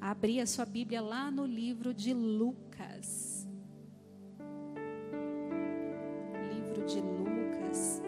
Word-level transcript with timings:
abrir 0.00 0.40
a 0.40 0.46
sua 0.46 0.64
Bíblia 0.64 1.00
lá 1.00 1.30
no 1.30 1.44
livro 1.46 1.92
de 1.94 2.12
Lucas. 2.12 3.46
Livro 6.52 6.84
de 6.86 7.00
Lucas. 7.00 8.02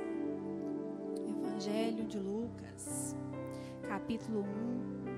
Evangelho 1.27 2.07
de 2.07 2.19
Lucas, 2.19 3.17
capítulo 3.89 4.43
1. 4.43 5.09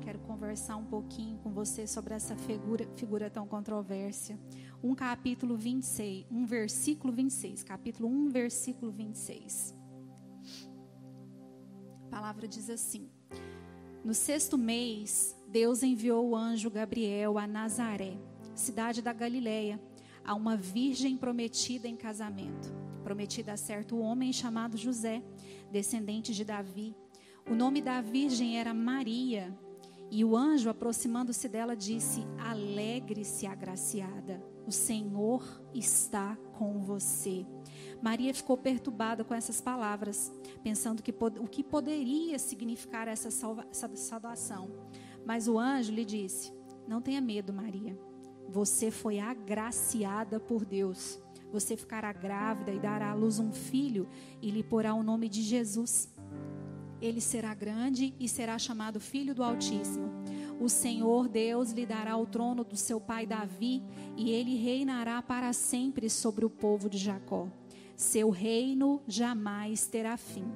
Quero 0.00 0.18
conversar 0.20 0.76
um 0.76 0.84
pouquinho 0.84 1.38
com 1.38 1.50
você 1.50 1.86
sobre 1.86 2.14
essa 2.14 2.36
figura, 2.36 2.86
figura 2.96 3.30
tão 3.30 3.46
controversa. 3.46 4.38
Um 4.82 4.94
capítulo 4.94 5.56
26, 5.56 6.26
um 6.30 6.46
versículo 6.46 7.12
26, 7.12 7.62
capítulo 7.62 8.08
1, 8.08 8.30
versículo 8.30 8.90
26 8.90 9.79
palavra 12.20 12.46
diz 12.46 12.68
assim: 12.68 13.08
No 14.04 14.12
sexto 14.12 14.58
mês, 14.58 15.34
Deus 15.48 15.82
enviou 15.82 16.28
o 16.28 16.36
anjo 16.36 16.70
Gabriel 16.70 17.38
a 17.38 17.46
Nazaré, 17.46 18.18
cidade 18.54 19.00
da 19.00 19.10
Galiléia, 19.10 19.80
a 20.22 20.34
uma 20.34 20.54
virgem 20.54 21.16
prometida 21.16 21.88
em 21.88 21.96
casamento, 21.96 22.70
prometida 23.02 23.54
a 23.54 23.56
certo 23.56 23.98
homem 23.98 24.34
chamado 24.34 24.76
José, 24.76 25.22
descendente 25.72 26.34
de 26.34 26.44
Davi. 26.44 26.94
O 27.48 27.54
nome 27.54 27.80
da 27.80 28.02
virgem 28.02 28.58
era 28.58 28.74
Maria. 28.74 29.58
E 30.10 30.22
o 30.22 30.36
anjo, 30.36 30.68
aproximando-se 30.68 31.48
dela, 31.48 31.74
disse: 31.74 32.22
Alegre-se, 32.38 33.46
agraciada, 33.46 34.44
o 34.66 34.70
Senhor 34.70 35.42
está 35.72 36.36
com 36.52 36.80
você. 36.80 37.46
Maria 38.02 38.32
ficou 38.32 38.56
perturbada 38.56 39.22
com 39.22 39.34
essas 39.34 39.60
palavras, 39.60 40.32
pensando 40.62 41.02
que 41.02 41.14
o 41.38 41.46
que 41.46 41.62
poderia 41.62 42.38
significar 42.38 43.06
essa, 43.06 43.30
salva, 43.30 43.66
essa 43.70 43.94
salvação. 43.94 44.70
Mas 45.24 45.46
o 45.46 45.58
anjo 45.58 45.92
lhe 45.92 46.04
disse: 46.04 46.52
Não 46.88 47.02
tenha 47.02 47.20
medo, 47.20 47.52
Maria. 47.52 47.98
Você 48.48 48.90
foi 48.90 49.20
agraciada 49.20 50.40
por 50.40 50.64
Deus. 50.64 51.20
Você 51.52 51.76
ficará 51.76 52.12
grávida 52.12 52.72
e 52.72 52.78
dará 52.78 53.10
à 53.10 53.14
luz 53.14 53.38
um 53.38 53.52
filho 53.52 54.08
e 54.40 54.50
lhe 54.50 54.62
porá 54.62 54.94
o 54.94 55.02
nome 55.02 55.28
de 55.28 55.42
Jesus. 55.42 56.08
Ele 57.00 57.20
será 57.20 57.54
grande 57.54 58.14
e 58.18 58.28
será 58.28 58.58
chamado 58.58 59.00
Filho 59.00 59.34
do 59.34 59.42
Altíssimo. 59.42 60.10
O 60.60 60.68
Senhor 60.68 61.28
Deus 61.28 61.72
lhe 61.72 61.86
dará 61.86 62.16
o 62.16 62.26
trono 62.26 62.62
do 62.62 62.76
seu 62.76 63.00
pai 63.00 63.26
Davi 63.26 63.82
e 64.16 64.30
ele 64.30 64.56
reinará 64.56 65.22
para 65.22 65.52
sempre 65.52 66.10
sobre 66.10 66.44
o 66.44 66.50
povo 66.50 66.88
de 66.88 66.98
Jacó 66.98 67.48
seu 68.00 68.30
reino 68.30 69.02
jamais 69.06 69.86
terá 69.86 70.16
fim. 70.16 70.50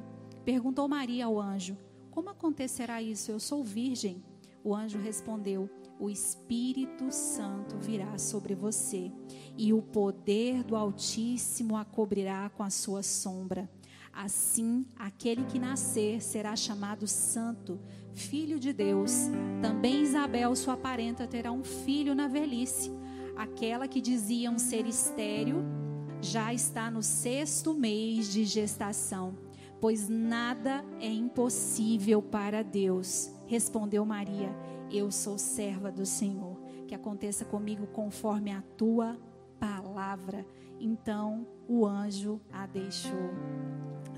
Perguntou 0.46 0.88
Maria 0.88 1.26
ao 1.26 1.38
anjo: 1.38 1.76
Como 2.10 2.30
acontecerá 2.30 3.02
isso? 3.02 3.30
Eu 3.30 3.38
sou 3.38 3.62
virgem. 3.62 4.24
O 4.64 4.74
anjo 4.74 4.98
respondeu: 4.98 5.68
O 6.00 6.08
Espírito 6.08 7.12
Santo 7.12 7.76
virá 7.78 8.16
sobre 8.16 8.54
você, 8.54 9.12
e 9.58 9.74
o 9.74 9.82
poder 9.82 10.64
do 10.64 10.74
Altíssimo 10.74 11.76
a 11.76 11.84
cobrirá 11.84 12.48
com 12.48 12.62
a 12.62 12.70
sua 12.70 13.02
sombra. 13.02 13.70
Assim, 14.10 14.86
aquele 14.96 15.44
que 15.44 15.58
nascer 15.58 16.22
será 16.22 16.56
chamado 16.56 17.06
Santo, 17.06 17.78
Filho 18.14 18.58
de 18.58 18.72
Deus. 18.72 19.12
Também 19.60 20.02
Isabel, 20.02 20.56
sua 20.56 20.78
parenta, 20.78 21.26
terá 21.26 21.52
um 21.52 21.62
filho 21.62 22.14
na 22.14 22.26
velhice. 22.26 22.90
Aquela 23.36 23.86
que 23.86 24.00
diziam 24.00 24.58
ser 24.58 24.86
estéril 24.86 25.83
já 26.24 26.54
está 26.54 26.90
no 26.90 27.02
sexto 27.02 27.74
mês 27.74 28.32
de 28.32 28.44
gestação, 28.44 29.36
pois 29.78 30.08
nada 30.08 30.82
é 30.98 31.08
impossível 31.08 32.22
para 32.22 32.64
Deus. 32.64 33.30
Respondeu 33.46 34.04
Maria: 34.06 34.50
Eu 34.90 35.10
sou 35.10 35.36
serva 35.36 35.92
do 35.92 36.06
Senhor, 36.06 36.58
que 36.88 36.94
aconteça 36.94 37.44
comigo 37.44 37.86
conforme 37.88 38.50
a 38.50 38.62
tua 38.76 39.18
palavra. 39.60 40.46
Então 40.80 41.46
o 41.68 41.86
anjo 41.86 42.40
a 42.50 42.66
deixou. 42.66 43.30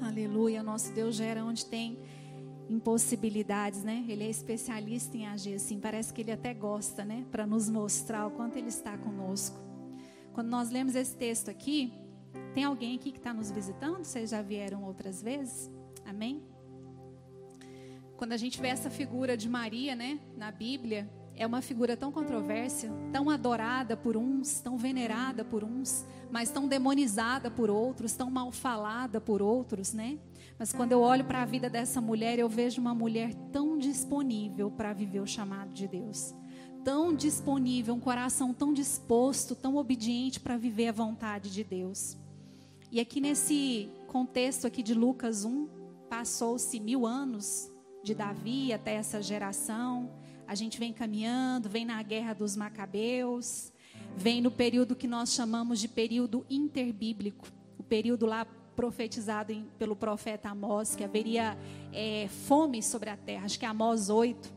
Aleluia, 0.00 0.62
nosso 0.62 0.93
Deus 0.93 1.16
gera 1.16 1.45
onde 1.45 1.66
tem 1.66 1.99
impossibilidades, 2.69 3.83
né? 3.83 4.05
Ele 4.09 4.25
é 4.25 4.31
especialista 4.31 5.16
em 5.16 5.27
agir 5.27 5.55
assim. 5.55 5.81
Parece 5.81 6.12
que 6.12 6.21
ele 6.21 6.33
até 6.33 6.55
gosta, 6.55 7.05
né? 7.05 7.27
Para 7.33 7.47
nos 7.47 7.69
mostrar 7.69 8.27
o 8.28 8.31
quanto 8.31 8.56
ele 8.56 8.69
está 8.69 8.97
conosco. 8.97 9.66
Quando 10.36 10.48
nós 10.48 10.69
lemos 10.69 10.94
esse 10.94 11.16
texto 11.16 11.50
aqui, 11.50 11.94
tem 12.52 12.62
alguém 12.62 12.94
aqui 12.94 13.10
que 13.10 13.16
está 13.16 13.32
nos 13.32 13.50
visitando? 13.50 14.04
Vocês 14.04 14.28
já 14.28 14.42
vieram 14.42 14.84
outras 14.84 15.22
vezes? 15.22 15.70
Amém? 16.04 16.42
Quando 18.19 18.32
a 18.32 18.36
gente 18.36 18.60
vê 18.60 18.69
essa 18.69 18.91
figura 18.91 19.34
de 19.34 19.48
Maria, 19.48 19.97
né, 19.97 20.20
na 20.36 20.50
Bíblia, 20.50 21.08
é 21.34 21.47
uma 21.47 21.62
figura 21.62 21.97
tão 21.97 22.12
controversa, 22.12 22.86
tão 23.10 23.30
adorada 23.30 23.97
por 23.97 24.14
uns, 24.14 24.60
tão 24.60 24.76
venerada 24.76 25.42
por 25.42 25.64
uns, 25.64 26.04
mas 26.30 26.50
tão 26.50 26.68
demonizada 26.68 27.50
por 27.50 27.70
outros, 27.70 28.12
tão 28.12 28.30
mal 28.30 28.53
falada 28.53 29.18
por 29.18 29.41
outros, 29.41 29.94
né? 29.94 30.18
Mas 30.58 30.70
quando 30.70 30.92
eu 30.92 31.00
olho 31.00 31.24
para 31.24 31.41
a 31.41 31.47
vida 31.47 31.70
dessa 31.70 31.98
mulher, 31.98 32.38
eu 32.38 32.48
vejo 32.48 32.78
uma 32.78 32.94
mulher 32.94 33.32
tão 33.50 33.78
disponível 33.78 34.70
para 34.70 34.92
viver 34.92 35.20
o 35.20 35.26
chamado 35.26 35.72
de 35.72 35.88
Deus 35.88 36.34
tão 36.86 37.12
disponível, 37.12 37.94
um 37.94 37.98
coração 37.98 38.54
tão 38.54 38.72
disposto, 38.72 39.56
tão 39.56 39.74
obediente 39.74 40.38
para 40.38 40.56
viver 40.56 40.86
a 40.86 40.92
vontade 40.92 41.50
de 41.50 41.64
Deus. 41.64 42.16
E 42.92 43.00
aqui 43.00 43.20
nesse 43.20 43.91
contexto 44.06 44.69
aqui 44.69 44.84
de 44.84 44.94
Lucas 44.94 45.44
1, 45.44 45.66
passou-se 46.08 46.78
mil 46.78 47.04
anos 47.04 47.69
de 48.04 48.14
Davi 48.14 48.72
até 48.72 48.94
essa 48.94 49.20
geração. 49.20 50.12
A 50.47 50.54
gente 50.54 50.78
vem 50.78 50.92
caminhando, 50.92 51.69
vem 51.69 51.84
na 51.84 52.00
guerra 52.04 52.34
dos 52.34 52.54
Macabeus, 52.54 53.72
vem 54.16 54.41
no 54.41 54.53
período 54.53 54.94
que 54.94 55.08
nós 55.08 55.32
chamamos 55.32 55.80
de 55.80 55.88
período 55.88 56.47
interbíblico, 56.48 57.48
o 57.76 57.82
período 57.82 58.26
lá 58.26 58.47
profetizado 58.76 59.50
em, 59.50 59.64
pelo 59.76 59.97
profeta 59.97 60.50
Amós, 60.50 60.94
que 60.94 61.03
haveria 61.03 61.58
é, 61.92 62.28
fome 62.47 62.80
sobre 62.80 63.10
a 63.10 63.16
terra. 63.16 63.47
Acho 63.47 63.58
que 63.58 63.64
é 63.64 63.68
Amós 63.68 64.08
8 64.08 64.54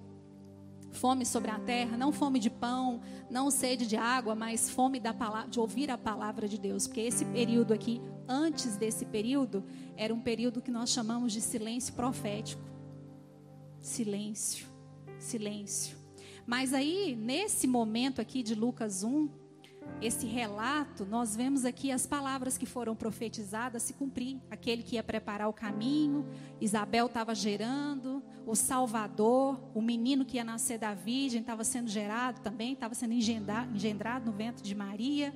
fome 0.91 1.25
sobre 1.25 1.51
a 1.51 1.59
terra, 1.59 1.97
não 1.97 2.11
fome 2.11 2.39
de 2.39 2.49
pão, 2.49 3.01
não 3.29 3.51
sede 3.51 3.85
de 3.85 3.95
água, 3.95 4.35
mas 4.35 4.69
fome 4.69 4.99
da 4.99 5.13
palavra, 5.13 5.49
de 5.49 5.59
ouvir 5.59 5.89
a 5.91 5.97
palavra 5.97 6.47
de 6.47 6.57
Deus, 6.57 6.87
porque 6.87 7.01
esse 7.01 7.25
período 7.25 7.73
aqui, 7.73 8.01
antes 8.27 8.75
desse 8.75 9.05
período, 9.05 9.63
era 9.95 10.13
um 10.13 10.19
período 10.19 10.61
que 10.61 10.71
nós 10.71 10.89
chamamos 10.89 11.33
de 11.33 11.41
silêncio 11.41 11.93
profético. 11.93 12.61
Silêncio, 13.79 14.67
silêncio. 15.17 15.97
Mas 16.45 16.73
aí, 16.73 17.15
nesse 17.15 17.67
momento 17.67 18.19
aqui 18.19 18.41
de 18.41 18.55
Lucas 18.55 19.03
1, 19.03 19.29
esse 20.01 20.25
relato, 20.25 21.05
nós 21.05 21.35
vemos 21.35 21.65
aqui 21.65 21.91
as 21.91 22.07
palavras 22.07 22.57
que 22.57 22.65
foram 22.65 22.95
profetizadas 22.95 23.83
se 23.83 23.93
cumprir. 23.93 24.39
Aquele 24.49 24.81
que 24.81 24.95
ia 24.95 25.03
preparar 25.03 25.49
o 25.49 25.53
caminho, 25.53 26.25
Isabel 26.61 27.07
estava 27.07 27.35
gerando, 27.35 28.23
o 28.45 28.55
Salvador, 28.55 29.59
o 29.73 29.81
menino 29.81 30.23
que 30.23 30.37
ia 30.37 30.43
nascer 30.43 30.77
da 30.77 30.93
Virgem 30.93 31.41
estava 31.41 31.63
sendo 31.63 31.89
gerado 31.89 32.39
também, 32.41 32.73
estava 32.73 32.93
sendo 32.93 33.13
engendrado, 33.13 33.75
engendrado 33.75 34.25
no 34.25 34.31
ventre 34.31 34.63
de 34.63 34.73
Maria. 34.73 35.33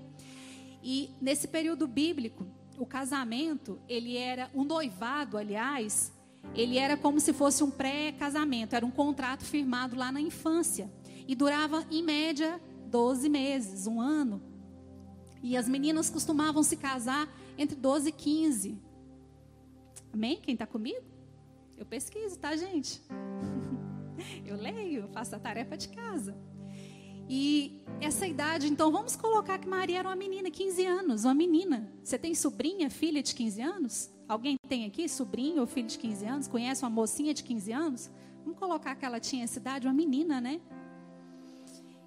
E 0.81 1.09
nesse 1.21 1.47
período 1.47 1.87
bíblico, 1.87 2.45
o 2.77 2.85
casamento, 2.85 3.79
ele 3.87 4.17
era, 4.17 4.49
o 4.53 4.63
noivado, 4.63 5.37
aliás, 5.37 6.11
ele 6.55 6.77
era 6.77 6.95
como 6.95 7.19
se 7.19 7.33
fosse 7.33 7.63
um 7.63 7.71
pré-casamento, 7.71 8.75
era 8.75 8.85
um 8.85 8.91
contrato 8.91 9.43
firmado 9.43 9.95
lá 9.95 10.11
na 10.11 10.21
infância. 10.21 10.91
E 11.27 11.35
durava, 11.35 11.85
em 11.89 12.03
média, 12.03 12.61
12 12.93 13.27
meses, 13.27 13.87
um 13.87 13.99
ano. 13.99 14.39
E 15.41 15.57
as 15.57 15.67
meninas 15.67 16.11
costumavam 16.11 16.61
se 16.61 16.77
casar 16.77 17.27
entre 17.57 17.75
12 17.75 18.09
e 18.09 18.11
15. 18.11 18.77
Amém? 20.13 20.39
Quem 20.39 20.53
está 20.53 20.67
comigo? 20.67 21.03
Eu 21.75 21.87
pesquiso, 21.87 22.37
tá, 22.37 22.55
gente? 22.55 23.01
Eu 24.45 24.55
leio, 24.57 25.07
faço 25.07 25.35
a 25.35 25.39
tarefa 25.39 25.75
de 25.75 25.89
casa. 25.89 26.37
E 27.27 27.81
essa 27.99 28.27
idade, 28.27 28.67
então, 28.67 28.91
vamos 28.91 29.15
colocar 29.15 29.57
que 29.57 29.67
Maria 29.67 29.97
era 29.97 30.07
uma 30.07 30.15
menina, 30.15 30.51
15 30.51 30.85
anos, 30.85 31.23
uma 31.25 31.33
menina. 31.33 31.91
Você 32.03 32.19
tem 32.19 32.35
sobrinha, 32.35 32.91
filha 32.91 33.23
de 33.23 33.33
15 33.33 33.59
anos? 33.59 34.13
Alguém 34.27 34.55
tem 34.69 34.85
aqui 34.85 35.09
sobrinho 35.09 35.61
ou 35.61 35.65
filho 35.65 35.87
de 35.87 35.97
15 35.97 36.25
anos? 36.25 36.47
Conhece 36.47 36.83
uma 36.83 36.91
mocinha 36.91 37.33
de 37.33 37.43
15 37.43 37.71
anos? 37.71 38.11
Vamos 38.43 38.59
colocar 38.59 38.95
que 38.95 39.03
ela 39.03 39.19
tinha 39.19 39.45
essa 39.45 39.57
idade, 39.57 39.87
uma 39.87 39.93
menina, 39.93 40.39
né? 40.39 40.61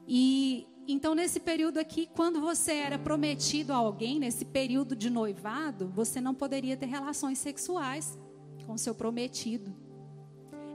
E 0.07 0.69
então, 0.89 1.15
nesse 1.15 1.41
período 1.41 1.79
aqui, 1.79 2.09
quando 2.15 2.41
você 2.41 2.73
era 2.73 2.99
prometido 2.99 3.73
a 3.73 3.77
alguém, 3.77 4.21
nesse 4.21 4.45
período 4.45 4.95
de 4.95 5.11
noivado, 5.11 5.89
você 5.89 6.21
não 6.21 6.35
poderia 6.35 6.77
ter 6.77 6.87
relações 6.87 7.39
sexuais 7.39 8.17
com 8.67 8.77
seu 8.79 8.95
prometido. 8.95 9.75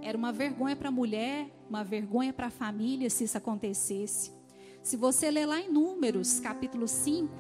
Era 0.02 0.18
uma 0.18 0.32
vergonha 0.32 0.76
para 0.76 0.90
a 0.90 0.92
mulher, 0.92 1.50
uma 1.70 1.84
vergonha 1.84 2.34
para 2.34 2.48
a 2.48 2.52
família 2.52 3.10
se 3.10 3.24
isso 3.24 3.38
acontecesse. 3.38 4.32
Se 4.84 4.98
você 4.98 5.30
ler 5.30 5.46
lá 5.46 5.62
em 5.62 5.72
Números, 5.72 6.40
capítulo 6.40 6.88
5, 6.88 7.32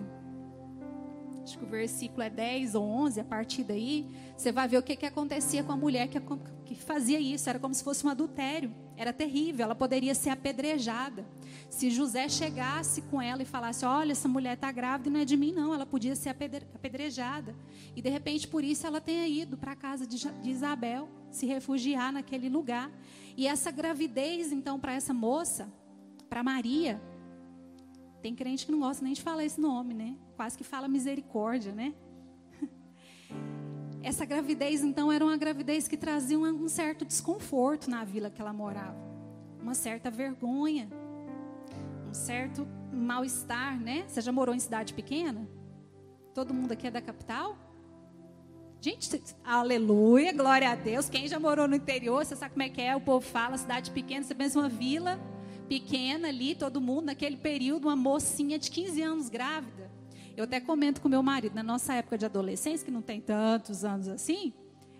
acho 1.44 1.58
que 1.58 1.64
o 1.66 1.68
versículo 1.68 2.22
é 2.22 2.30
10 2.30 2.76
ou 2.76 2.84
11, 2.84 3.20
a 3.20 3.24
partir 3.24 3.64
daí, 3.64 4.08
você 4.38 4.52
vai 4.52 4.68
ver 4.68 4.78
o 4.78 4.84
que, 4.84 4.96
que 4.96 5.06
acontecia 5.06 5.64
com 5.64 5.72
a 5.72 5.78
mulher 5.78 6.08
que, 6.08 6.22
que 6.66 6.76
fazia 6.76 7.20
isso. 7.20 7.50
Era 7.50 7.60
como 7.60 7.74
se 7.74 7.84
fosse 7.84 8.06
um 8.06 8.10
adultério. 8.10 8.72
Era 8.96 9.12
terrível, 9.12 9.66
ela 9.66 9.76
poderia 9.76 10.14
ser 10.14 10.30
apedrejada. 10.30 11.26
Se 11.72 11.90
José 11.90 12.28
chegasse 12.28 13.02
com 13.04 13.22
ela 13.22 13.42
e 13.42 13.46
falasse: 13.46 13.86
Olha, 13.86 14.12
essa 14.12 14.28
mulher 14.28 14.56
está 14.56 14.70
grávida 14.74 15.08
e 15.10 15.12
não 15.14 15.22
é 15.22 15.26
de 15.26 15.38
mim, 15.38 15.54
não, 15.54 15.74
ela 15.74 15.86
podia 15.86 16.18
ser 16.18 16.28
apedrejada. 16.28 17.56
E 17.96 18.02
de 18.02 18.10
repente, 18.10 18.46
por 18.46 18.62
isso, 18.62 18.86
ela 18.86 19.00
tenha 19.00 19.26
ido 19.26 19.58
para 19.58 19.72
a 19.72 19.76
casa 19.76 20.06
de 20.06 20.28
Isabel, 20.44 21.08
se 21.32 21.46
refugiar 21.46 22.12
naquele 22.12 22.50
lugar. 22.50 22.92
E 23.38 23.48
essa 23.48 23.72
gravidez, 23.72 24.52
então, 24.52 24.78
para 24.78 24.92
essa 24.92 25.14
moça, 25.14 25.72
para 26.30 26.44
Maria, 26.44 27.02
tem 28.22 28.36
crente 28.36 28.66
que 28.66 28.72
não 28.72 28.82
gosta 28.82 29.02
nem 29.02 29.14
de 29.14 29.22
falar 29.22 29.46
esse 29.46 29.60
nome, 29.60 29.94
né? 29.94 30.18
Quase 30.36 30.58
que 30.58 30.66
fala 30.66 30.90
misericórdia, 30.90 31.72
né? 31.72 31.94
Essa 34.04 34.26
gravidez, 34.26 34.84
então, 34.84 35.10
era 35.10 35.24
uma 35.24 35.38
gravidez 35.38 35.88
que 35.88 35.96
trazia 35.96 36.38
um 36.38 36.68
certo 36.68 37.06
desconforto 37.06 37.90
na 37.90 38.04
vila 38.04 38.30
que 38.30 38.42
ela 38.42 38.52
morava, 38.52 38.98
uma 39.62 39.74
certa 39.74 40.12
vergonha, 40.12 40.90
certo 42.14 42.68
mal-estar, 42.92 43.80
né? 43.80 44.06
Você 44.08 44.22
já 44.22 44.32
morou 44.32 44.54
em 44.54 44.60
cidade 44.60 44.94
pequena? 44.94 45.48
Todo 46.34 46.54
mundo 46.54 46.72
aqui 46.72 46.88
é 46.88 46.92
da 46.92 47.02
capital? 47.02 47.58
Gente, 48.80 49.22
aleluia, 49.44 50.34
glória 50.34 50.72
a 50.72 50.76
Deus. 50.76 51.08
Quem 51.08 51.28
já 51.28 51.40
morou 51.40 51.68
no 51.68 51.76
interior, 51.76 52.26
você 52.26 52.36
sabe 52.36 52.54
como 52.54 52.64
é 52.64 52.70
que 52.70 52.82
é? 52.82 52.96
O 52.96 53.02
povo 53.02 53.26
fala, 53.26 53.58
cidade 53.58 53.92
pequena, 53.92 54.24
você 54.24 54.34
pensa 54.34 54.60
uma 54.60 54.70
vila 54.70 55.20
pequena 55.70 56.28
ali, 56.30 56.56
todo 56.56 56.82
mundo, 56.82 57.06
naquele 57.06 57.38
período, 57.38 57.88
uma 57.88 57.96
mocinha 57.96 58.58
de 58.58 58.72
15 58.72 59.02
anos 59.02 59.30
grávida. 59.30 59.92
Eu 60.36 60.46
até 60.46 60.60
comento 60.60 61.00
com 61.00 61.08
meu 61.08 61.22
marido, 61.22 61.54
na 61.54 61.64
nossa 61.64 61.94
época 61.94 62.18
de 62.18 62.26
adolescência, 62.26 62.84
que 62.84 62.92
não 62.92 63.02
tem 63.02 63.22
tantos 63.22 63.86
anos 63.86 64.08
assim, 64.08 64.54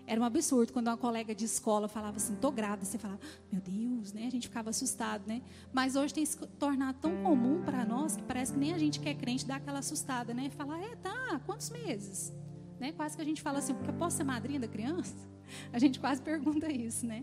era 0.06 0.20
um 0.20 0.24
absurdo 0.24 0.72
quando 0.72 0.88
uma 0.88 0.96
colega 0.96 1.34
de 1.34 1.44
escola 1.44 1.88
falava 1.88 2.16
assim, 2.16 2.34
tô 2.36 2.50
grávida, 2.50 2.84
você 2.84 2.98
falava, 2.98 3.20
meu 3.50 3.60
Deus, 3.60 4.12
né? 4.12 4.26
A 4.26 4.30
gente 4.30 4.48
ficava 4.48 4.70
assustado, 4.70 5.26
né? 5.26 5.42
Mas 5.72 5.96
hoje 5.96 6.12
tem 6.12 6.24
se 6.24 6.36
tornado 6.58 6.98
tão 7.00 7.22
comum 7.22 7.62
para 7.62 7.84
nós 7.84 8.16
que 8.16 8.22
parece 8.22 8.52
que 8.52 8.58
nem 8.58 8.72
a 8.74 8.78
gente 8.78 8.98
que 9.00 9.08
é 9.08 9.14
crente 9.14 9.46
dá 9.46 9.56
aquela 9.56 9.78
assustada, 9.78 10.34
né? 10.34 10.50
Falar, 10.50 10.80
é, 10.80 10.96
tá, 10.96 11.40
quantos 11.46 11.70
meses? 11.70 12.32
Né? 12.80 12.92
Quase 12.92 13.14
que 13.14 13.22
a 13.22 13.24
gente 13.24 13.40
fala 13.40 13.58
assim, 13.58 13.74
porque 13.74 13.90
eu 13.90 13.94
posso 13.94 14.16
ser 14.16 14.24
madrinha 14.24 14.58
da 14.58 14.68
criança? 14.68 15.14
A 15.72 15.78
gente 15.78 16.00
quase 16.00 16.20
pergunta 16.20 16.70
isso, 16.72 17.06
né? 17.06 17.22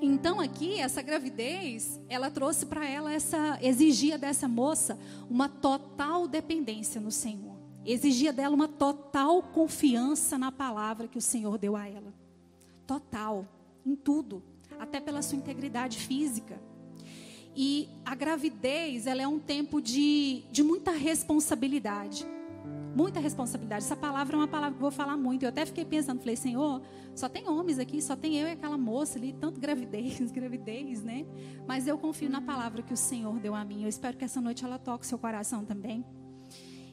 Então 0.00 0.40
aqui 0.40 0.80
essa 0.80 1.02
gravidez, 1.02 2.00
ela 2.08 2.30
trouxe 2.30 2.66
para 2.66 2.88
ela 2.88 3.12
essa 3.12 3.58
exigia 3.60 4.16
dessa 4.18 4.48
moça 4.48 4.98
uma 5.28 5.48
total 5.48 6.26
dependência 6.26 7.00
no 7.00 7.10
Senhor. 7.10 7.53
Exigia 7.84 8.32
dela 8.32 8.54
uma 8.54 8.68
total 8.68 9.42
confiança 9.42 10.38
na 10.38 10.50
palavra 10.50 11.08
que 11.08 11.18
o 11.18 11.22
Senhor 11.22 11.58
deu 11.58 11.76
a 11.76 11.88
ela. 11.88 12.12
Total, 12.86 13.46
em 13.84 13.94
tudo, 13.94 14.42
até 14.78 15.00
pela 15.00 15.22
sua 15.22 15.36
integridade 15.36 15.98
física. 15.98 16.60
E 17.56 17.88
a 18.04 18.14
gravidez, 18.14 19.06
ela 19.06 19.22
é 19.22 19.28
um 19.28 19.38
tempo 19.38 19.80
de, 19.80 20.44
de 20.50 20.62
muita 20.62 20.90
responsabilidade 20.90 22.26
muita 22.94 23.18
responsabilidade. 23.18 23.84
Essa 23.84 23.96
palavra 23.96 24.36
é 24.36 24.38
uma 24.38 24.48
palavra 24.48 24.70
que 24.70 24.76
eu 24.76 24.82
vou 24.82 24.90
falar 24.90 25.16
muito. 25.16 25.42
Eu 25.42 25.48
até 25.48 25.66
fiquei 25.66 25.84
pensando, 25.84 26.20
falei, 26.20 26.36
Senhor, 26.36 26.80
só 27.14 27.28
tem 27.28 27.48
homens 27.48 27.78
aqui, 27.78 28.00
só 28.00 28.14
tem 28.14 28.38
eu 28.38 28.46
e 28.46 28.52
aquela 28.52 28.78
moça 28.78 29.18
ali, 29.18 29.32
tanto 29.32 29.60
gravidez, 29.60 30.30
gravidez, 30.30 31.02
né? 31.02 31.26
Mas 31.66 31.86
eu 31.86 31.98
confio 31.98 32.30
na 32.30 32.40
palavra 32.40 32.82
que 32.82 32.92
o 32.92 32.96
Senhor 32.96 33.38
deu 33.40 33.54
a 33.54 33.64
mim. 33.64 33.82
Eu 33.82 33.88
espero 33.88 34.16
que 34.16 34.24
essa 34.24 34.40
noite 34.40 34.64
ela 34.64 34.78
toque 34.78 35.04
o 35.04 35.08
seu 35.08 35.18
coração 35.18 35.64
também. 35.64 36.04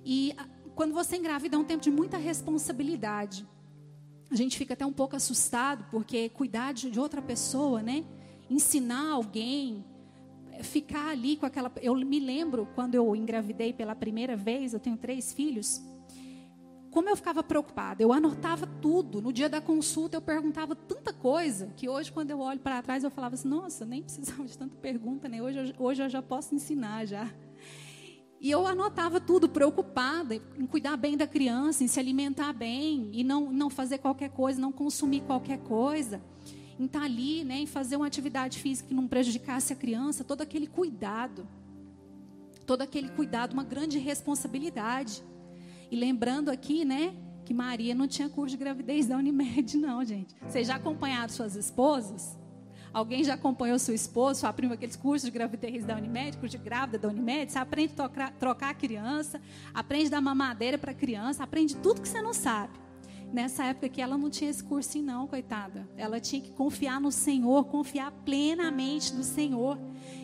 E 0.04 0.34
quando 0.76 0.94
você 0.94 1.18
engravida 1.18 1.56
é 1.56 1.60
um 1.60 1.64
tempo 1.64 1.84
de 1.84 1.92
muita 1.92 2.18
responsabilidade. 2.18 3.48
A 4.30 4.36
gente 4.36 4.58
fica 4.58 4.74
até 4.74 4.86
um 4.86 4.94
pouco 4.94 5.16
assustado, 5.16 5.86
porque 5.92 6.30
cuidar 6.30 6.74
de 6.74 7.00
outra 7.00 7.22
pessoa, 7.22 7.82
né? 7.82 8.06
Ensinar 8.50 9.12
alguém, 9.12 9.84
ficar 10.64 11.10
ali 11.10 11.36
com 11.36 11.46
aquela. 11.46 11.72
Eu 11.82 11.96
me 11.96 12.20
lembro 12.20 12.68
quando 12.74 12.96
eu 12.96 13.16
engravidei 13.16 13.74
pela 13.74 13.94
primeira 13.94 14.38
vez, 14.38 14.74
eu 14.74 14.80
tenho 14.80 14.98
três 14.98 15.34
filhos 15.34 15.82
como 16.92 17.10
eu 17.10 17.16
ficava 17.16 17.42
preocupada, 17.42 18.04
eu 18.04 18.12
anotava 18.12 18.68
tudo. 18.68 19.22
No 19.22 19.32
dia 19.32 19.48
da 19.48 19.62
consulta 19.62 20.18
eu 20.18 20.22
perguntava 20.22 20.76
tanta 20.76 21.14
coisa 21.14 21.68
que 21.78 21.88
hoje 21.88 22.12
quando 22.12 22.32
eu 22.32 22.40
olho 22.40 22.60
para 22.60 22.82
trás 22.82 23.04
eu 23.04 23.10
falava 23.10 23.36
assim, 23.36 23.48
nossa, 23.48 23.86
nem 23.86 24.04
precisava 24.04 24.44
de 24.44 24.58
tanta 24.58 24.76
pergunta, 24.76 25.30
né? 25.30 25.42
Hoje, 25.42 25.74
hoje 25.80 26.04
eu 26.04 26.10
já 26.10 26.22
posso 26.22 26.54
ensinar 26.54 27.06
já. 27.06 27.32
E 28.42 28.50
eu 28.50 28.66
anotava 28.66 29.20
tudo, 29.20 29.48
preocupada 29.48 30.34
em 30.34 30.66
cuidar 30.66 30.98
bem 30.98 31.16
da 31.16 31.28
criança, 31.28 31.84
em 31.84 31.88
se 31.88 32.00
alimentar 32.00 32.52
bem 32.52 33.12
e 33.14 33.24
não, 33.24 33.54
não 33.54 33.70
fazer 33.70 34.00
qualquer 34.00 34.32
coisa, 34.32 34.60
não 34.60 34.72
consumir 34.72 35.22
qualquer 35.22 35.60
coisa, 35.60 36.20
em 36.80 36.86
estar 36.86 37.04
ali, 37.04 37.44
né, 37.44 37.60
em 37.60 37.68
fazer 37.68 37.98
uma 37.98 38.08
atividade 38.08 38.58
física 38.58 38.90
que 38.90 38.96
não 38.96 39.08
prejudicasse 39.08 39.72
a 39.72 39.76
criança, 39.76 40.24
todo 40.24 40.42
aquele 40.42 40.66
cuidado, 40.66 41.48
todo 42.66 42.82
aquele 42.82 43.10
cuidado, 43.10 43.54
uma 43.54 43.64
grande 43.64 44.00
responsabilidade. 44.00 45.24
E 45.92 45.96
lembrando 45.96 46.50
aqui, 46.50 46.84
né, 46.84 47.14
que 47.46 47.54
Maria 47.54 47.94
não 47.94 48.08
tinha 48.08 48.28
curso 48.28 48.58
de 48.58 48.58
gravidez 48.58 49.06
da 49.06 49.18
Unimed, 49.18 49.78
não, 49.78 50.04
gente. 50.04 50.34
Vocês 50.48 50.66
já 50.66 50.78
acompanharam 50.78 51.30
suas 51.30 51.56
esposas? 51.56 52.36
Alguém 52.94 53.24
já 53.24 53.36
acompanhou 53.36 53.80
seu 53.80 53.96
esposo, 53.96 54.42
sua 54.42 54.52
prima, 54.52 54.74
aqueles 54.74 54.98
cursos 54.98 55.26
de 55.26 55.32
gravidez 55.32 55.86
da 55.86 55.96
Unimed, 55.96 56.38
curso 56.38 56.58
de 56.58 56.64
grávida 56.64 57.00
da 57.00 57.08
Unimed? 57.08 57.52
Você 57.52 57.58
aprende 57.58 57.94
a 57.94 57.96
trocar, 57.96 58.32
trocar 58.34 58.70
a 58.72 58.74
criança, 58.74 59.42
aprende 59.74 60.08
a 60.08 60.12
dar 60.12 60.22
mamadeira 60.22 60.78
para 60.78 60.92
a 60.92 60.94
criança, 60.94 61.42
aprende 61.44 61.76
tudo 61.78 62.02
que 62.02 62.10
você 62.10 62.22
não 62.22 62.34
sabe. 62.34 62.74
Nessa 63.32 63.64
época 63.64 63.88
que 63.88 64.02
ela 64.02 64.18
não 64.18 64.30
tinha 64.30 64.50
esse 64.50 64.62
cursinho, 64.62 65.06
não, 65.06 65.26
coitada. 65.26 65.88
Ela 65.96 66.20
tinha 66.20 66.42
que 66.42 66.52
confiar 66.52 67.00
no 67.00 67.14
Senhor, 67.14 67.64
confiar 67.64 68.12
plenamente 68.26 69.14
no 69.14 69.24
Senhor. 69.24 69.80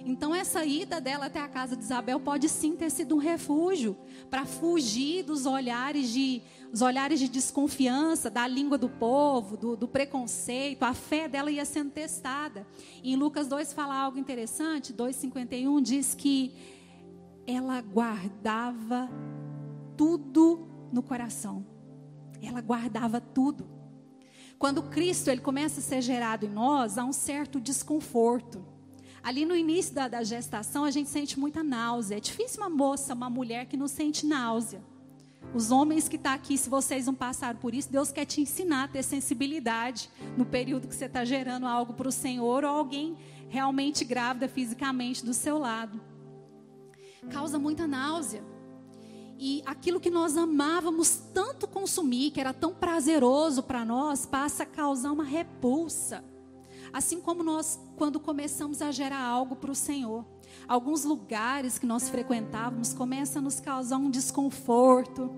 Então, 0.10 0.34
essa 0.34 0.64
ida 0.64 1.02
dela 1.02 1.26
até 1.26 1.42
a 1.42 1.50
casa 1.50 1.76
de 1.76 1.84
Isabel 1.84 2.18
pode 2.18 2.48
sim 2.48 2.78
ter 2.78 2.90
sido 2.90 3.16
um 3.16 3.18
refúgio 3.18 3.98
para 4.30 4.46
fugir 4.46 5.22
dos 5.22 5.46
olhares 5.46 6.08
de, 6.10 6.42
os 6.72 6.82
olhares 6.82 7.20
de 7.20 7.28
desconfiança, 7.28 8.30
da 8.30 8.48
língua 8.48 8.78
do 8.78 8.88
povo, 8.88 9.58
do, 9.58 9.76
do 9.76 9.86
preconceito. 9.86 10.84
A 10.84 10.94
fé 10.94 11.28
dela 11.28 11.52
ia 11.52 11.66
sendo 11.66 11.92
testada. 11.92 12.66
E 13.04 13.12
em 13.12 13.16
Lucas 13.18 13.50
2 13.50 13.74
fala 13.74 13.98
algo 13.98 14.18
interessante, 14.18 14.94
2,51 14.94 15.82
diz 15.82 16.16
que 16.16 16.56
ela 17.46 17.82
guardava 17.82 19.10
tudo 19.98 20.70
no 20.90 21.04
coração. 21.04 21.66
Ela 22.42 22.62
guardava 22.62 23.20
tudo. 23.20 23.68
Quando 24.58 24.84
Cristo 24.84 25.30
ele 25.30 25.42
começa 25.42 25.82
a 25.82 25.84
ser 25.84 26.02
gerado 26.02 26.46
em 26.46 26.50
nós, 26.50 26.98
há 26.98 27.04
um 27.04 27.12
certo 27.12 27.60
desconforto. 27.60 28.77
Ali 29.28 29.44
no 29.44 29.58
início 29.58 29.94
da, 29.94 30.08
da 30.08 30.24
gestação, 30.24 30.86
a 30.86 30.90
gente 30.90 31.10
sente 31.10 31.38
muita 31.38 31.62
náusea. 31.62 32.16
É 32.16 32.20
difícil 32.22 32.62
uma 32.62 32.70
moça, 32.70 33.14
uma 33.14 33.30
mulher 33.30 33.66
que 33.66 33.76
não 33.76 33.86
sente 33.90 34.26
náusea. 34.26 34.82
Os 35.54 35.70
homens 35.70 36.08
que 36.08 36.16
estão 36.16 36.32
tá 36.32 36.38
aqui, 36.38 36.58
se 36.58 36.70
vocês 36.70 37.08
não 37.08 37.14
passaram 37.14 37.60
por 37.60 37.76
isso, 37.76 37.92
Deus 37.92 38.10
quer 38.10 38.24
te 38.24 38.40
ensinar 38.40 38.86
a 38.86 38.88
ter 38.88 39.04
sensibilidade 39.04 40.10
no 40.38 40.46
período 40.46 40.88
que 40.88 40.96
você 40.96 41.08
está 41.08 41.26
gerando 41.26 41.66
algo 41.66 41.92
para 41.94 42.08
o 42.08 42.12
Senhor 42.12 42.64
ou 42.64 42.70
alguém 42.70 43.18
realmente 43.50 44.06
grávida 44.06 44.48
fisicamente 44.48 45.26
do 45.26 45.34
seu 45.34 45.58
lado. 45.58 46.00
Causa 47.30 47.60
muita 47.60 47.86
náusea. 47.86 48.42
E 49.38 49.62
aquilo 49.66 50.00
que 50.00 50.10
nós 50.10 50.38
amávamos 50.38 51.18
tanto 51.34 51.68
consumir, 51.68 52.32
que 52.32 52.40
era 52.40 52.54
tão 52.54 52.74
prazeroso 52.74 53.62
para 53.62 53.84
nós, 53.84 54.26
passa 54.26 54.64
a 54.64 54.66
causar 54.66 55.12
uma 55.12 55.26
repulsa. 55.26 56.24
Assim 56.92 57.20
como 57.20 57.44
nós, 57.44 57.80
quando 57.96 58.20
começamos 58.20 58.82
a 58.82 58.92
gerar 58.92 59.22
algo 59.22 59.56
para 59.56 59.72
o 59.72 59.76
Senhor, 59.76 60.26
alguns 60.68 61.04
lugares 61.04 61.78
que 61.78 61.86
nós 61.86 62.10
frequentávamos 62.10 62.94
começam 62.94 63.42
a 63.42 63.44
nos 63.44 63.60
causar 63.60 63.98
um 63.98 64.10
desconforto. 64.10 65.30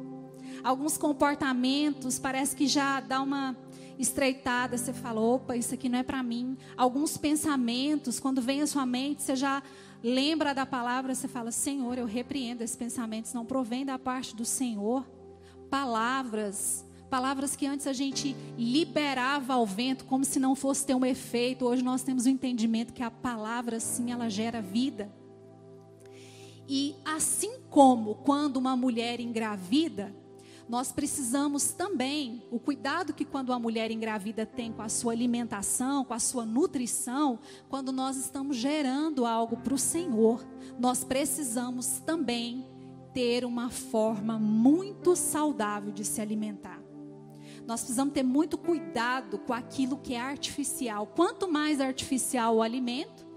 Alguns 0.64 0.98
comportamentos 0.98 2.20
parece 2.20 2.56
que 2.56 2.68
já 2.68 3.00
dá 3.00 3.22
uma 3.22 3.56
estreitada, 3.98 4.78
você 4.78 4.94
fala, 4.94 5.20
opa, 5.20 5.58
isso 5.58 5.74
aqui 5.74 5.90
não 5.90 6.00
é 6.00 6.04
para 6.04 6.24
mim. 6.24 6.58
Alguns 6.78 7.18
pensamentos, 7.18 8.20
quando 8.20 8.42
vem 8.42 8.62
à 8.62 8.68
sua 8.68 8.86
mente, 8.86 9.22
você 9.22 9.36
já 9.36 9.62
lembra 10.02 10.54
da 10.54 10.66
palavra, 10.66 11.14
você 11.14 11.28
fala, 11.28 11.52
Senhor, 11.52 11.98
eu 11.98 12.06
repreendo 12.06 12.64
esses 12.64 12.78
pensamentos, 12.78 13.34
não 13.34 13.46
provém 13.46 13.86
da 13.86 14.00
parte 14.00 14.36
do 14.36 14.46
Senhor. 14.46 15.06
Palavras 15.70 16.86
Palavras 17.10 17.56
que 17.56 17.66
antes 17.66 17.88
a 17.88 17.94
gente 17.94 18.36
liberava 18.58 19.54
ao 19.54 19.66
vento 19.66 20.06
como 20.06 20.24
se 20.24 20.40
não 20.40 20.56
fosse 20.56 20.86
ter 20.86 20.94
um 20.94 21.06
efeito. 21.06 21.66
Hoje 21.66 21.84
nós 21.84 22.04
temos 22.04 22.26
o 22.26 22.30
entendimento 22.30 22.94
que 22.94 23.02
a 23.02 23.10
palavra 23.10 23.80
sim 23.80 24.12
ela 24.12 24.30
gera 24.30 24.62
vida. 24.62 25.12
E 26.68 26.96
assim 27.04 27.62
como 27.70 28.16
quando 28.16 28.58
uma 28.58 28.76
mulher 28.78 29.20
engravida, 29.20 30.16
nós 30.70 30.92
precisamos 30.92 31.72
também 31.72 32.44
o 32.52 32.60
cuidado 32.60 33.12
que 33.12 33.26
quando 33.26 33.52
a 33.52 33.58
mulher 33.58 33.90
engravida 33.90 34.46
tem 34.46 34.72
com 34.72 34.84
a 34.84 34.88
sua 34.88 35.12
alimentação, 35.12 36.06
com 36.06 36.14
a 36.14 36.20
sua 36.20 36.46
nutrição, 36.46 37.40
quando 37.68 37.92
nós 37.92 38.18
estamos 38.18 38.56
gerando 38.56 39.26
algo 39.26 39.58
para 39.58 39.74
o 39.74 39.80
Senhor, 39.80 40.46
nós 40.78 41.04
precisamos 41.04 42.00
também 42.06 42.68
ter 43.16 43.44
uma 43.44 43.72
forma 43.72 44.38
muito 44.38 45.16
saudável 45.16 45.92
de 45.92 46.06
se 46.06 46.22
alimentar. 46.22 46.89
Nós 47.70 47.82
precisamos 47.82 48.16
ter 48.16 48.24
muito 48.24 48.58
cuidado 48.58 49.38
com 49.38 49.54
aquilo 49.54 50.00
que 50.00 50.16
é 50.16 50.20
artificial. 50.20 51.06
Quanto 51.06 51.48
mais 51.48 51.80
artificial 51.80 52.56
o 52.56 52.64
alimento, 52.64 53.28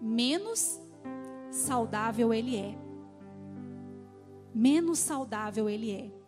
menos 0.00 0.80
saudável 1.50 2.32
ele 2.32 2.56
é. 2.56 2.78
Menos 4.54 5.00
saudável 5.00 5.68
ele 5.68 5.90
é. 5.90 6.21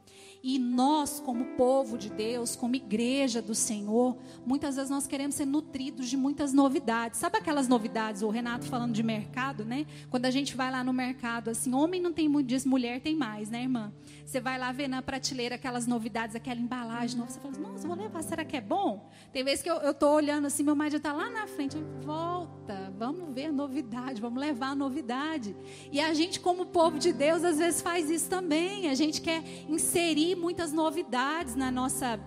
E 0.47 0.59
nós, 0.59 1.21
como 1.21 1.57
povo 1.57 1.97
de 1.97 2.11
Deus, 2.11 2.55
como 2.55 2.77
igreja 2.77 3.41
do 3.41 3.55
Senhor, 3.55 4.15
muitas 4.45 4.77
vezes 4.77 4.91
nós 4.91 5.07
queremos 5.07 5.37
ser 5.37 5.47
nutridos 5.47 6.07
de 6.07 6.19
muitas 6.19 6.53
novidades. 6.53 7.19
Sabe 7.19 7.39
aquelas 7.39 7.67
novidades, 7.67 8.21
o 8.21 8.29
Renato 8.29 8.67
falando 8.67 8.93
de 8.93 9.03
mercado, 9.03 9.65
né? 9.65 9.87
Quando 10.11 10.27
a 10.27 10.31
gente 10.31 10.55
vai 10.55 10.71
lá 10.71 10.85
no 10.85 10.93
mercado, 10.93 11.49
assim, 11.49 11.73
homem 11.73 11.99
não 11.99 12.13
tem 12.13 12.29
muito 12.29 12.47
disso, 12.47 12.69
mulher 12.69 13.01
tem 13.01 13.17
mais, 13.17 13.49
né, 13.49 13.63
irmã? 13.63 13.91
Você 14.27 14.39
vai 14.39 14.59
lá 14.59 14.71
ver 14.71 14.87
na 14.87 15.01
prateleira 15.01 15.55
aquelas 15.55 15.87
novidades, 15.87 16.37
aquela 16.37 16.61
embalagem 16.61 17.17
nova, 17.17 17.31
você 17.31 17.41
fala, 17.41 17.57
nossa, 17.57 17.89
vou 17.89 17.97
levar, 17.97 18.23
será 18.23 18.45
que 18.45 18.59
é 18.59 18.61
bom? 18.61 19.09
Tem 19.33 19.43
vezes 19.43 19.63
que 19.63 19.71
eu, 19.71 19.77
eu 19.77 19.95
tô 19.95 20.11
olhando 20.11 20.47
assim, 20.47 20.63
meu 20.63 20.77
marido 20.77 20.99
está 20.99 21.15
lá 21.15 21.31
na 21.31 21.47
frente, 21.47 21.79
volta, 22.03 22.93
vamos 22.99 23.35
ver 23.35 23.51
novidade, 23.51 24.21
vamos 24.21 24.39
levar 24.39 24.69
a 24.69 24.75
novidade. 24.75 25.57
E 25.91 26.01
a 26.01 26.13
gente, 26.13 26.39
como 26.39 26.67
povo 26.67 26.99
de 26.99 27.15
Deus, 27.15 27.43
às 27.45 27.57
vezes 27.57 27.81
faz 27.81 28.11
isso 28.11 28.29
também. 28.29 28.91
A 28.91 28.95
gente 28.95 29.23
quer 29.23 29.43
inserir 29.69 30.34
muitas 30.35 30.73
novidades 30.73 31.55
na 31.55 31.71
nossa 31.71 32.19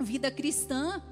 vida 0.00 0.30
cristã. 0.30 1.02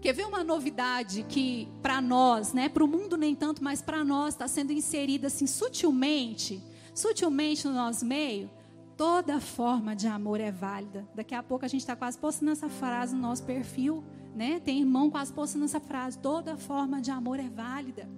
Quer 0.00 0.12
ver 0.12 0.26
uma 0.26 0.42
novidade 0.42 1.24
que 1.28 1.68
para 1.80 2.00
nós, 2.00 2.52
né, 2.52 2.68
para 2.68 2.82
o 2.82 2.88
mundo 2.88 3.16
nem 3.16 3.34
tanto, 3.34 3.62
mas 3.62 3.80
para 3.80 4.04
nós 4.04 4.34
está 4.34 4.48
sendo 4.48 4.72
inserida 4.72 5.28
assim 5.28 5.46
sutilmente, 5.46 6.62
sutilmente 6.94 7.66
no 7.66 7.74
nosso 7.74 8.04
meio? 8.04 8.50
Toda 8.96 9.40
forma 9.40 9.96
de 9.96 10.06
amor 10.06 10.40
é 10.40 10.50
válida. 10.50 11.08
Daqui 11.14 11.34
a 11.34 11.42
pouco 11.42 11.64
a 11.64 11.68
gente 11.68 11.80
está 11.80 11.96
quase 11.96 12.18
postando 12.18 12.52
essa 12.52 12.68
frase 12.68 13.14
no 13.14 13.22
nosso 13.22 13.44
perfil, 13.44 14.04
né? 14.34 14.60
Tem 14.60 14.80
irmão 14.80 15.10
quase 15.10 15.32
postando 15.32 15.64
essa 15.64 15.80
frase. 15.80 16.18
Toda 16.18 16.56
forma 16.56 17.00
de 17.00 17.10
amor 17.10 17.38
é 17.38 17.48
válida. 17.48 18.08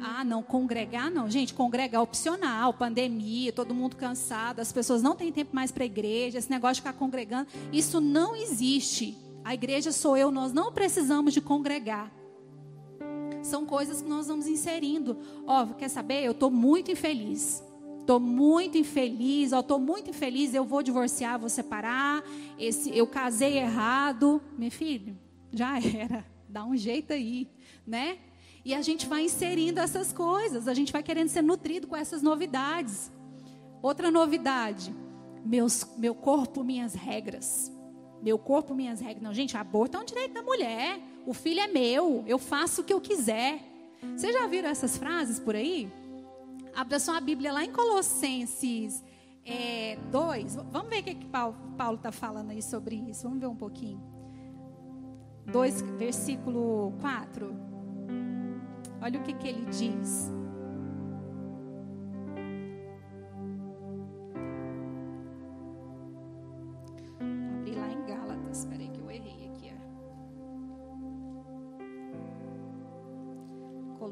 Ah, 0.00 0.24
não, 0.24 0.42
congregar 0.42 1.10
não. 1.10 1.30
Gente, 1.30 1.54
congregar 1.54 2.00
é 2.00 2.02
opcional, 2.02 2.72
pandemia, 2.72 3.52
todo 3.52 3.74
mundo 3.74 3.96
cansado, 3.96 4.60
as 4.60 4.72
pessoas 4.72 5.02
não 5.02 5.14
têm 5.14 5.32
tempo 5.32 5.54
mais 5.54 5.70
para 5.70 5.84
a 5.84 5.86
igreja, 5.86 6.38
esse 6.38 6.50
negócio 6.50 6.76
de 6.76 6.80
ficar 6.80 6.92
congregando, 6.92 7.48
isso 7.72 8.00
não 8.00 8.34
existe. 8.34 9.16
A 9.44 9.54
igreja 9.54 9.92
sou 9.92 10.16
eu, 10.16 10.30
nós 10.30 10.52
não 10.52 10.72
precisamos 10.72 11.32
de 11.32 11.40
congregar. 11.40 12.12
São 13.42 13.64
coisas 13.64 14.02
que 14.02 14.08
nós 14.08 14.26
vamos 14.26 14.46
inserindo. 14.46 15.16
Ó, 15.46 15.62
oh, 15.62 15.74
quer 15.74 15.88
saber? 15.88 16.24
Eu 16.24 16.32
estou 16.32 16.50
muito 16.50 16.90
infeliz. 16.90 17.62
Estou 18.00 18.18
muito 18.18 18.78
infeliz, 18.78 19.52
ó, 19.52 19.60
estou 19.60 19.78
muito 19.78 20.08
infeliz, 20.08 20.54
eu 20.54 20.64
vou 20.64 20.82
divorciar, 20.82 21.38
vou 21.38 21.50
separar, 21.50 22.24
esse, 22.58 22.96
eu 22.96 23.06
casei 23.06 23.58
errado. 23.58 24.40
Meu 24.56 24.70
filho, 24.70 25.14
já 25.52 25.76
era. 25.84 26.24
Dá 26.48 26.64
um 26.64 26.74
jeito 26.74 27.12
aí, 27.12 27.46
né? 27.86 28.16
E 28.68 28.74
a 28.74 28.82
gente 28.82 29.06
vai 29.06 29.24
inserindo 29.24 29.80
essas 29.80 30.12
coisas, 30.12 30.68
a 30.68 30.74
gente 30.74 30.92
vai 30.92 31.02
querendo 31.02 31.28
ser 31.28 31.40
nutrido 31.40 31.86
com 31.86 31.96
essas 31.96 32.20
novidades. 32.20 33.10
Outra 33.80 34.10
novidade, 34.10 34.94
meus, 35.42 35.86
meu 35.96 36.14
corpo, 36.14 36.62
minhas 36.62 36.92
regras. 36.92 37.72
Meu 38.20 38.38
corpo, 38.38 38.74
minhas 38.74 39.00
regras. 39.00 39.22
Não, 39.22 39.32
gente, 39.32 39.56
aborto 39.56 39.96
é 39.96 40.00
um 40.00 40.04
direito 40.04 40.34
da 40.34 40.42
mulher. 40.42 41.00
O 41.24 41.32
filho 41.32 41.60
é 41.60 41.66
meu, 41.66 42.22
eu 42.26 42.38
faço 42.38 42.82
o 42.82 42.84
que 42.84 42.92
eu 42.92 43.00
quiser. 43.00 43.58
Vocês 44.14 44.34
já 44.34 44.46
viram 44.46 44.68
essas 44.68 44.98
frases 44.98 45.40
por 45.40 45.56
aí? 45.56 45.90
Abra 46.76 47.00
só 47.00 47.16
a 47.16 47.22
Bíblia 47.22 47.50
lá 47.50 47.64
em 47.64 47.72
Colossenses 47.72 49.02
é, 49.46 49.96
2. 50.12 50.56
Vamos 50.70 50.90
ver 50.90 51.00
o 51.00 51.04
que, 51.04 51.14
que 51.14 51.26
Paulo 51.26 51.94
está 51.94 52.12
falando 52.12 52.50
aí 52.50 52.60
sobre 52.60 52.96
isso. 52.96 53.22
Vamos 53.22 53.40
ver 53.40 53.46
um 53.46 53.56
pouquinho. 53.56 53.98
2, 55.46 55.80
versículo 55.96 56.92
4. 57.00 57.77
Olha 59.00 59.20
o 59.20 59.22
que, 59.22 59.32
que 59.32 59.48
ele 59.48 59.64
diz. 59.66 60.30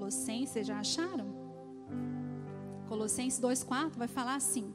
Colossenses, 0.06 0.66
já 0.66 0.78
acharam? 0.78 1.26
Colossenses 2.88 3.40
2,4 3.40 3.96
vai 3.96 4.06
falar 4.06 4.36
assim: 4.36 4.72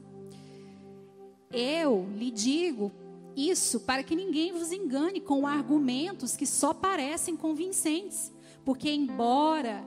Eu 1.50 2.06
lhe 2.14 2.30
digo 2.30 2.92
isso 3.34 3.80
para 3.80 4.02
que 4.02 4.14
ninguém 4.14 4.52
vos 4.52 4.72
engane 4.72 5.20
com 5.20 5.46
argumentos 5.46 6.36
que 6.36 6.46
só 6.46 6.74
parecem 6.74 7.34
convincentes. 7.34 8.30
Porque 8.62 8.90
embora 8.90 9.82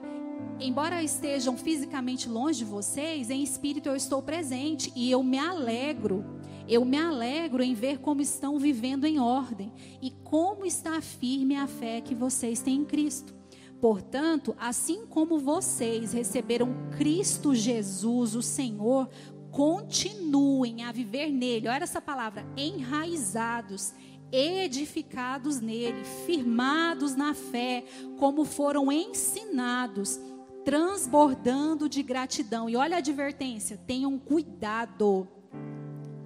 embora 0.60 1.02
estejam 1.02 1.56
fisicamente 1.56 2.28
longe 2.28 2.60
de 2.60 2.64
vocês, 2.64 3.30
em 3.30 3.42
espírito 3.42 3.88
eu 3.88 3.96
estou 3.96 4.22
presente 4.22 4.92
e 4.94 5.10
eu 5.10 5.22
me 5.22 5.38
alegro. 5.38 6.24
Eu 6.68 6.84
me 6.84 6.96
alegro 6.96 7.62
em 7.62 7.74
ver 7.74 7.98
como 7.98 8.20
estão 8.20 8.58
vivendo 8.58 9.04
em 9.04 9.20
ordem 9.20 9.72
e 10.02 10.10
como 10.10 10.66
está 10.66 11.00
firme 11.00 11.54
a 11.54 11.66
fé 11.66 12.00
que 12.00 12.14
vocês 12.14 12.60
têm 12.60 12.80
em 12.80 12.84
Cristo. 12.84 13.34
Portanto, 13.80 14.54
assim 14.58 15.06
como 15.06 15.38
vocês 15.38 16.12
receberam 16.12 16.74
Cristo 16.96 17.54
Jesus, 17.54 18.34
o 18.34 18.42
Senhor, 18.42 19.08
continuem 19.50 20.82
a 20.82 20.92
viver 20.92 21.30
nele. 21.30 21.68
Olha 21.68 21.84
essa 21.84 22.00
palavra, 22.00 22.44
enraizados 22.56 23.94
edificados 24.32 25.60
nele, 25.60 26.04
firmados 26.26 27.14
na 27.14 27.34
fé, 27.34 27.84
como 28.18 28.44
foram 28.44 28.90
ensinados, 28.90 30.20
transbordando 30.64 31.88
de 31.88 32.02
gratidão. 32.02 32.68
E 32.68 32.76
olha 32.76 32.96
a 32.96 32.98
advertência: 32.98 33.76
tenham 33.86 34.18
cuidado 34.18 35.28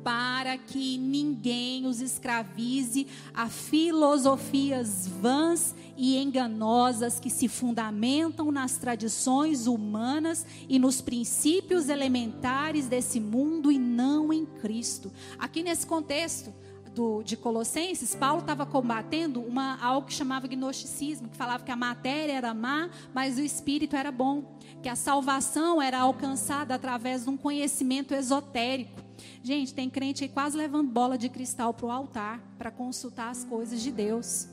para 0.03 0.57
que 0.57 0.97
ninguém 0.97 1.87
os 1.87 2.01
escravize 2.01 3.07
a 3.35 3.49
filosofias 3.49 5.07
vãs 5.07 5.75
e 5.97 6.17
enganosas 6.17 7.21
que 7.21 7.29
se 7.29 7.49
fundamentam 7.49 8.51
nas 8.51 8.79
tradições 8.79 9.67
humanas 9.67 10.47
e 10.69 10.79
nos 10.79 11.01
princípios 11.01 11.89
elementares 11.89 12.87
desse 12.87 13.21
mundo 13.21 13.71
e 13.71 13.79
não 13.79 14.33
em 14.33 14.47
Cristo. 14.47 15.13
Aqui 15.39 15.63
nesse 15.63 15.87
contexto, 15.87 16.53
do, 16.95 17.23
de 17.23 17.37
Colossenses, 17.37 18.15
Paulo 18.15 18.41
estava 18.41 18.67
combatendo 18.67 19.41
uma, 19.41 19.79
algo 19.81 20.07
que 20.07 20.15
chamava 20.15 20.47
gnosticismo, 20.47 21.29
que 21.29 21.37
falava 21.37 21.65
que 21.65 21.71
a 21.71 21.77
matéria 21.77 22.33
era 22.33 22.53
má, 22.53 22.91
mas 23.15 23.39
o 23.39 23.41
espírito 23.41 23.97
era 23.97 24.11
bom, 24.11 24.59
que 24.83 24.89
a 24.89 24.97
salvação 24.97 25.81
era 25.81 26.01
alcançada 26.01 26.75
através 26.75 27.25
de 27.25 27.31
um 27.31 27.37
conhecimento 27.37 28.15
esotérico. 28.15 29.01
Gente, 29.43 29.75
tem 29.75 29.89
crente 29.89 30.25
aí 30.25 30.31
quase 30.31 30.57
levando 30.57 30.91
bola 30.91 31.17
de 31.17 31.29
cristal 31.29 31.73
para 31.73 31.87
o 31.87 31.91
altar 31.91 32.41
para 32.59 32.71
consultar 32.71 33.31
as 33.31 33.45
coisas 33.45 33.81
de 33.81 33.91
Deus. 33.91 34.49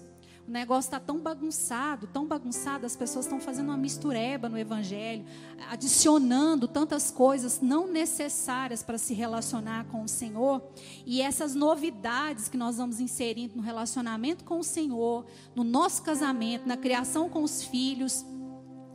O 0.48 0.52
negócio 0.52 0.88
está 0.88 1.00
tão 1.00 1.20
bagunçado, 1.20 2.08
tão 2.08 2.26
bagunçado, 2.26 2.86
as 2.86 2.96
pessoas 2.96 3.26
estão 3.26 3.38
fazendo 3.38 3.68
uma 3.68 3.76
mistureba 3.76 4.48
no 4.48 4.58
Evangelho, 4.58 5.26
adicionando 5.70 6.70
tantas 6.70 7.12
coisas 7.12 7.60
não 7.60 7.92
necessárias 7.92 8.82
para 8.82 8.98
se 8.98 9.14
relacionar 9.14 9.88
com 9.88 10.04
o 10.04 10.08
Senhor. 10.08 10.62
E 11.06 11.22
essas 11.22 11.54
novidades 11.54 12.48
que 12.48 12.56
nós 12.56 12.78
vamos 12.78 13.02
inserindo 13.02 13.58
no 13.58 13.62
relacionamento 13.62 14.46
com 14.46 14.60
o 14.60 14.64
Senhor, 14.64 15.26
no 15.54 15.66
nosso 15.66 16.02
casamento, 16.02 16.66
na 16.66 16.78
criação 16.78 17.30
com 17.30 17.44
os 17.44 17.64
filhos, 17.64 18.26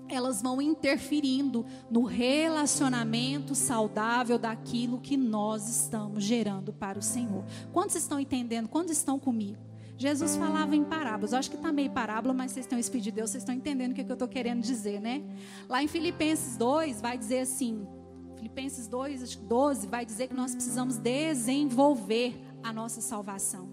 elas 0.09 0.41
vão 0.41 0.61
interferindo 0.61 1.67
no 1.91 2.05
relacionamento 2.05 3.55
saudável 3.55 4.39
daquilo 4.39 4.99
que 4.99 5.19
nós 5.19 5.69
estamos 5.69 6.25
gerando 6.25 6.73
para 6.73 6.99
o 6.99 7.03
Senhor. 7.03 7.45
Quantos 7.75 7.97
estão 7.97 8.19
entendendo? 8.19 8.71
Quantos 8.71 8.93
estão 8.93 9.19
comigo? 9.19 9.72
Jesus 10.03 10.37
falava 10.37 10.75
em 10.75 10.83
parábolas. 10.83 11.33
Eu 11.33 11.39
acho 11.39 11.49
que 11.49 11.55
está 11.55 11.71
meio 11.71 11.89
parábola, 11.89 12.35
mas 12.35 12.51
vocês 12.51 12.67
estão 12.67 12.77
Espírito 12.77 13.05
de 13.05 13.13
Deus, 13.13 13.31
vocês 13.31 13.43
estão 13.43 13.55
entendendo 13.55 13.93
o 13.93 13.95
que, 13.95 14.03
que 14.03 14.11
eu 14.11 14.15
estou 14.15 14.27
querendo 14.27 14.61
dizer, 14.61 15.01
né? 15.01 15.23
Lá 15.69 15.81
em 15.81 15.87
Filipenses 15.87 16.57
2 16.57 17.01
vai 17.01 17.17
dizer 17.17 17.39
assim, 17.39 17.87
Filipenses 18.35 18.89
2, 18.89 19.37
12 19.37 19.87
vai 19.87 20.05
dizer 20.05 20.27
que 20.27 20.35
nós 20.35 20.57
precisamos 20.57 20.99
desenvolver 20.99 22.35
a 22.65 22.73
nossa 22.73 23.01
salvação. 23.01 23.69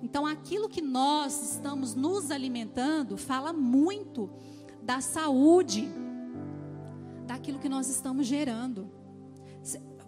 Então, 0.00 0.24
aquilo 0.24 0.68
que 0.68 0.80
nós 0.80 1.50
estamos 1.50 1.96
nos 1.96 2.30
alimentando 2.30 3.16
fala 3.16 3.52
muito 3.52 4.30
da 4.80 5.00
saúde, 5.00 5.88
daquilo 7.26 7.58
que 7.58 7.68
nós 7.68 7.88
estamos 7.88 8.24
gerando. 8.24 8.88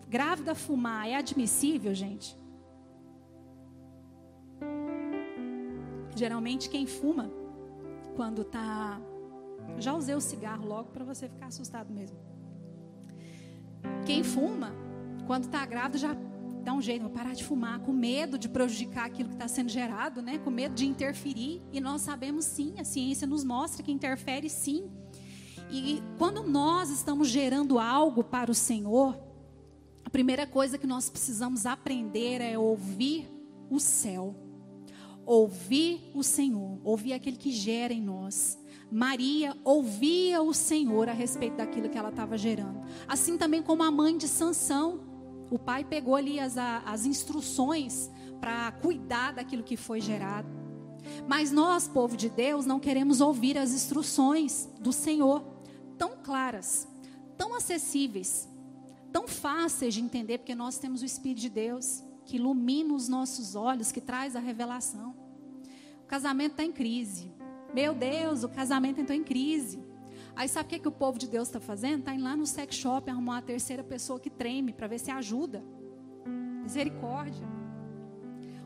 Grávida 0.09 0.55
fumar 0.55 1.09
é 1.09 1.17
admissível, 1.17 1.93
gente? 1.93 2.44
Geralmente 6.15 6.69
quem 6.69 6.87
fuma, 6.87 7.31
quando 8.17 8.45
tá. 8.45 9.01
Já 9.79 9.95
usei 9.95 10.15
o 10.15 10.21
cigarro 10.21 10.67
logo 10.67 10.91
para 10.91 11.05
você 11.05 11.29
ficar 11.29 11.47
assustado 11.47 11.93
mesmo. 11.93 12.17
Quem 14.07 14.23
fuma, 14.23 14.73
Quando 15.27 15.45
está 15.45 15.65
grávida, 15.65 15.97
já 15.97 16.15
dá 16.63 16.73
um 16.73 16.83
jeito, 16.83 17.03
vou 17.03 17.11
parar 17.11 17.35
de 17.35 17.45
fumar, 17.45 17.81
com 17.81 17.93
medo 17.93 18.39
de 18.39 18.49
prejudicar 18.49 19.07
aquilo 19.07 19.29
que 19.29 19.35
está 19.35 19.49
sendo 19.49 19.71
gerado, 19.71 20.21
né? 20.23 20.39
com 20.39 20.51
medo 20.51 20.75
de 20.75 20.87
interferir. 20.87 21.63
E 21.73 21.81
nós 21.81 22.03
sabemos 22.03 22.45
sim, 22.45 22.75
a 22.79 22.85
ciência 22.85 23.27
nos 23.27 23.45
mostra 23.45 23.83
que 23.83 23.93
interfere 23.93 24.51
sim. 24.51 24.91
E 25.71 26.03
quando 26.19 26.43
nós 26.43 26.91
estamos 26.91 27.29
gerando 27.29 27.79
algo 27.79 28.23
para 28.23 28.51
o 28.51 28.55
Senhor, 28.55 29.19
a 30.05 30.11
primeira 30.11 30.47
coisa 30.47 30.79
que 30.79 30.87
nós 30.87 31.09
precisamos 31.09 31.67
aprender 31.67 32.41
é 32.41 32.59
ouvir 32.59 33.31
o 33.71 33.79
céu. 33.81 34.35
Ouvir 35.27 36.11
o 36.15 36.23
Senhor, 36.23 36.79
ouvir 36.85 37.13
aquele 37.13 37.37
que 37.37 37.51
gera 37.51 37.93
em 37.93 38.03
nós. 38.03 38.59
Maria 38.91 39.57
ouvia 39.65 40.43
o 40.43 40.53
Senhor 40.53 41.09
a 41.09 41.13
respeito 41.13 41.57
daquilo 41.57 41.89
que 41.89 41.99
ela 41.99 42.11
estava 42.11 42.37
gerando. 42.37 42.83
Assim 43.09 43.37
também 43.37 43.63
como 43.63 43.83
a 43.83 43.91
mãe 43.91 44.17
de 44.17 44.29
Sansão, 44.29 45.01
o 45.51 45.59
pai 45.59 45.85
pegou 45.85 46.15
ali 46.15 46.39
as, 46.39 46.57
as 46.57 47.07
instruções 47.07 48.11
para 48.41 48.71
cuidar 48.73 49.33
daquilo 49.33 49.63
que 49.63 49.77
foi 49.77 50.01
gerado. 50.01 50.49
Mas 51.27 51.51
nós, 51.51 51.89
povo 51.89 52.17
de 52.17 52.29
Deus, 52.29 52.67
não 52.67 52.81
queremos 52.81 53.21
ouvir 53.21 53.59
as 53.59 53.73
instruções 53.73 54.69
do 54.81 54.93
Senhor, 54.93 55.43
tão 55.99 56.17
claras, 56.23 56.89
tão 57.37 57.55
acessíveis, 57.55 58.49
tão 59.13 59.29
fáceis 59.29 59.95
de 59.95 60.01
entender, 60.01 60.39
porque 60.39 60.55
nós 60.55 60.79
temos 60.79 61.03
o 61.03 61.05
Espírito 61.05 61.41
de 61.43 61.51
Deus 61.51 62.03
que 62.25 62.37
ilumina 62.37 62.95
os 62.95 63.09
nossos 63.09 63.55
olhos, 63.55 63.93
que 63.93 64.01
traz 64.01 64.35
a 64.35 64.41
revelação. 64.41 65.15
O 66.03 66.07
casamento 66.07 66.53
está 66.53 66.65
em 66.65 66.73
crise. 66.73 67.33
Meu 67.73 67.95
Deus, 67.95 68.45
o 68.45 68.49
casamento 68.49 69.01
entrou 69.01 69.17
em 69.17 69.25
crise. 69.25 69.83
Aí 70.37 70.49
sabe 70.49 70.67
o 70.67 70.71
que, 70.71 70.79
que 70.81 70.89
o 70.89 70.93
povo 70.93 71.19
de 71.19 71.29
Deus 71.29 71.49
está 71.49 71.61
fazendo? 71.61 72.01
Está 72.01 72.15
indo 72.15 72.25
lá 72.25 72.37
no 72.37 72.47
sex 72.47 72.75
shop 72.75 73.11
arrumar 73.11 73.35
uma 73.35 73.43
terceira 73.43 73.85
pessoa 73.85 74.19
que 74.19 74.31
treme 74.31 74.73
para 74.73 74.87
ver 74.87 74.99
se 74.99 75.11
ajuda. 75.11 75.65
Misericórdia. 76.63 77.47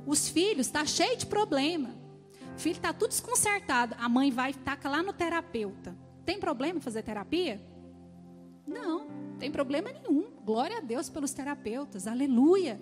Os 0.06 0.28
filhos 0.28 0.66
está 0.66 0.84
cheio 0.86 1.16
de 1.16 1.26
problema. 1.26 1.90
O 2.56 2.58
filho 2.58 2.76
está 2.76 2.92
tudo 2.92 3.10
desconcertado. 3.10 3.94
A 3.98 4.08
mãe 4.08 4.30
vai 4.30 4.50
e 4.50 4.54
taca 4.54 4.88
lá 4.88 5.02
no 5.02 5.12
terapeuta. 5.12 5.94
Tem 6.24 6.38
problema 6.38 6.80
fazer 6.80 7.02
terapia? 7.02 7.60
Não, 8.66 9.06
tem 9.38 9.50
problema 9.50 9.90
nenhum. 9.92 10.30
Glória 10.44 10.78
a 10.78 10.80
Deus 10.80 11.08
pelos 11.08 11.32
terapeutas. 11.32 12.06
Aleluia. 12.06 12.80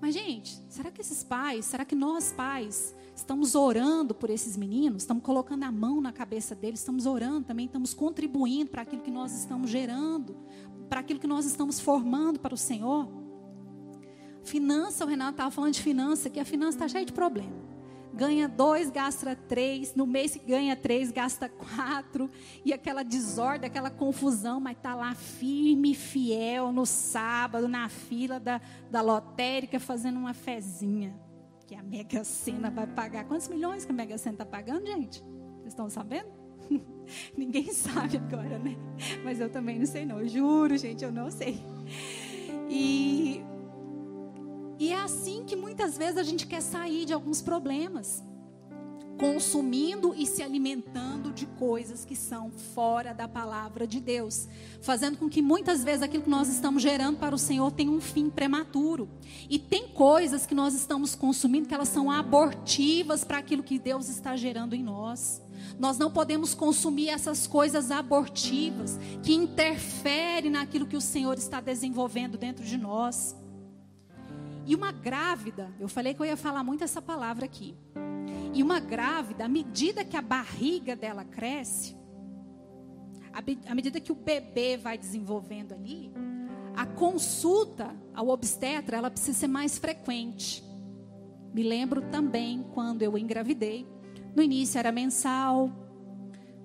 Mas, 0.00 0.14
gente, 0.14 0.60
será 0.68 0.90
que 0.90 1.00
esses 1.00 1.22
pais, 1.22 1.64
será 1.66 1.84
que 1.84 1.94
nós 1.94 2.32
pais, 2.32 2.94
estamos 3.14 3.54
orando 3.54 4.14
por 4.14 4.30
esses 4.30 4.56
meninos? 4.56 5.02
Estamos 5.02 5.22
colocando 5.22 5.64
a 5.64 5.70
mão 5.70 6.00
na 6.00 6.10
cabeça 6.10 6.54
deles, 6.54 6.80
estamos 6.80 7.04
orando 7.04 7.46
também, 7.46 7.66
estamos 7.66 7.92
contribuindo 7.92 8.70
para 8.70 8.82
aquilo 8.82 9.02
que 9.02 9.10
nós 9.10 9.32
estamos 9.32 9.70
gerando, 9.70 10.36
para 10.88 11.00
aquilo 11.00 11.20
que 11.20 11.26
nós 11.26 11.44
estamos 11.44 11.78
formando 11.78 12.40
para 12.40 12.54
o 12.54 12.58
Senhor? 12.58 13.08
Finança, 14.42 15.04
o 15.04 15.08
Renato 15.08 15.32
estava 15.32 15.50
falando 15.50 15.74
de 15.74 15.82
finança, 15.82 16.30
que 16.30 16.40
a 16.40 16.44
finança 16.44 16.76
está 16.76 16.88
cheia 16.88 17.04
de 17.04 17.12
problema 17.12 17.69
ganha 18.12 18.48
dois, 18.48 18.90
gasta 18.90 19.34
três, 19.34 19.94
no 19.94 20.06
mês 20.06 20.32
que 20.32 20.38
ganha 20.40 20.76
três, 20.76 21.10
gasta 21.10 21.48
quatro, 21.48 22.30
e 22.64 22.72
aquela 22.72 23.02
desordem, 23.02 23.68
aquela 23.68 23.90
confusão, 23.90 24.60
mas 24.60 24.76
está 24.76 24.94
lá 24.94 25.14
firme, 25.14 25.94
fiel, 25.94 26.72
no 26.72 26.84
sábado, 26.84 27.68
na 27.68 27.88
fila 27.88 28.40
da, 28.40 28.60
da 28.90 29.00
lotérica, 29.00 29.78
fazendo 29.78 30.18
uma 30.18 30.34
fezinha, 30.34 31.14
que 31.66 31.74
a 31.74 31.82
Mega 31.82 32.24
Sena 32.24 32.70
vai 32.70 32.86
pagar. 32.86 33.24
Quantos 33.24 33.48
milhões 33.48 33.84
que 33.84 33.92
a 33.92 33.94
Mega 33.94 34.18
Sena 34.18 34.34
está 34.34 34.46
pagando, 34.46 34.86
gente? 34.86 35.22
Vocês 35.58 35.68
estão 35.68 35.88
sabendo? 35.88 36.28
Ninguém 37.36 37.72
sabe 37.72 38.16
agora, 38.16 38.58
né? 38.58 38.76
Mas 39.24 39.40
eu 39.40 39.48
também 39.48 39.78
não 39.78 39.86
sei 39.86 40.04
não, 40.04 40.26
juro, 40.26 40.76
gente, 40.76 41.04
eu 41.04 41.12
não 41.12 41.30
sei. 41.30 41.62
E 42.68 43.42
e 44.80 44.92
é 44.92 44.96
assim 44.98 45.44
que 45.44 45.54
muitas 45.54 45.98
vezes 45.98 46.16
a 46.16 46.22
gente 46.22 46.46
quer 46.46 46.62
sair 46.62 47.04
de 47.04 47.12
alguns 47.12 47.42
problemas. 47.42 48.24
Consumindo 49.18 50.14
e 50.16 50.24
se 50.24 50.42
alimentando 50.42 51.30
de 51.34 51.44
coisas 51.44 52.02
que 52.02 52.16
são 52.16 52.50
fora 52.50 53.12
da 53.12 53.28
palavra 53.28 53.86
de 53.86 54.00
Deus, 54.00 54.48
fazendo 54.80 55.18
com 55.18 55.28
que 55.28 55.42
muitas 55.42 55.84
vezes 55.84 56.02
aquilo 56.02 56.22
que 56.22 56.30
nós 56.30 56.48
estamos 56.48 56.82
gerando 56.82 57.18
para 57.18 57.34
o 57.34 57.38
Senhor 57.38 57.70
tenha 57.70 57.90
um 57.90 58.00
fim 58.00 58.30
prematuro. 58.30 59.10
E 59.50 59.58
tem 59.58 59.88
coisas 59.88 60.46
que 60.46 60.54
nós 60.54 60.72
estamos 60.72 61.14
consumindo 61.14 61.68
que 61.68 61.74
elas 61.74 61.90
são 61.90 62.10
abortivas 62.10 63.22
para 63.22 63.36
aquilo 63.36 63.62
que 63.62 63.78
Deus 63.78 64.08
está 64.08 64.34
gerando 64.34 64.74
em 64.74 64.82
nós. 64.82 65.42
Nós 65.78 65.98
não 65.98 66.10
podemos 66.10 66.54
consumir 66.54 67.10
essas 67.10 67.46
coisas 67.46 67.90
abortivas 67.90 68.98
que 69.22 69.34
interferem 69.34 70.50
naquilo 70.50 70.86
que 70.86 70.96
o 70.96 71.02
Senhor 71.02 71.36
está 71.36 71.60
desenvolvendo 71.60 72.38
dentro 72.38 72.64
de 72.64 72.78
nós. 72.78 73.36
E 74.66 74.74
uma 74.74 74.92
grávida, 74.92 75.72
eu 75.78 75.88
falei 75.88 76.14
que 76.14 76.20
eu 76.20 76.26
ia 76.26 76.36
falar 76.36 76.62
muito 76.62 76.84
essa 76.84 77.00
palavra 77.00 77.44
aqui. 77.44 77.76
E 78.52 78.62
uma 78.62 78.80
grávida, 78.80 79.44
à 79.44 79.48
medida 79.48 80.04
que 80.04 80.16
a 80.16 80.22
barriga 80.22 80.96
dela 80.96 81.24
cresce, 81.24 81.96
à 83.66 83.74
medida 83.74 84.00
que 84.00 84.12
o 84.12 84.14
bebê 84.14 84.76
vai 84.76 84.98
desenvolvendo 84.98 85.72
ali, 85.72 86.12
a 86.76 86.86
consulta 86.86 87.94
ao 88.14 88.28
obstetra, 88.28 88.96
ela 88.96 89.10
precisa 89.10 89.38
ser 89.38 89.46
mais 89.48 89.78
frequente. 89.78 90.64
Me 91.52 91.62
lembro 91.62 92.02
também 92.10 92.64
quando 92.74 93.02
eu 93.02 93.18
engravidei. 93.18 93.86
No 94.34 94.42
início 94.42 94.78
era 94.78 94.92
mensal, 94.92 95.70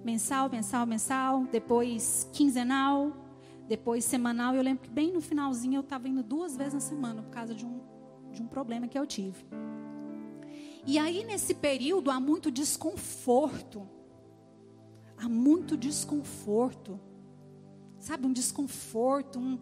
mensal, 0.04 0.50
mensal, 0.50 0.86
mensal, 0.86 1.44
depois 1.52 2.30
quinzenal, 2.32 3.25
depois 3.68 4.06
semanal. 4.06 4.56
Eu 4.56 4.62
lembro 4.62 4.84
que 4.84 4.90
bem 4.90 5.12
no 5.12 5.22
finalzinho 5.22 5.78
eu 5.78 5.82
estava 5.82 6.08
indo 6.08 6.24
duas 6.24 6.56
vezes 6.56 6.74
na 6.74 6.80
semana 6.80 7.22
por 7.22 7.32
causa 7.32 7.54
de 7.54 7.66
um, 7.66 7.82
de 8.32 8.42
um 8.42 8.48
problema 8.48 8.88
que 8.88 8.98
eu 8.98 9.06
tive. 9.06 9.46
E 10.86 11.00
aí 11.00 11.24
nesse 11.24 11.54
período 11.54 12.12
há 12.12 12.20
muito 12.20 12.52
desconforto. 12.52 13.88
Há 15.18 15.28
muito 15.28 15.76
desconforto. 15.76 17.00
Sabe, 18.00 18.28
um 18.28 18.34
desconforto, 18.34 19.40
um, 19.40 19.58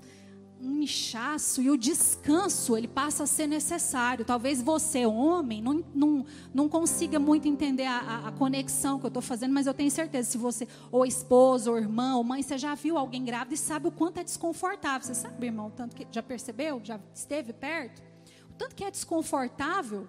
um 0.63 0.82
inchaço 0.82 1.62
e 1.62 1.69
o 1.69 1.78
descanso 1.78 2.78
ele 2.78 2.88
passa 2.88 3.23
a 3.23 3.28
ser 3.28 3.47
necessário. 3.47 4.23
Talvez 4.23 4.62
você, 4.62 5.06
homem, 5.06 5.62
não, 5.62 5.84
não, 5.93 6.26
não 6.54 6.69
consiga 6.69 7.19
muito 7.19 7.47
entender 7.47 7.86
a, 7.86 8.28
a, 8.28 8.32
conexão 8.32 8.97
que 8.97 9.06
eu 9.06 9.10
estou 9.10 9.21
fazendo, 9.21 9.54
mas 9.54 9.67
eu 9.67 9.73
tenho 9.73 9.91
certeza, 9.91 10.32
se 10.32 10.38
você, 10.38 10.67
ou 10.91 11.06
esposa, 11.06 11.69
ou 11.69 11.78
irmã, 11.78 12.15
ou 12.15 12.23
mãe, 12.23 12.41
você 12.41 12.58
já 12.58 12.73
viu 12.76 12.97
alguém 12.97 13.26
grávida 13.26 13.56
e 13.56 13.58
sabe 13.58 13.88
o 13.88 13.91
quanto 13.91 14.19
é 14.19 14.23
desconfortável. 14.23 15.06
Você 15.06 15.13
sabe, 15.13 15.45
irmão, 15.45 15.69
tanto 15.69 15.95
que 15.95 16.08
já 16.10 16.23
percebeu? 16.23 16.80
Já 16.84 16.99
esteve 17.13 17.52
perto? 17.52 18.02
O 18.49 18.54
tanto 18.54 18.76
que 18.76 18.84
é 18.84 18.91
desconfortável. 18.91 20.08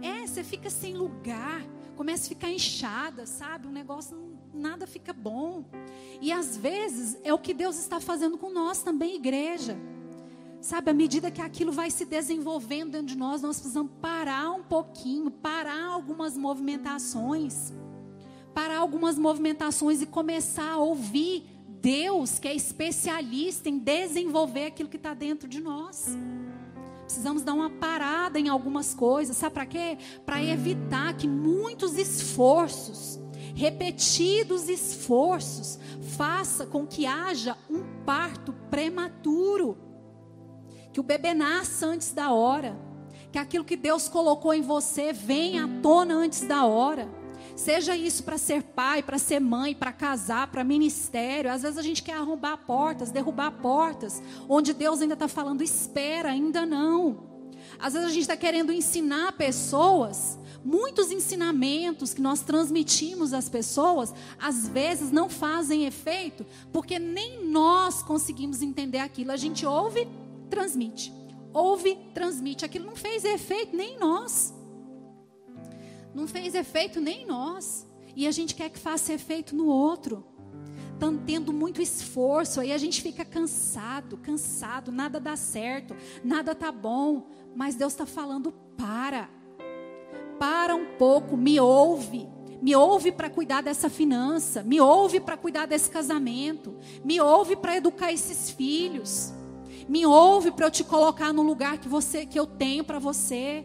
É, 0.00 0.26
você 0.26 0.42
fica 0.42 0.70
sem 0.70 0.96
lugar, 0.96 1.62
começa 1.96 2.24
a 2.24 2.28
ficar 2.28 2.50
inchada, 2.50 3.26
sabe? 3.26 3.68
Um 3.68 3.72
negócio, 3.72 4.16
nada 4.62 4.86
fica 4.86 5.12
bom. 5.12 5.64
E 6.20 6.32
às 6.32 6.56
vezes 6.56 7.18
é 7.22 7.34
o 7.34 7.38
que 7.38 7.52
Deus 7.52 7.78
está 7.78 8.00
fazendo 8.00 8.38
com 8.38 8.50
nós 8.50 8.82
também, 8.82 9.16
igreja. 9.16 9.76
Sabe, 10.60 10.92
à 10.92 10.94
medida 10.94 11.28
que 11.28 11.42
aquilo 11.42 11.72
vai 11.72 11.90
se 11.90 12.04
desenvolvendo 12.04 12.92
dentro 12.92 13.08
de 13.08 13.16
nós, 13.18 13.42
nós 13.42 13.58
precisamos 13.58 13.90
parar 14.00 14.52
um 14.52 14.62
pouquinho, 14.62 15.28
parar 15.28 15.86
algumas 15.86 16.36
movimentações, 16.38 17.72
parar 18.54 18.78
algumas 18.78 19.18
movimentações 19.18 20.00
e 20.00 20.06
começar 20.06 20.70
a 20.70 20.78
ouvir 20.78 21.44
Deus, 21.66 22.38
que 22.38 22.46
é 22.46 22.54
especialista 22.54 23.68
em 23.68 23.76
desenvolver 23.76 24.66
aquilo 24.66 24.88
que 24.88 24.96
está 24.96 25.12
dentro 25.14 25.48
de 25.48 25.60
nós. 25.60 26.16
Precisamos 27.02 27.42
dar 27.42 27.54
uma 27.54 27.68
parada 27.68 28.38
em 28.38 28.48
algumas 28.48 28.94
coisas, 28.94 29.36
sabe 29.36 29.54
para 29.54 29.66
quê? 29.66 29.98
Para 30.24 30.42
evitar 30.42 31.14
que 31.16 31.26
muitos 31.26 31.98
esforços 31.98 33.18
repetidos 33.54 34.68
esforços 34.68 35.78
faça 36.16 36.66
com 36.66 36.86
que 36.86 37.06
haja 37.06 37.56
um 37.70 37.82
parto 38.04 38.52
prematuro. 38.70 39.78
Que 40.92 41.00
o 41.00 41.02
bebê 41.02 41.34
nasça 41.34 41.86
antes 41.86 42.12
da 42.12 42.32
hora. 42.32 42.78
Que 43.30 43.38
aquilo 43.38 43.64
que 43.64 43.76
Deus 43.76 44.08
colocou 44.08 44.52
em 44.52 44.62
você 44.62 45.12
venha 45.12 45.64
à 45.64 45.68
tona 45.80 46.14
antes 46.14 46.42
da 46.42 46.66
hora. 46.66 47.08
Seja 47.56 47.96
isso 47.96 48.24
para 48.24 48.38
ser 48.38 48.62
pai, 48.62 49.02
para 49.02 49.18
ser 49.18 49.40
mãe, 49.40 49.74
para 49.74 49.92
casar, 49.92 50.48
para 50.48 50.64
ministério. 50.64 51.50
Às 51.50 51.62
vezes 51.62 51.78
a 51.78 51.82
gente 51.82 52.02
quer 52.02 52.14
arrombar 52.14 52.58
portas, 52.58 53.10
derrubar 53.10 53.50
portas, 53.52 54.22
onde 54.48 54.72
Deus 54.72 55.00
ainda 55.00 55.14
está 55.14 55.28
falando, 55.28 55.62
espera, 55.62 56.30
ainda 56.30 56.64
não. 56.64 57.30
Às 57.78 57.94
vezes 57.94 58.08
a 58.08 58.12
gente 58.12 58.22
está 58.22 58.36
querendo 58.36 58.72
ensinar 58.72 59.32
pessoas 59.32 60.38
Muitos 60.64 61.10
ensinamentos 61.10 62.14
que 62.14 62.22
nós 62.22 62.40
transmitimos 62.40 63.32
às 63.32 63.48
pessoas, 63.48 64.14
às 64.38 64.68
vezes 64.68 65.10
não 65.10 65.28
fazem 65.28 65.86
efeito, 65.86 66.46
porque 66.72 66.98
nem 66.98 67.44
nós 67.44 68.02
conseguimos 68.02 68.62
entender 68.62 68.98
aquilo. 68.98 69.32
A 69.32 69.36
gente 69.36 69.66
ouve, 69.66 70.06
transmite. 70.48 71.12
Ouve, 71.52 71.98
transmite. 72.14 72.64
Aquilo 72.64 72.86
não 72.86 72.96
fez 72.96 73.24
efeito 73.24 73.76
nem 73.76 73.98
nós. 73.98 74.54
Não 76.14 76.28
fez 76.28 76.54
efeito 76.54 77.00
nem 77.00 77.26
nós. 77.26 77.86
E 78.14 78.26
a 78.26 78.30
gente 78.30 78.54
quer 78.54 78.70
que 78.70 78.78
faça 78.78 79.12
efeito 79.12 79.56
no 79.56 79.66
outro. 79.66 80.24
tendo 81.26 81.52
muito 81.52 81.82
esforço, 81.82 82.60
aí 82.60 82.70
a 82.70 82.78
gente 82.78 83.02
fica 83.02 83.24
cansado, 83.24 84.16
cansado, 84.18 84.92
nada 84.92 85.18
dá 85.18 85.34
certo, 85.34 85.96
nada 86.22 86.54
tá 86.54 86.70
bom, 86.70 87.26
mas 87.56 87.74
Deus 87.74 87.92
está 87.92 88.06
falando: 88.06 88.52
para, 88.76 89.28
para 90.38 90.74
um 90.74 90.96
pouco, 90.98 91.36
me 91.36 91.60
ouve, 91.60 92.28
me 92.60 92.76
ouve 92.76 93.10
para 93.10 93.28
cuidar 93.28 93.62
dessa 93.62 93.90
finança, 93.90 94.62
me 94.62 94.80
ouve 94.80 95.20
para 95.20 95.36
cuidar 95.36 95.66
desse 95.66 95.90
casamento, 95.90 96.76
me 97.04 97.20
ouve 97.20 97.56
para 97.56 97.76
educar 97.76 98.12
esses 98.12 98.50
filhos, 98.50 99.32
me 99.88 100.06
ouve 100.06 100.50
para 100.52 100.66
eu 100.66 100.70
te 100.70 100.84
colocar 100.84 101.32
no 101.32 101.42
lugar 101.42 101.78
que 101.78 101.88
você, 101.88 102.24
que 102.24 102.38
eu 102.38 102.46
tenho 102.46 102.84
para 102.84 102.98
você. 102.98 103.64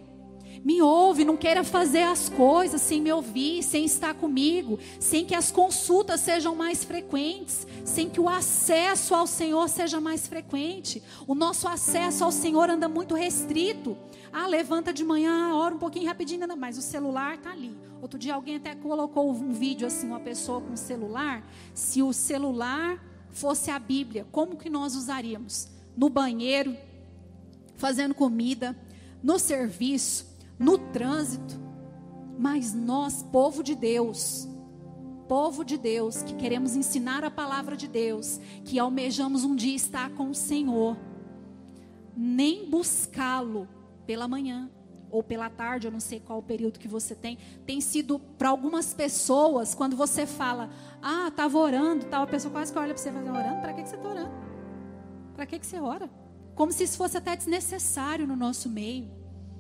Me 0.63 0.81
ouve, 0.81 1.23
não 1.23 1.37
queira 1.37 1.63
fazer 1.63 2.03
as 2.03 2.27
coisas 2.27 2.81
sem 2.81 2.99
me 2.99 3.11
ouvir, 3.11 3.63
sem 3.63 3.85
estar 3.85 4.13
comigo, 4.13 4.79
sem 4.99 5.23
que 5.23 5.35
as 5.35 5.51
consultas 5.51 6.19
sejam 6.19 6.55
mais 6.55 6.83
frequentes, 6.83 7.65
sem 7.85 8.09
que 8.09 8.19
o 8.19 8.27
acesso 8.27 9.13
ao 9.15 9.27
Senhor 9.27 9.69
seja 9.69 10.01
mais 10.01 10.27
frequente. 10.27 11.01
O 11.27 11.35
nosso 11.35 11.67
acesso 11.67 12.23
ao 12.23 12.31
Senhor 12.31 12.69
anda 12.69 12.89
muito 12.89 13.15
restrito. 13.15 13.95
Ah, 14.39 14.45
levanta 14.45 14.93
de 14.93 15.03
manhã, 15.03 15.55
ora 15.55 15.73
um 15.73 15.79
pouquinho 15.79 16.05
rapidinho, 16.05 16.47
mas 16.55 16.77
o 16.77 16.81
celular 16.83 17.33
está 17.33 17.53
ali. 17.53 17.75
Outro 17.99 18.19
dia 18.19 18.35
alguém 18.35 18.57
até 18.57 18.75
colocou 18.75 19.31
um 19.31 19.51
vídeo 19.51 19.87
assim, 19.87 20.05
uma 20.05 20.19
pessoa 20.19 20.61
com 20.61 20.75
celular. 20.75 21.43
Se 21.73 22.03
o 22.03 22.13
celular 22.13 23.03
fosse 23.31 23.71
a 23.71 23.79
Bíblia, 23.79 24.27
como 24.31 24.55
que 24.55 24.69
nós 24.69 24.95
usaríamos? 24.95 25.69
No 25.97 26.07
banheiro, 26.07 26.77
fazendo 27.77 28.13
comida, 28.13 28.77
no 29.23 29.39
serviço, 29.39 30.27
no 30.59 30.77
trânsito. 30.77 31.59
Mas 32.37 32.75
nós, 32.75 33.23
povo 33.23 33.63
de 33.63 33.73
Deus, 33.73 34.47
povo 35.27 35.65
de 35.65 35.79
Deus, 35.79 36.21
que 36.21 36.35
queremos 36.35 36.75
ensinar 36.75 37.23
a 37.23 37.31
palavra 37.31 37.75
de 37.75 37.87
Deus, 37.87 38.39
que 38.63 38.77
almejamos 38.77 39.43
um 39.43 39.55
dia 39.55 39.75
estar 39.75 40.11
com 40.11 40.29
o 40.29 40.35
Senhor, 40.35 40.95
nem 42.15 42.69
buscá-lo 42.69 43.67
pela 44.07 44.27
manhã 44.27 44.71
ou 45.11 45.21
pela 45.21 45.49
tarde, 45.49 45.87
eu 45.87 45.91
não 45.91 45.99
sei 45.99 46.19
qual 46.19 46.39
o 46.39 46.43
período 46.43 46.79
que 46.79 46.87
você 46.87 47.13
tem, 47.13 47.37
tem 47.65 47.79
sido 47.79 48.19
para 48.19 48.49
algumas 48.49 48.93
pessoas, 48.93 49.75
quando 49.75 49.95
você 49.95 50.25
fala, 50.25 50.69
ah, 51.01 51.27
estava 51.27 51.57
orando, 51.57 52.05
tal, 52.05 52.23
a 52.23 52.27
pessoa 52.27 52.51
quase 52.51 52.71
que 52.71 52.79
olha 52.79 52.93
para 52.93 53.03
você 53.03 53.09
e 53.09 53.13
orando? 53.13 53.61
Para 53.61 53.73
que, 53.73 53.83
que 53.83 53.89
você 53.89 53.95
está 53.95 54.09
orando? 54.09 54.31
Para 55.35 55.45
que, 55.45 55.59
que 55.59 55.65
você 55.65 55.79
ora? 55.79 56.09
Como 56.55 56.71
se 56.71 56.83
isso 56.83 56.97
fosse 56.97 57.17
até 57.17 57.35
desnecessário 57.35 58.25
no 58.25 58.35
nosso 58.35 58.69
meio. 58.69 59.11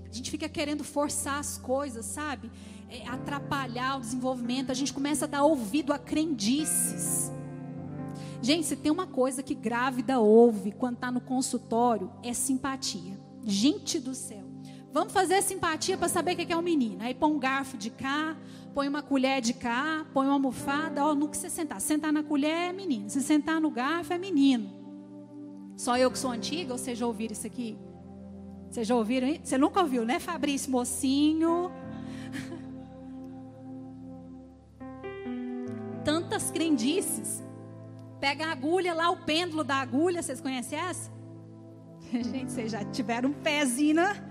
A 0.09 0.13
gente 0.13 0.31
fica 0.31 0.49
querendo 0.49 0.83
forçar 0.83 1.39
as 1.39 1.57
coisas, 1.57 2.05
sabe? 2.05 2.49
É, 2.89 3.07
atrapalhar 3.07 3.97
o 3.97 3.99
desenvolvimento. 3.99 4.71
A 4.71 4.73
gente 4.73 4.93
começa 4.93 5.25
a 5.25 5.27
dar 5.27 5.43
ouvido 5.43 5.93
a 5.93 5.99
crendices. 5.99 7.31
Gente, 8.41 8.65
se 8.65 8.75
tem 8.75 8.91
uma 8.91 9.05
coisa 9.05 9.43
que 9.43 9.53
grávida 9.53 10.19
ouve 10.19 10.71
quando 10.71 10.95
está 10.95 11.11
no 11.11 11.21
consultório, 11.21 12.11
é 12.23 12.33
simpatia. 12.33 13.26
Gente 13.49 13.97
do 13.97 14.13
céu. 14.13 14.43
Vamos 14.91 15.13
fazer 15.13 15.41
simpatia 15.41 15.97
para 15.97 16.09
saber 16.09 16.33
o 16.33 16.35
que 16.35 16.51
é 16.51 16.57
um 16.57 16.61
menino. 16.61 17.01
Aí 17.01 17.13
põe 17.13 17.31
um 17.31 17.39
garfo 17.39 17.77
de 17.77 17.89
cá, 17.89 18.35
põe 18.73 18.89
uma 18.89 19.01
colher 19.01 19.39
de 19.39 19.53
cá, 19.53 20.05
põe 20.13 20.27
uma 20.27 20.33
almofada. 20.33 21.05
Ó, 21.05 21.15
no 21.15 21.29
que 21.29 21.37
você 21.37 21.49
sentar. 21.49 21.79
Sentar 21.79 22.11
na 22.11 22.21
colher 22.21 22.69
é 22.69 22.73
menino. 22.73 23.09
Se 23.09 23.21
sentar 23.21 23.61
no 23.61 23.71
garfo 23.71 24.11
é 24.11 24.17
menino. 24.17 24.69
Só 25.77 25.97
eu 25.97 26.11
que 26.11 26.19
sou 26.19 26.29
antiga, 26.29 26.73
ou 26.73 26.77
vocês 26.77 26.97
já 26.97 27.07
ouviram 27.07 27.31
isso 27.31 27.47
aqui? 27.47 27.77
Vocês 28.69 28.85
já 28.85 28.95
ouviram? 28.95 29.33
Você 29.41 29.57
nunca 29.57 29.79
ouviu, 29.79 30.03
né, 30.03 30.19
Fabrício 30.19 30.69
Mocinho? 30.69 31.71
Tantas 36.03 36.51
crendices. 36.51 37.41
Pega 38.19 38.47
a 38.47 38.51
agulha 38.51 38.93
lá, 38.93 39.09
o 39.09 39.23
pêndulo 39.23 39.63
da 39.63 39.75
agulha, 39.75 40.21
vocês 40.21 40.41
conhecem 40.41 40.77
essa? 40.77 41.15
Gente, 42.23 42.51
vocês 42.51 42.71
já 42.71 42.83
tiveram 42.85 43.29
um 43.29 43.33
pezinho, 43.33 43.95
né? 43.95 44.23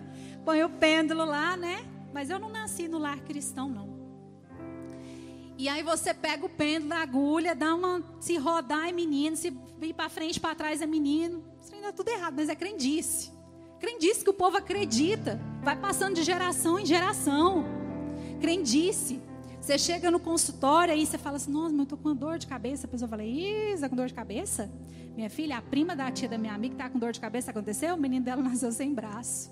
Põe 0.44 0.62
o 0.64 0.70
pêndulo 0.70 1.24
lá, 1.24 1.56
né? 1.56 1.84
Mas 2.12 2.30
eu 2.30 2.38
não 2.38 2.48
nasci 2.48 2.88
no 2.88 2.98
lar 2.98 3.20
cristão, 3.20 3.68
não. 3.68 3.96
E 5.58 5.68
aí 5.68 5.82
você 5.82 6.12
pega 6.12 6.44
o 6.44 6.48
pêndulo 6.48 6.90
da 6.90 6.98
agulha, 6.98 7.54
dá 7.54 7.74
uma. 7.74 8.02
Se 8.20 8.36
rodar 8.36 8.88
é 8.88 8.92
menino, 8.92 9.36
se 9.36 9.50
vir 9.78 9.94
para 9.94 10.08
frente, 10.08 10.38
para 10.38 10.54
trás 10.54 10.82
é 10.82 10.86
menino. 10.86 11.42
Isso 11.62 11.74
ainda 11.74 11.88
é 11.88 11.92
tudo 11.92 12.08
errado, 12.08 12.34
mas 12.36 12.48
é 12.48 12.54
crendice. 12.54 13.32
Crendice 13.78 14.22
que 14.22 14.30
o 14.30 14.34
povo 14.34 14.56
acredita. 14.56 15.40
Vai 15.62 15.76
passando 15.76 16.14
de 16.14 16.22
geração 16.22 16.78
em 16.78 16.86
geração. 16.86 17.64
Crendice. 18.40 19.20
Você 19.66 19.78
chega 19.78 20.12
no 20.12 20.20
consultório 20.20 20.94
e 20.94 21.04
você 21.04 21.18
fala 21.18 21.38
assim: 21.38 21.50
Nossa, 21.50 21.72
mas 21.72 21.80
eu 21.80 21.86
tô 21.86 21.96
com 21.96 22.10
uma 22.10 22.14
dor 22.14 22.38
de 22.38 22.46
cabeça. 22.46 22.86
A 22.86 22.88
pessoa 22.88 23.08
fala: 23.08 23.24
você 23.24 23.80
tá 23.80 23.88
com 23.88 23.96
dor 23.96 24.06
de 24.06 24.14
cabeça? 24.14 24.70
Minha 25.16 25.28
filha, 25.28 25.58
a 25.58 25.60
prima 25.60 25.96
da 25.96 26.08
tia 26.08 26.28
da 26.28 26.38
minha 26.38 26.54
amiga 26.54 26.76
que 26.76 26.80
tá 26.80 26.88
com 26.88 27.00
dor 27.00 27.10
de 27.10 27.18
cabeça, 27.18 27.50
aconteceu? 27.50 27.96
O 27.96 27.98
menino 27.98 28.24
dela 28.24 28.40
nasceu 28.48 28.70
sem 28.70 28.94
braço. 28.94 29.50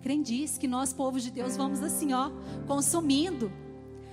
Crendice 0.00 0.58
que 0.58 0.66
nós, 0.66 0.94
povos 0.94 1.22
de 1.22 1.30
Deus, 1.30 1.58
vamos 1.58 1.82
assim, 1.82 2.14
ó, 2.14 2.30
consumindo. 2.66 3.52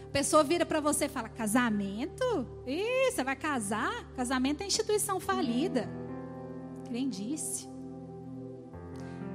A 0.07 0.09
pessoa 0.09 0.43
vira 0.43 0.65
para 0.65 0.81
você 0.81 1.05
e 1.05 1.07
fala: 1.07 1.29
Casamento? 1.29 2.45
Ih, 2.67 3.09
você 3.09 3.23
vai 3.23 3.37
casar? 3.37 4.03
Casamento 4.17 4.63
é 4.63 4.67
instituição 4.67 5.17
falida. 5.17 5.89
Crendice. 6.89 7.69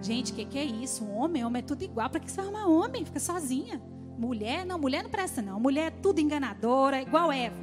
Gente, 0.03 0.33
o 0.33 0.35
que, 0.35 0.45
que, 0.45 0.59
é 0.59 0.65
isso? 0.65 1.07
Homem, 1.07 1.43
homem 1.43 1.61
é 1.61 1.65
tudo 1.65 1.83
igual. 1.83 2.11
Para 2.11 2.21
que 2.21 2.31
você 2.31 2.39
arruma 2.39 2.69
homem? 2.69 3.03
Fica 3.03 3.19
sozinha. 3.19 3.81
Mulher, 4.19 4.65
não, 4.65 4.79
mulher 4.79 5.03
não 5.03 5.11
presta 5.11 5.41
não. 5.43 5.59
Mulher 5.59 5.87
é 5.87 5.91
tudo 5.91 6.21
enganadora, 6.21 7.01
igual 7.01 7.33
Eva. 7.33 7.57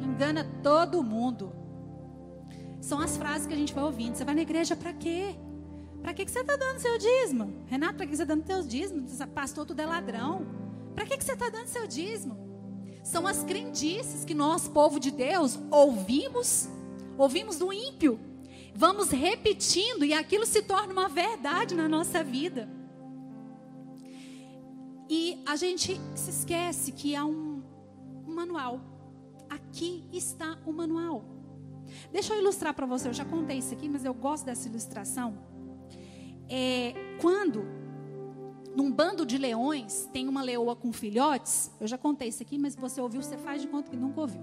Engana 0.00 0.44
todo 0.62 1.02
mundo. 1.02 1.52
São 2.80 3.00
as 3.00 3.16
frases 3.16 3.46
que 3.46 3.54
a 3.54 3.56
gente 3.56 3.74
vai 3.74 3.84
ouvindo. 3.84 4.14
Você 4.14 4.24
vai 4.24 4.34
na 4.34 4.42
igreja 4.42 4.76
para 4.76 4.92
quê? 4.92 5.34
Para 6.00 6.14
que, 6.14 6.24
que 6.24 6.30
você 6.30 6.40
está 6.40 6.56
dando 6.56 6.78
seu 6.78 6.96
dízimo? 6.98 7.64
Renato, 7.66 7.96
para 7.96 8.06
que 8.06 8.16
você 8.16 8.22
está 8.22 8.34
dando 8.34 8.46
seu 8.46 8.62
dízimo? 8.62 9.06
Pastor, 9.28 9.66
tudo 9.66 9.80
é 9.80 9.86
ladrão. 9.86 10.46
Para 10.94 11.04
que, 11.04 11.16
que 11.16 11.24
você 11.24 11.32
está 11.32 11.48
dando 11.48 11.66
seu 11.66 11.86
dízimo? 11.86 12.36
São 13.02 13.26
as 13.26 13.42
crendices 13.42 14.24
que 14.24 14.34
nós, 14.34 14.68
povo 14.68 15.00
de 15.00 15.10
Deus, 15.10 15.58
ouvimos, 15.70 16.68
ouvimos 17.18 17.58
do 17.58 17.72
ímpio 17.72 18.18
vamos 18.76 19.10
repetindo 19.10 20.04
e 20.04 20.12
aquilo 20.12 20.44
se 20.44 20.62
torna 20.62 20.92
uma 20.92 21.08
verdade 21.08 21.74
na 21.74 21.88
nossa 21.88 22.22
vida. 22.22 22.68
E 25.08 25.42
a 25.46 25.56
gente 25.56 26.00
se 26.14 26.30
esquece 26.30 26.92
que 26.92 27.14
há 27.14 27.24
um, 27.24 27.62
um 28.26 28.34
manual. 28.34 28.80
Aqui 29.48 30.04
está 30.12 30.58
o 30.66 30.72
manual. 30.72 31.24
Deixa 32.12 32.34
eu 32.34 32.40
ilustrar 32.40 32.74
para 32.74 32.86
você. 32.86 33.08
Eu 33.08 33.12
já 33.12 33.24
contei 33.24 33.58
isso 33.58 33.72
aqui, 33.72 33.88
mas 33.88 34.04
eu 34.04 34.12
gosto 34.12 34.44
dessa 34.44 34.68
ilustração. 34.68 35.38
É, 36.48 36.94
quando 37.20 37.64
num 38.76 38.92
bando 38.92 39.24
de 39.24 39.38
leões 39.38 40.08
tem 40.12 40.28
uma 40.28 40.42
leoa 40.42 40.76
com 40.76 40.92
filhotes, 40.92 41.70
eu 41.80 41.86
já 41.86 41.96
contei 41.96 42.28
isso 42.28 42.42
aqui, 42.42 42.58
mas 42.58 42.76
você 42.76 43.00
ouviu, 43.00 43.22
você 43.22 43.38
faz 43.38 43.62
de 43.62 43.68
conta 43.68 43.90
que 43.90 43.96
nunca 43.96 44.20
ouviu. 44.20 44.42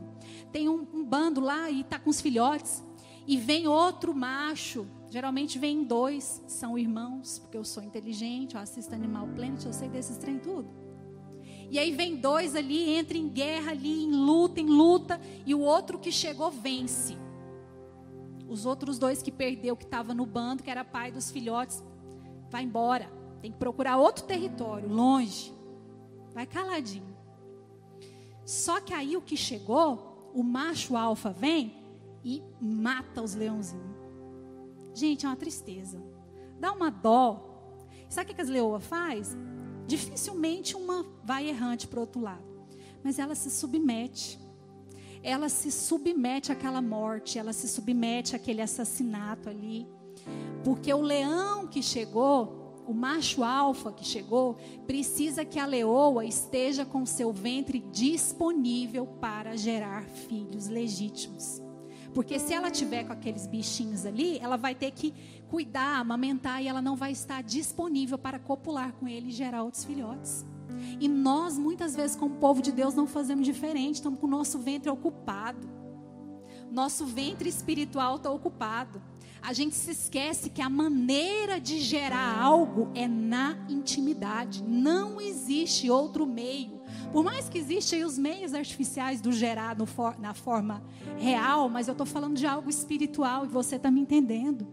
Tem 0.52 0.68
um, 0.68 0.88
um 0.92 1.04
bando 1.06 1.40
lá 1.40 1.70
e 1.70 1.82
está 1.82 2.00
com 2.00 2.10
os 2.10 2.20
filhotes 2.20 2.84
e 3.28 3.38
vem 3.38 3.68
outro 3.68 4.14
macho. 4.14 4.88
Geralmente 5.14 5.60
vem 5.60 5.84
dois, 5.84 6.44
são 6.48 6.76
irmãos, 6.76 7.38
porque 7.38 7.56
eu 7.56 7.64
sou 7.64 7.84
inteligente, 7.84 8.56
eu 8.56 8.60
assisto 8.60 8.96
Animal 8.96 9.28
Planet, 9.28 9.64
eu 9.64 9.72
sei 9.72 9.88
desses 9.88 10.18
trem 10.18 10.40
tudo. 10.40 10.68
E 11.70 11.78
aí 11.78 11.92
vem 11.92 12.16
dois 12.16 12.56
ali, 12.56 12.90
entra 12.90 13.16
em 13.16 13.30
guerra 13.30 13.74
ali, 13.74 14.06
em 14.06 14.12
luta, 14.12 14.60
em 14.60 14.66
luta, 14.66 15.22
e 15.46 15.54
o 15.54 15.60
outro 15.60 16.00
que 16.00 16.12
chegou 16.12 16.50
vence. 16.50 17.16
Os 18.50 18.66
outros 18.66 18.98
dois 18.98 19.22
que 19.22 19.32
perdeu, 19.32 19.78
que 19.78 19.84
estava 19.84 20.16
no 20.16 20.26
bando, 20.26 20.64
que 20.64 20.72
era 20.72 20.84
pai 20.84 21.12
dos 21.12 21.30
filhotes, 21.30 21.84
vai 22.50 22.64
embora. 22.64 23.08
Tem 23.40 23.52
que 23.52 23.60
procurar 23.60 23.98
outro 23.98 24.24
território, 24.24 24.90
longe. 24.90 25.54
Vai 26.34 26.48
caladinho. 26.48 27.16
Só 28.44 28.82
que 28.82 28.96
aí 28.96 29.16
o 29.16 29.22
que 29.22 29.38
chegou, 29.38 30.32
o 30.34 30.42
macho 30.42 30.98
alfa 30.98 31.30
vem 31.30 31.72
e 32.24 32.42
mata 32.60 33.22
os 33.22 33.36
leãozinhos. 33.36 33.93
Gente, 34.94 35.26
é 35.26 35.30
uma 35.30 35.36
tristeza. 35.36 36.02
Dá 36.60 36.72
uma 36.72 36.90
dó. 36.90 37.50
Sabe 38.10 38.32
o 38.32 38.36
que 38.36 38.42
as 38.42 38.50
leoas 38.50 38.86
faz? 38.86 39.36
Dificilmente 39.88 40.76
uma 40.76 41.06
vai 41.24 41.50
errante 41.50 41.88
para 41.88 41.98
o 41.98 42.02
outro 42.02 42.22
lado. 42.22 42.44
Mas 43.04 43.18
ela 43.18 43.36
se 43.36 43.50
submete. 43.50 44.40
Ela 45.24 45.50
se 45.50 45.72
submete 45.72 46.52
àquela 46.52 46.82
morte, 46.82 47.40
ela 47.40 47.54
se 47.54 47.68
submete 47.68 48.36
àquele 48.36 48.62
assassinato 48.62 49.50
ali. 49.50 49.88
Porque 50.64 50.94
o 50.94 51.02
leão 51.02 51.66
que 51.66 51.82
chegou, 51.82 52.84
o 52.86 52.94
macho 52.94 53.44
alfa 53.44 53.92
que 53.92 54.06
chegou, 54.06 54.58
precisa 54.86 55.46
que 55.46 55.58
a 55.58 55.66
leoa 55.66 56.26
esteja 56.26 56.86
com 56.86 57.06
seu 57.06 57.32
ventre 57.32 57.80
disponível 57.92 59.08
para 59.08 59.56
gerar 59.56 60.04
filhos 60.04 60.68
legítimos. 60.68 61.63
Porque 62.14 62.38
se 62.40 62.54
ela 62.54 62.70
tiver 62.70 63.04
com 63.06 63.14
aqueles 63.14 63.48
bichinhos 63.48 64.06
ali, 64.06 64.38
ela 64.40 64.56
vai 64.56 64.76
ter 64.76 64.92
que 64.92 65.14
cuidar, 65.50 66.00
amamentar 66.00 66.62
e 66.62 66.68
ela 66.68 66.82
não 66.82 66.96
vai 66.96 67.12
estar 67.12 67.42
disponível 67.42 68.18
para 68.18 68.38
copular 68.40 68.94
com 68.94 69.08
ele 69.08 69.30
e 69.30 69.32
gerar 69.32 69.64
outros 69.64 69.84
filhotes. 69.84 70.46
E 71.00 71.08
nós, 71.08 71.58
muitas 71.58 71.96
vezes, 71.96 72.16
como 72.16 72.36
povo 72.36 72.62
de 72.62 72.72
Deus, 72.72 72.94
não 72.94 73.08
fazemos 73.08 73.46
diferente, 73.46 73.96
estamos 73.96 74.20
com 74.20 74.28
o 74.28 74.30
nosso 74.30 74.60
ventre 74.60 74.90
ocupado. 74.90 75.68
Nosso 76.72 77.06
ventre 77.06 77.48
espiritual 77.50 78.16
está 78.16 78.32
ocupado. 78.32 79.02
A 79.42 79.54
gente 79.54 79.76
se 79.76 79.92
esquece 79.92 80.50
que 80.50 80.62
a 80.62 80.70
maneira 80.70 81.60
de 81.60 81.80
gerar 81.80 82.42
algo 82.42 82.90
é 82.96 83.08
na 83.08 83.58
intimidade. 83.70 84.64
Não 84.64 85.20
existe 85.20 85.90
outro 85.90 86.26
meio. 86.26 86.82
Por 87.12 87.24
mais 87.24 87.50
que 87.50 87.58
existam 87.58 88.06
os 88.06 88.18
meios 88.18 88.54
artificiais 88.54 89.22
do 89.22 89.32
gerar 89.32 89.76
for, 89.86 90.20
na 90.20 90.34
forma 90.34 90.84
real, 91.18 91.70
mas 91.70 91.88
eu 91.88 91.94
estou 91.94 92.06
falando 92.06 92.36
de 92.36 92.46
algo 92.46 92.70
espiritual 92.70 93.46
e 93.46 93.48
você 93.48 93.76
está 93.76 93.92
me 93.92 94.02
entendendo. 94.02 94.68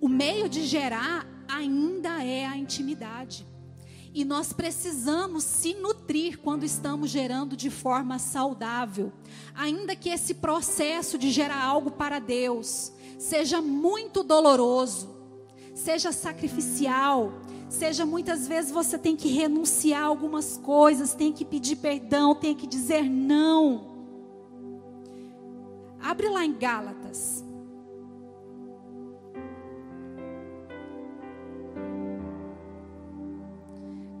O 0.00 0.08
meio 0.08 0.48
de 0.48 0.64
gerar 0.64 1.26
ainda 1.48 2.22
é 2.22 2.46
a 2.46 2.56
intimidade. 2.56 3.46
E 4.16 4.24
nós 4.24 4.50
precisamos 4.50 5.44
se 5.44 5.74
nutrir 5.74 6.38
quando 6.38 6.64
estamos 6.64 7.10
gerando 7.10 7.54
de 7.54 7.68
forma 7.68 8.18
saudável. 8.18 9.12
Ainda 9.54 9.94
que 9.94 10.08
esse 10.08 10.32
processo 10.34 11.18
de 11.18 11.30
gerar 11.30 11.62
algo 11.62 11.90
para 11.90 12.18
Deus 12.18 12.92
seja 13.18 13.60
muito 13.60 14.22
doloroso, 14.22 15.14
seja 15.74 16.12
sacrificial, 16.12 17.30
seja 17.68 18.06
muitas 18.06 18.46
vezes 18.46 18.70
você 18.70 18.98
tem 18.98 19.16
que 19.16 19.28
renunciar 19.28 20.02
a 20.02 20.06
algumas 20.06 20.56
coisas, 20.56 21.14
tem 21.14 21.32
que 21.32 21.44
pedir 21.44 21.76
perdão, 21.76 22.34
tem 22.34 22.54
que 22.54 22.66
dizer 22.66 23.02
não. 23.02 23.96
Abre 26.00 26.28
lá 26.28 26.44
em 26.44 26.56
Gálatas. 26.56 27.44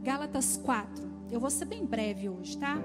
Gálatas 0.02 0.56
4. 0.56 1.04
Eu 1.30 1.40
vou 1.40 1.50
ser 1.50 1.64
bem 1.64 1.84
breve 1.84 2.28
hoje, 2.28 2.56
tá? 2.58 2.78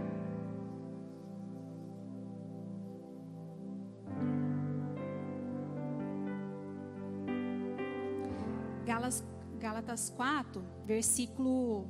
Gálatas, 8.86 9.24
Gálatas 9.62 10.10
4, 10.10 10.62
versículo 10.86 11.86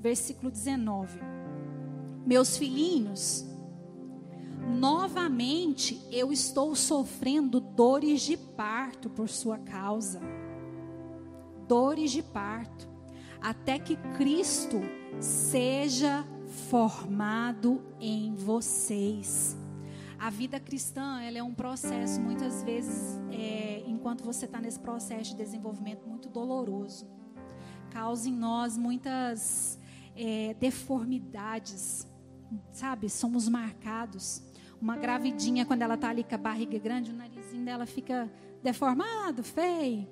versículo 0.00 0.50
19. 0.50 1.20
Meus 2.24 2.56
filhinhos, 2.56 3.44
novamente 4.78 6.00
eu 6.10 6.32
estou 6.32 6.74
sofrendo 6.74 7.60
dores 7.60 8.22
de 8.22 8.36
parto 8.36 9.10
por 9.10 9.28
sua 9.28 9.58
causa 9.58 10.20
dores 11.66 12.12
de 12.12 12.22
parto, 12.22 12.88
até 13.40 13.78
que 13.78 13.96
Cristo 14.16 14.80
seja 15.20 16.26
formado 16.68 17.82
em 18.00 18.34
vocês. 18.34 19.56
A 20.18 20.30
vida 20.30 20.58
cristã 20.58 21.20
ela 21.20 21.38
é 21.38 21.42
um 21.42 21.54
processo, 21.54 22.20
muitas 22.20 22.62
vezes, 22.62 23.20
é, 23.30 23.82
enquanto 23.86 24.24
você 24.24 24.46
está 24.46 24.60
nesse 24.60 24.80
processo 24.80 25.30
de 25.30 25.36
desenvolvimento 25.36 26.06
muito 26.06 26.28
doloroso, 26.28 27.06
causa 27.90 28.28
em 28.28 28.32
nós 28.32 28.76
muitas 28.76 29.78
é, 30.16 30.54
deformidades, 30.58 32.06
sabe? 32.72 33.08
Somos 33.08 33.48
marcados. 33.48 34.42
Uma 34.80 34.96
gravidinha, 34.96 35.64
quando 35.64 35.82
ela 35.82 35.94
está 35.94 36.08
ali 36.08 36.24
com 36.24 36.34
a 36.34 36.38
barriga 36.38 36.78
grande, 36.78 37.10
o 37.10 37.14
narizinho 37.14 37.64
dela 37.64 37.86
fica 37.86 38.30
deformado, 38.62 39.42
feio 39.42 40.06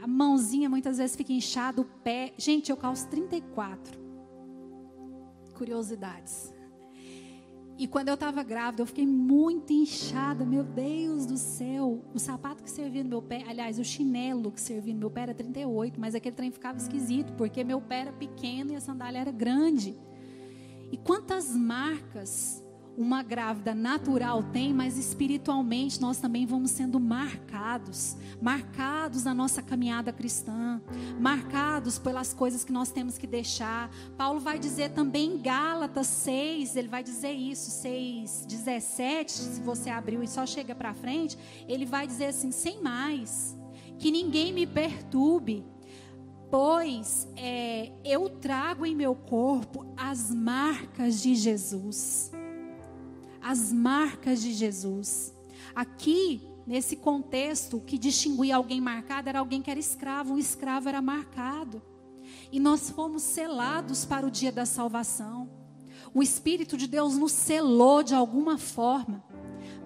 a 0.00 0.06
mãozinha 0.06 0.70
muitas 0.70 0.98
vezes 0.98 1.16
fica 1.16 1.32
inchada, 1.32 1.80
o 1.80 1.84
pé. 1.84 2.32
Gente, 2.38 2.70
eu 2.70 2.76
calço 2.76 3.08
34. 3.08 4.00
Curiosidades. 5.54 6.52
E 7.82 7.88
quando 7.88 8.06
eu 8.06 8.14
estava 8.14 8.44
grávida, 8.44 8.80
eu 8.80 8.86
fiquei 8.86 9.04
muito 9.04 9.72
inchada. 9.72 10.44
Meu 10.44 10.62
Deus 10.62 11.26
do 11.26 11.36
céu. 11.36 12.00
O 12.14 12.18
sapato 12.20 12.62
que 12.62 12.70
servia 12.70 13.02
no 13.02 13.10
meu 13.10 13.20
pé, 13.20 13.42
aliás, 13.48 13.76
o 13.76 13.82
chinelo 13.82 14.52
que 14.52 14.60
servia 14.60 14.94
no 14.94 15.00
meu 15.00 15.10
pé 15.10 15.22
era 15.22 15.34
38, 15.34 16.00
mas 16.00 16.14
aquele 16.14 16.36
trem 16.36 16.52
ficava 16.52 16.78
esquisito, 16.78 17.32
porque 17.32 17.64
meu 17.64 17.80
pé 17.80 18.02
era 18.02 18.12
pequeno 18.12 18.70
e 18.70 18.76
a 18.76 18.80
sandália 18.80 19.18
era 19.18 19.32
grande. 19.32 19.96
E 20.92 20.96
quantas 20.96 21.56
marcas 21.56 22.61
uma 22.96 23.22
grávida 23.22 23.74
natural 23.74 24.42
tem, 24.42 24.72
mas 24.72 24.98
espiritualmente 24.98 26.00
nós 26.00 26.18
também 26.18 26.44
vamos 26.44 26.70
sendo 26.70 27.00
marcados, 27.00 28.16
marcados 28.40 29.24
na 29.24 29.34
nossa 29.34 29.62
caminhada 29.62 30.12
cristã, 30.12 30.80
marcados 31.18 31.98
pelas 31.98 32.34
coisas 32.34 32.64
que 32.64 32.72
nós 32.72 32.90
temos 32.90 33.16
que 33.16 33.26
deixar. 33.26 33.90
Paulo 34.16 34.40
vai 34.40 34.58
dizer 34.58 34.90
também 34.90 35.34
em 35.34 35.38
Gálatas 35.38 36.06
6, 36.06 36.76
ele 36.76 36.88
vai 36.88 37.02
dizer 37.02 37.32
isso, 37.32 37.70
6, 37.70 38.46
17, 38.46 39.32
se 39.32 39.60
você 39.60 39.88
abriu 39.88 40.22
e 40.22 40.28
só 40.28 40.44
chega 40.44 40.74
para 40.74 40.92
frente, 40.92 41.38
ele 41.66 41.86
vai 41.86 42.06
dizer 42.06 42.26
assim, 42.26 42.50
sem 42.50 42.82
mais, 42.82 43.56
que 43.98 44.10
ninguém 44.10 44.52
me 44.52 44.66
perturbe, 44.66 45.64
pois 46.50 47.26
é, 47.36 47.90
eu 48.04 48.28
trago 48.28 48.84
em 48.84 48.94
meu 48.94 49.14
corpo 49.14 49.86
as 49.96 50.30
marcas 50.30 51.22
de 51.22 51.34
Jesus 51.34 52.30
as 53.42 53.72
marcas 53.72 54.40
de 54.40 54.52
Jesus. 54.52 55.34
Aqui, 55.74 56.48
nesse 56.66 56.96
contexto, 56.96 57.78
o 57.78 57.80
que 57.80 57.98
distinguia 57.98 58.56
alguém 58.56 58.80
marcado 58.80 59.28
era 59.28 59.40
alguém 59.40 59.60
que 59.60 59.70
era 59.70 59.80
escravo, 59.80 60.34
um 60.34 60.38
escravo 60.38 60.88
era 60.88 61.02
marcado. 61.02 61.82
E 62.52 62.60
nós 62.60 62.90
fomos 62.90 63.22
selados 63.22 64.04
para 64.04 64.26
o 64.26 64.30
dia 64.30 64.52
da 64.52 64.64
salvação. 64.64 65.50
O 66.14 66.22
Espírito 66.22 66.76
de 66.76 66.86
Deus 66.86 67.16
nos 67.16 67.32
selou 67.32 68.02
de 68.02 68.14
alguma 68.14 68.58
forma 68.58 69.24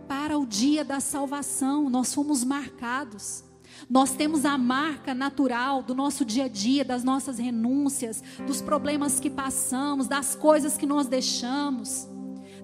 para 0.07 0.39
o 0.39 0.47
dia 0.47 0.85
da 0.85 1.01
salvação. 1.01 1.89
Nós 1.89 2.13
fomos 2.13 2.45
marcados. 2.45 3.45
Nós 3.89 4.13
temos 4.13 4.45
a 4.45 4.57
marca 4.57 5.15
natural 5.15 5.83
do 5.83 5.95
nosso 5.95 6.25
dia 6.25 6.45
a 6.45 6.49
dia, 6.49 6.85
das 6.85 7.05
nossas 7.05 7.39
renúncias, 7.39 8.23
dos 8.47 8.61
problemas 8.61 9.21
que 9.21 9.29
passamos, 9.29 10.09
das 10.09 10.35
coisas 10.35 10.77
que 10.77 10.87
nós 10.87 11.07
deixamos 11.07 12.09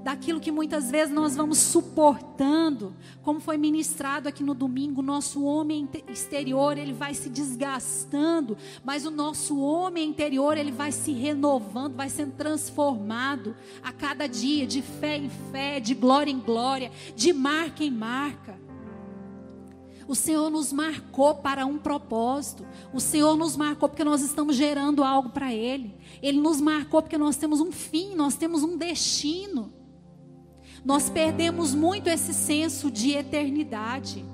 daquilo 0.03 0.41
que 0.41 0.51
muitas 0.51 0.91
vezes 0.91 1.15
nós 1.15 1.37
vamos 1.37 1.59
suportando, 1.59 2.95
como 3.23 3.41
foi 3.41 3.57
ministrado 3.57 4.29
aqui 4.29 4.43
no 4.43 4.55
domingo, 4.55 5.01
nosso 5.01 5.45
homem 5.45 5.89
exterior, 6.09 6.77
ele 6.77 6.93
vai 6.93 7.15
se 7.15 7.29
desgastando, 7.29 8.57
mas 8.85 9.07
o 9.07 9.11
nosso 9.11 9.59
homem 9.61 10.09
interior, 10.09 10.57
ele 10.57 10.73
vai 10.73 10.91
se 10.91 11.13
renovando, 11.13 11.95
vai 11.95 12.09
sendo 12.09 12.33
transformado 12.33 13.55
a 13.83 13.93
cada 13.93 14.27
dia, 14.27 14.67
de 14.67 14.83
fé 14.83 15.17
em 15.19 15.31
fé, 15.51 15.79
de 15.79 15.95
glória 15.95 16.31
em 16.31 16.39
glória, 16.39 16.91
de 17.15 17.33
marca 17.33 17.85
em 17.85 17.91
marca. 17.91 18.61
O 20.09 20.17
Senhor 20.17 20.51
nos 20.51 20.73
marcou 20.73 21.37
para 21.37 21.65
um 21.65 21.79
propósito. 21.79 22.67
O 22.93 23.01
Senhor 23.01 23.37
nos 23.37 23.57
marcou 23.57 23.89
porque 23.89 24.05
nós 24.05 24.21
estamos 24.21 24.57
gerando 24.57 25.05
algo 25.05 25.31
para 25.31 25.55
Ele. 25.55 25.95
Ele 26.21 26.41
nos 26.41 26.61
marcou 26.61 27.01
porque 27.01 27.17
nós 27.17 27.37
temos 27.37 27.61
um 27.61 27.71
fim, 27.71 28.15
nós 28.15 28.37
temos 28.37 28.63
um 28.63 28.77
destino. 28.77 29.73
Nós 30.85 31.09
perdemos 31.09 31.75
muito 31.75 32.09
esse 32.09 32.35
senso 32.35 32.91
de 32.91 33.13
eternidade. 33.13 34.25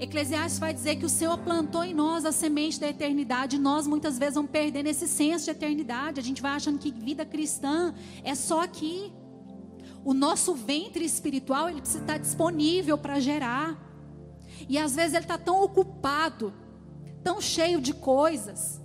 Eclesiastes 0.00 0.58
vai 0.58 0.72
dizer 0.72 0.96
que 0.96 1.04
o 1.04 1.08
Senhor 1.08 1.38
plantou 1.38 1.84
em 1.84 1.94
nós 1.94 2.24
a 2.24 2.32
semente 2.32 2.80
da 2.80 2.88
eternidade. 2.88 3.58
Nós 3.58 3.86
muitas 3.86 4.18
vezes 4.18 4.34
vamos 4.34 4.50
perdendo 4.50 4.88
esse 4.88 5.06
senso 5.06 5.44
de 5.44 5.50
eternidade. 5.50 6.18
A 6.18 6.22
gente 6.22 6.42
vai 6.42 6.52
achando 6.52 6.78
que 6.78 6.90
vida 6.90 7.24
cristã 7.24 7.94
é 8.22 8.34
só 8.34 8.62
aqui. 8.62 9.12
O 10.04 10.12
nosso 10.12 10.54
ventre 10.54 11.04
espiritual 11.04 11.68
ele 11.68 11.80
precisa 11.80 12.02
estar 12.02 12.18
disponível 12.18 12.98
para 12.98 13.20
gerar. 13.20 13.78
E 14.68 14.78
às 14.78 14.94
vezes 14.96 15.14
ele 15.14 15.24
está 15.24 15.38
tão 15.38 15.62
ocupado, 15.62 16.52
tão 17.22 17.40
cheio 17.40 17.80
de 17.80 17.94
coisas, 17.94 18.80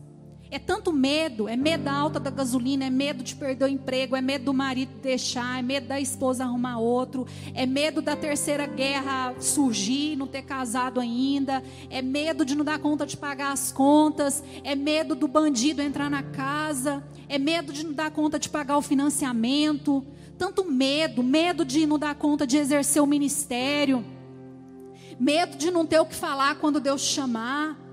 é 0.51 0.57
tanto 0.57 0.91
medo, 0.91 1.47
é 1.47 1.55
medo 1.55 1.83
da 1.83 1.93
alta 1.93 2.19
da 2.19 2.31
gasolina, 2.31 2.85
é 2.85 2.89
medo 2.89 3.23
de 3.23 3.35
perder 3.35 3.65
o 3.65 3.67
emprego, 3.67 4.15
é 4.15 4.21
medo 4.21 4.45
do 4.45 4.53
marido 4.53 4.91
deixar, 4.99 5.59
é 5.59 5.61
medo 5.61 5.87
da 5.87 5.99
esposa 5.99 6.43
arrumar 6.43 6.79
outro, 6.79 7.27
é 7.53 7.67
medo 7.67 8.01
da 8.01 8.15
terceira 8.15 8.65
guerra 8.65 9.35
surgir, 9.39 10.15
não 10.15 10.25
ter 10.25 10.41
casado 10.41 10.99
ainda, 10.99 11.61
é 11.89 12.01
medo 12.01 12.43
de 12.43 12.55
não 12.55 12.65
dar 12.65 12.79
conta 12.79 13.05
de 13.05 13.15
pagar 13.15 13.51
as 13.51 13.71
contas, 13.71 14.43
é 14.63 14.75
medo 14.75 15.13
do 15.13 15.27
bandido 15.27 15.83
entrar 15.83 16.09
na 16.09 16.23
casa, 16.23 17.03
é 17.27 17.37
medo 17.37 17.71
de 17.71 17.85
não 17.85 17.93
dar 17.93 18.09
conta 18.09 18.39
de 18.39 18.49
pagar 18.49 18.77
o 18.77 18.81
financiamento, 18.81 20.03
tanto 20.35 20.65
medo, 20.65 21.21
medo 21.21 21.63
de 21.63 21.85
não 21.85 21.99
dar 21.99 22.15
conta 22.15 22.47
de 22.47 22.57
exercer 22.57 23.03
o 23.03 23.05
ministério, 23.05 24.03
medo 25.19 25.57
de 25.57 25.69
não 25.69 25.85
ter 25.85 25.99
o 25.99 26.05
que 26.05 26.15
falar 26.15 26.55
quando 26.55 26.79
Deus 26.79 27.01
chamar. 27.01 27.88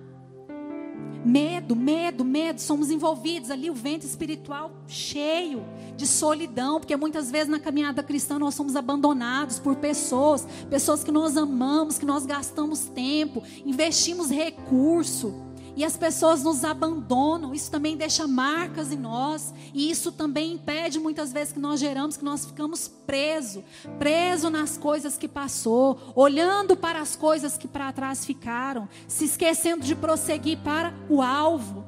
Medo, 1.27 1.75
medo, 1.75 2.25
medo. 2.25 2.61
Somos 2.61 2.89
envolvidos 2.89 3.51
ali, 3.51 3.69
o 3.69 3.75
vento 3.75 4.07
espiritual 4.07 4.71
cheio 4.87 5.65
de 5.97 6.07
solidão, 6.07 6.79
porque 6.79 6.95
muitas 6.95 7.33
vezes 7.33 7.49
na 7.49 7.59
caminhada 7.59 8.01
cristã 8.01 8.39
nós 8.39 8.55
somos 8.55 8.77
abandonados 8.77 9.59
por 9.59 9.75
pessoas, 9.75 10.47
pessoas 10.71 11.03
que 11.03 11.11
nós 11.11 11.37
amamos, 11.37 11.99
que 11.99 12.07
nós 12.07 12.25
gastamos 12.25 12.85
tempo, 12.87 13.43
investimos 13.65 14.31
recurso. 14.31 15.46
E 15.77 15.85
as 15.85 15.95
pessoas 15.95 16.43
nos 16.43 16.65
abandonam, 16.65 17.55
isso 17.55 17.71
também 17.71 17.99
deixa 17.99 18.27
marcas 18.27 18.91
em 18.91 18.97
nós, 18.97 19.53
e 19.75 19.91
isso 19.91 20.11
também 20.11 20.55
impede 20.55 20.99
muitas 20.99 21.35
vezes 21.35 21.53
que 21.53 21.61
nós 21.61 21.79
geramos, 21.79 22.17
que 22.17 22.25
nós 22.25 22.47
ficamos 22.47 22.89
presos, 22.89 23.63
presos 23.99 24.51
nas 24.51 24.79
coisas 24.79 25.19
que 25.19 25.29
passou, 25.29 26.01
olhando 26.15 26.75
para 26.79 26.99
as 26.99 27.15
coisas 27.15 27.59
que 27.59 27.69
para 27.69 27.93
trás 27.93 28.25
ficaram, 28.25 28.89
se 29.07 29.27
esquecendo 29.27 29.85
de 29.85 29.95
prosseguir 29.95 30.59
para 30.65 30.95
o 31.11 31.21
alvo. 31.21 31.85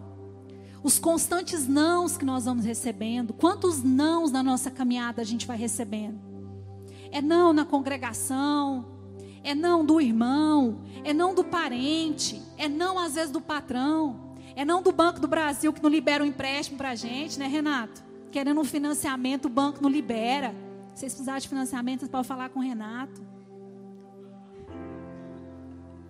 Os 0.82 0.98
constantes 0.98 1.66
nãos 1.66 2.18
que 2.18 2.26
nós 2.26 2.44
vamos 2.44 2.66
recebendo, 2.66 3.32
quantos 3.32 3.82
nãos 3.82 4.30
na 4.30 4.42
nossa 4.42 4.70
caminhada 4.70 5.22
a 5.22 5.24
gente 5.24 5.46
vai 5.46 5.56
recebendo? 5.56 6.20
É 7.10 7.22
não 7.22 7.54
na 7.54 7.64
congregação, 7.64 8.97
é 9.42 9.54
não 9.54 9.84
do 9.84 10.00
irmão, 10.00 10.80
é 11.04 11.12
não 11.12 11.34
do 11.34 11.44
parente, 11.44 12.42
é 12.56 12.68
não 12.68 12.98
às 12.98 13.14
vezes 13.14 13.30
do 13.30 13.40
patrão, 13.40 14.34
é 14.54 14.64
não 14.64 14.82
do 14.82 14.92
Banco 14.92 15.20
do 15.20 15.28
Brasil 15.28 15.72
que 15.72 15.82
não 15.82 15.90
libera 15.90 16.22
um 16.22 16.26
empréstimo 16.26 16.76
para 16.76 16.90
a 16.90 16.94
gente, 16.94 17.38
né, 17.38 17.46
Renato? 17.46 18.02
Querendo 18.30 18.60
um 18.60 18.64
financiamento, 18.64 19.46
o 19.46 19.48
banco 19.48 19.82
não 19.82 19.88
libera. 19.88 20.54
Se 20.94 21.00
vocês 21.00 21.12
precisarem 21.12 21.40
de 21.40 21.48
financiamento, 21.48 22.00
vocês 22.00 22.10
podem 22.10 22.26
falar 22.26 22.48
com 22.50 22.58
o 22.58 22.62
Renato. 22.62 23.26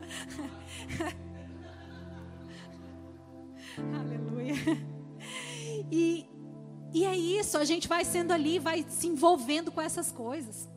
Aleluia. 4.01 4.55
E, 5.93 6.27
e 6.93 7.05
é 7.05 7.17
isso, 7.17 7.57
a 7.59 7.65
gente 7.65 7.87
vai 7.87 8.05
sendo 8.05 8.33
ali, 8.33 8.59
vai 8.59 8.85
se 8.89 9.07
envolvendo 9.07 9.71
com 9.71 9.81
essas 9.81 10.11
coisas 10.11 10.69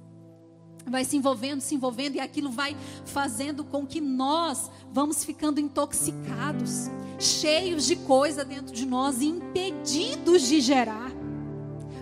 vai 0.90 1.06
se 1.06 1.18
envolvendo, 1.18 1.62
se 1.62 1.76
envolvendo, 1.76 2.16
e 2.16 2.20
aquilo 2.20 2.52
vai 2.52 2.76
fazendo 3.06 3.64
com 3.64 3.86
que 3.86 4.02
nós 4.02 4.70
vamos 4.92 5.24
ficando 5.24 5.60
intoxicados, 5.60 6.90
cheios 7.20 7.86
de 7.86 7.96
coisa 7.96 8.44
dentro 8.44 8.74
de 8.74 8.86
nós 8.86 9.22
e 9.22 9.28
impedidos 9.28 10.44
de 10.44 10.60
gerar. 10.60 11.12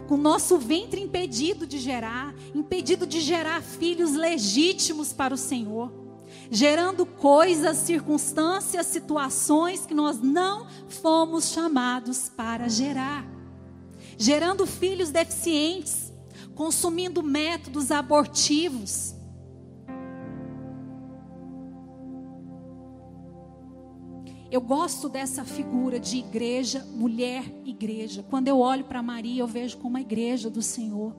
Com 0.08 0.16
o 0.16 0.18
nosso 0.18 0.58
ventre 0.58 1.02
impedido 1.02 1.68
de 1.68 1.78
gerar, 1.78 2.34
impedido 2.56 3.06
de 3.06 3.20
gerar 3.20 3.62
filhos 3.62 4.14
legítimos 4.14 5.14
para 5.14 5.34
o 5.34 5.38
Senhor, 5.38 5.92
gerando 6.50 7.06
coisas, 7.06 7.78
circunstâncias, 7.78 8.88
situações 8.88 9.86
que 9.86 9.94
nós 9.94 10.20
não 10.20 10.66
fomos 10.88 11.52
chamados 11.52 12.30
para 12.36 12.68
gerar, 12.68 13.24
gerando 14.18 14.66
filhos 14.66 15.12
deficientes, 15.12 16.09
consumindo 16.60 17.24
métodos 17.24 17.90
abortivos. 17.90 19.16
Eu 24.52 24.60
gosto 24.60 25.08
dessa 25.08 25.46
figura 25.46 26.02
de 26.02 26.18
igreja, 26.18 26.86
mulher, 26.92 27.46
igreja. 27.64 28.26
Quando 28.30 28.50
eu 28.50 28.60
olho 28.60 28.84
para 28.84 29.02
Maria, 29.02 29.42
eu 29.42 29.48
vejo 29.48 29.78
como 29.78 29.96
a 29.96 30.02
igreja 30.02 30.50
do 30.50 30.62
Senhor. 30.62 31.16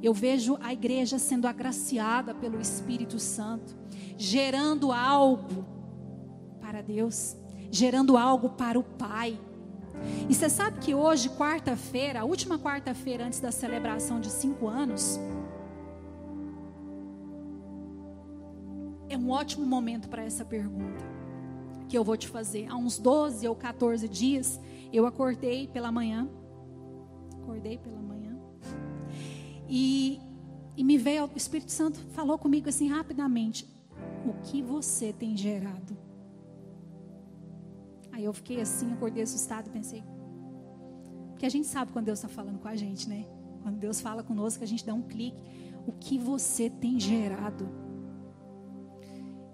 Eu 0.00 0.14
vejo 0.14 0.56
a 0.60 0.72
igreja 0.72 1.18
sendo 1.18 1.48
agraciada 1.48 2.32
pelo 2.32 2.60
Espírito 2.60 3.18
Santo, 3.18 3.76
gerando 4.16 4.92
algo 4.92 5.66
para 6.60 6.80
Deus, 6.82 7.36
gerando 7.68 8.16
algo 8.16 8.50
para 8.50 8.78
o 8.78 8.84
Pai. 8.84 9.40
E 10.28 10.34
você 10.34 10.48
sabe 10.48 10.78
que 10.78 10.94
hoje, 10.94 11.28
quarta-feira, 11.30 12.20
a 12.20 12.24
última 12.24 12.58
quarta-feira 12.58 13.26
antes 13.26 13.40
da 13.40 13.52
celebração 13.52 14.20
de 14.20 14.30
cinco 14.30 14.68
anos, 14.68 15.18
é 19.08 19.16
um 19.16 19.30
ótimo 19.30 19.66
momento 19.66 20.08
para 20.08 20.24
essa 20.24 20.44
pergunta 20.44 21.04
que 21.88 21.98
eu 21.98 22.02
vou 22.02 22.16
te 22.16 22.26
fazer. 22.26 22.66
Há 22.68 22.76
uns 22.76 22.98
12 22.98 23.46
ou 23.46 23.54
14 23.54 24.08
dias, 24.08 24.58
eu 24.92 25.06
acordei 25.06 25.68
pela 25.68 25.92
manhã. 25.92 26.28
Acordei 27.42 27.76
pela 27.76 28.00
manhã. 28.00 28.38
E, 29.68 30.18
e 30.76 30.82
me 30.82 30.96
veio, 30.96 31.26
o 31.26 31.36
Espírito 31.36 31.70
Santo 31.70 32.00
falou 32.12 32.38
comigo 32.38 32.68
assim 32.68 32.88
rapidamente: 32.88 33.68
O 34.24 34.32
que 34.42 34.62
você 34.62 35.12
tem 35.12 35.36
gerado? 35.36 35.96
Aí 38.12 38.24
eu 38.24 38.32
fiquei 38.32 38.60
assim, 38.60 38.92
acordei 38.92 39.22
assustado, 39.22 39.70
pensei. 39.70 40.04
Porque 41.30 41.46
a 41.46 41.48
gente 41.48 41.66
sabe 41.66 41.90
quando 41.92 42.06
Deus 42.06 42.18
está 42.18 42.28
falando 42.28 42.58
com 42.58 42.68
a 42.68 42.76
gente, 42.76 43.08
né? 43.08 43.26
Quando 43.62 43.78
Deus 43.78 44.00
fala 44.00 44.22
conosco, 44.22 44.62
a 44.62 44.66
gente 44.66 44.84
dá 44.84 44.94
um 44.94 45.02
clique. 45.02 45.42
O 45.86 45.92
que 45.92 46.18
você 46.18 46.68
tem 46.68 47.00
gerado? 47.00 47.68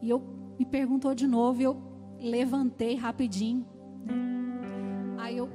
E 0.03 0.11
eu 0.11 0.23
me 0.59 0.67
perguntou 0.67 1.15
de 1.15 1.27
novo, 1.27 1.61
e 1.61 1.65
eu 1.65 1.81
levantei 2.21 2.95
rapidinho. 2.97 3.67
Né? 4.05 5.17
Aí 5.19 5.37
eu 5.37 5.49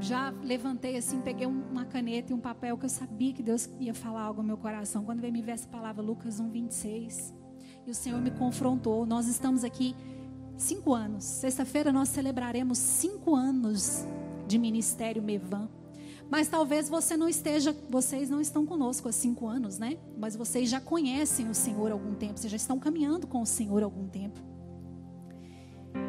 já 0.00 0.30
levantei 0.42 0.96
assim, 0.96 1.20
peguei 1.20 1.46
uma 1.46 1.84
caneta 1.84 2.32
e 2.32 2.34
um 2.34 2.40
papel 2.40 2.76
que 2.76 2.84
eu 2.84 2.90
sabia 2.90 3.32
que 3.32 3.42
Deus 3.42 3.68
ia 3.78 3.94
falar 3.94 4.22
algo 4.22 4.42
no 4.42 4.48
meu 4.48 4.56
coração. 4.56 5.04
Quando 5.04 5.20
veio 5.20 5.32
me 5.32 5.42
ver 5.42 5.52
essa 5.52 5.68
palavra, 5.68 6.02
Lucas 6.02 6.40
1, 6.40 6.50
26. 6.50 7.34
E 7.86 7.90
o 7.90 7.94
Senhor 7.94 8.20
me 8.20 8.30
confrontou. 8.30 9.06
Nós 9.06 9.28
estamos 9.28 9.62
aqui 9.62 9.94
Cinco 10.56 10.94
anos. 10.94 11.24
Sexta-feira 11.24 11.92
nós 11.92 12.08
celebraremos 12.08 12.78
cinco 12.78 13.34
anos 13.34 14.04
de 14.46 14.58
ministério 14.58 15.22
Mevan. 15.22 15.68
Mas 16.30 16.48
talvez 16.48 16.88
você 16.88 17.16
não 17.16 17.28
esteja, 17.28 17.76
vocês 17.88 18.28
não 18.28 18.40
estão 18.40 18.66
conosco 18.66 19.08
há 19.08 19.12
cinco 19.12 19.46
anos, 19.46 19.78
né? 19.78 19.96
Mas 20.18 20.34
vocês 20.34 20.68
já 20.68 20.80
conhecem 20.80 21.48
o 21.48 21.54
Senhor 21.54 21.90
há 21.90 21.94
algum 21.94 22.14
tempo, 22.14 22.38
vocês 22.38 22.50
já 22.50 22.56
estão 22.56 22.78
caminhando 22.80 23.26
com 23.26 23.42
o 23.42 23.46
Senhor 23.46 23.82
há 23.82 23.84
algum 23.84 24.08
tempo. 24.08 24.40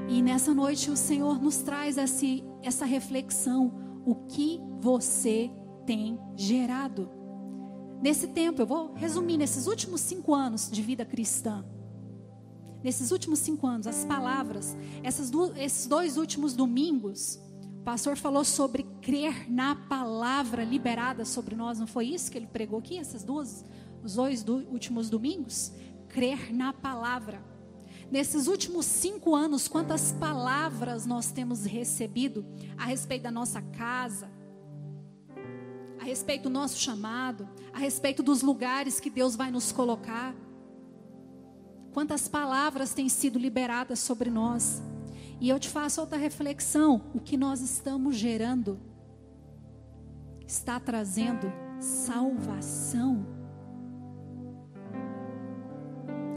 E 0.09 0.21
nessa 0.21 0.53
noite 0.53 0.89
o 0.89 0.97
Senhor 0.97 1.39
nos 1.41 1.57
traz 1.57 1.97
esse, 1.97 2.43
essa 2.63 2.85
reflexão: 2.85 3.71
o 4.05 4.15
que 4.15 4.59
você 4.79 5.51
tem 5.85 6.19
gerado? 6.35 7.11
Nesse 8.01 8.27
tempo, 8.27 8.61
eu 8.61 8.67
vou 8.67 8.93
resumir, 8.93 9.37
nesses 9.37 9.67
últimos 9.67 10.01
cinco 10.01 10.33
anos 10.33 10.69
de 10.69 10.81
vida 10.81 11.03
cristã, 11.03 11.65
nesses 12.87 13.11
últimos 13.11 13.39
cinco 13.39 13.67
anos, 13.67 13.85
as 13.85 14.05
palavras, 14.05 14.77
esses 15.03 15.87
dois 15.87 16.15
últimos 16.15 16.55
domingos, 16.55 17.37
o 17.81 17.83
pastor 17.83 18.15
falou 18.15 18.45
sobre 18.45 18.83
crer 19.01 19.51
na 19.51 19.75
palavra 19.75 20.63
liberada 20.63 21.25
sobre 21.25 21.53
nós, 21.53 21.79
não 21.79 21.85
foi 21.85 22.05
isso 22.05 22.31
que 22.31 22.37
ele 22.37 22.47
pregou 22.47 22.79
aqui, 22.79 22.97
essas 22.97 23.25
duas, 23.25 23.65
os 24.01 24.13
dois 24.13 24.41
do, 24.41 24.59
últimos 24.69 25.09
domingos? 25.09 25.73
Crer 26.07 26.53
na 26.53 26.71
palavra. 26.71 27.43
Nesses 28.09 28.47
últimos 28.47 28.85
cinco 28.85 29.35
anos, 29.35 29.67
quantas 29.67 30.13
palavras 30.13 31.05
nós 31.05 31.29
temos 31.29 31.65
recebido 31.65 32.45
a 32.77 32.85
respeito 32.85 33.23
da 33.23 33.31
nossa 33.31 33.61
casa, 33.61 34.31
a 35.99 36.05
respeito 36.05 36.43
do 36.43 36.49
nosso 36.49 36.79
chamado, 36.79 37.49
a 37.73 37.79
respeito 37.79 38.23
dos 38.23 38.41
lugares 38.41 38.97
que 38.97 39.09
Deus 39.09 39.35
vai 39.35 39.51
nos 39.51 39.73
colocar. 39.73 40.33
Quantas 41.93 42.27
palavras 42.27 42.93
têm 42.93 43.09
sido 43.09 43.39
liberadas 43.39 43.99
sobre 43.99 44.29
nós. 44.29 44.81
E 45.39 45.49
eu 45.49 45.59
te 45.59 45.69
faço 45.69 46.01
outra 46.01 46.17
reflexão: 46.17 47.01
o 47.13 47.19
que 47.19 47.37
nós 47.37 47.61
estamos 47.61 48.15
gerando 48.15 48.79
está 50.47 50.79
trazendo 50.79 51.51
salvação. 51.79 53.25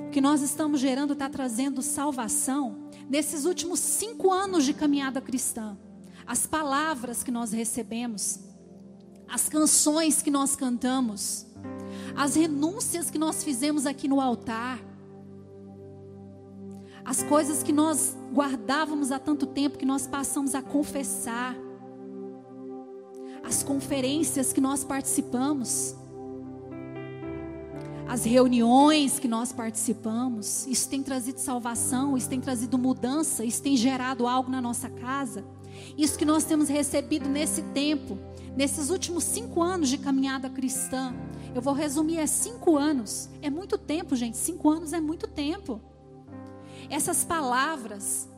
O 0.06 0.10
que 0.10 0.20
nós 0.20 0.42
estamos 0.42 0.80
gerando 0.80 1.12
está 1.12 1.28
trazendo 1.28 1.82
salvação. 1.82 2.90
Nesses 3.08 3.44
últimos 3.44 3.78
cinco 3.78 4.32
anos 4.32 4.64
de 4.64 4.74
caminhada 4.74 5.20
cristã, 5.20 5.78
as 6.26 6.46
palavras 6.46 7.22
que 7.22 7.30
nós 7.30 7.52
recebemos, 7.52 8.40
as 9.28 9.48
canções 9.48 10.20
que 10.20 10.30
nós 10.30 10.56
cantamos, 10.56 11.46
as 12.16 12.34
renúncias 12.34 13.08
que 13.10 13.18
nós 13.18 13.44
fizemos 13.44 13.86
aqui 13.86 14.08
no 14.08 14.20
altar, 14.20 14.80
as 17.04 17.22
coisas 17.22 17.62
que 17.62 17.72
nós 17.72 18.16
guardávamos 18.32 19.10
há 19.10 19.18
tanto 19.18 19.46
tempo 19.46 19.78
que 19.78 19.86
nós 19.86 20.06
passamos 20.06 20.54
a 20.54 20.62
confessar, 20.62 21.56
as 23.42 23.62
conferências 23.62 24.52
que 24.52 24.60
nós 24.60 24.84
participamos, 24.84 25.96
as 28.06 28.24
reuniões 28.24 29.18
que 29.18 29.28
nós 29.28 29.52
participamos, 29.52 30.66
isso 30.66 30.88
tem 30.88 31.02
trazido 31.02 31.38
salvação, 31.38 32.16
isso 32.16 32.28
tem 32.28 32.40
trazido 32.40 32.76
mudança, 32.76 33.44
isso 33.44 33.62
tem 33.62 33.76
gerado 33.76 34.26
algo 34.26 34.50
na 34.50 34.60
nossa 34.60 34.90
casa. 34.90 35.44
Isso 35.96 36.18
que 36.18 36.24
nós 36.24 36.44
temos 36.44 36.68
recebido 36.68 37.28
nesse 37.28 37.62
tempo, 37.62 38.18
nesses 38.56 38.90
últimos 38.90 39.24
cinco 39.24 39.62
anos 39.62 39.88
de 39.88 39.96
caminhada 39.96 40.50
cristã. 40.50 41.14
Eu 41.54 41.62
vou 41.62 41.72
resumir: 41.72 42.18
é 42.18 42.26
cinco 42.26 42.76
anos. 42.76 43.30
É 43.40 43.48
muito 43.48 43.78
tempo, 43.78 44.14
gente. 44.16 44.36
Cinco 44.36 44.68
anos 44.68 44.92
é 44.92 45.00
muito 45.00 45.26
tempo 45.26 45.80
essas 46.88 47.24
palavras, 47.24 48.28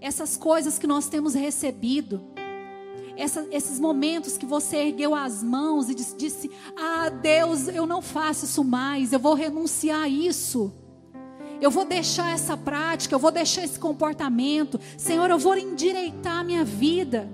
essas 0.00 0.36
coisas 0.36 0.78
que 0.78 0.86
nós 0.86 1.08
temos 1.08 1.34
recebido, 1.34 2.20
essa, 3.16 3.46
esses 3.50 3.78
momentos 3.78 4.38
que 4.38 4.46
você 4.46 4.76
ergueu 4.78 5.14
as 5.14 5.42
mãos 5.42 5.90
e 5.90 5.94
disse, 5.94 6.16
disse: 6.16 6.50
Ah, 6.76 7.10
Deus, 7.10 7.68
eu 7.68 7.86
não 7.86 8.00
faço 8.00 8.44
isso 8.44 8.64
mais, 8.64 9.12
eu 9.12 9.18
vou 9.18 9.34
renunciar 9.34 10.02
a 10.02 10.08
isso. 10.08 10.72
Eu 11.60 11.70
vou 11.70 11.84
deixar 11.84 12.32
essa 12.32 12.56
prática, 12.56 13.14
eu 13.14 13.18
vou 13.18 13.30
deixar 13.30 13.62
esse 13.62 13.78
comportamento. 13.78 14.80
Senhor, 14.96 15.28
eu 15.30 15.38
vou 15.38 15.56
endireitar 15.58 16.38
a 16.38 16.44
minha 16.44 16.64
vida. 16.64 17.28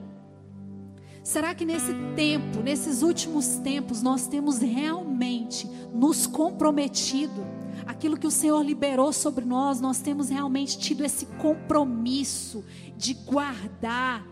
Será 1.23 1.55
que 1.55 1.65
nesse 1.65 1.95
tempo, 2.17 2.61
nesses 2.61 3.03
últimos 3.03 3.59
tempos, 3.59 4.03
nós 4.03 4.27
temos 4.27 4.59
realmente 4.59 5.69
nos 5.93 6.27
comprometido? 6.27 7.47
Aquilo 7.85 8.17
que 8.17 8.27
o 8.27 8.31
Senhor 8.31 8.63
liberou 8.63 9.13
sobre 9.13 9.45
nós, 9.45 9.81
nós 9.81 10.01
temos 10.01 10.29
realmente 10.29 10.79
tido 10.79 11.05
esse 11.05 11.27
compromisso 11.27 12.65
de 12.97 13.15
guardar, 13.15 14.27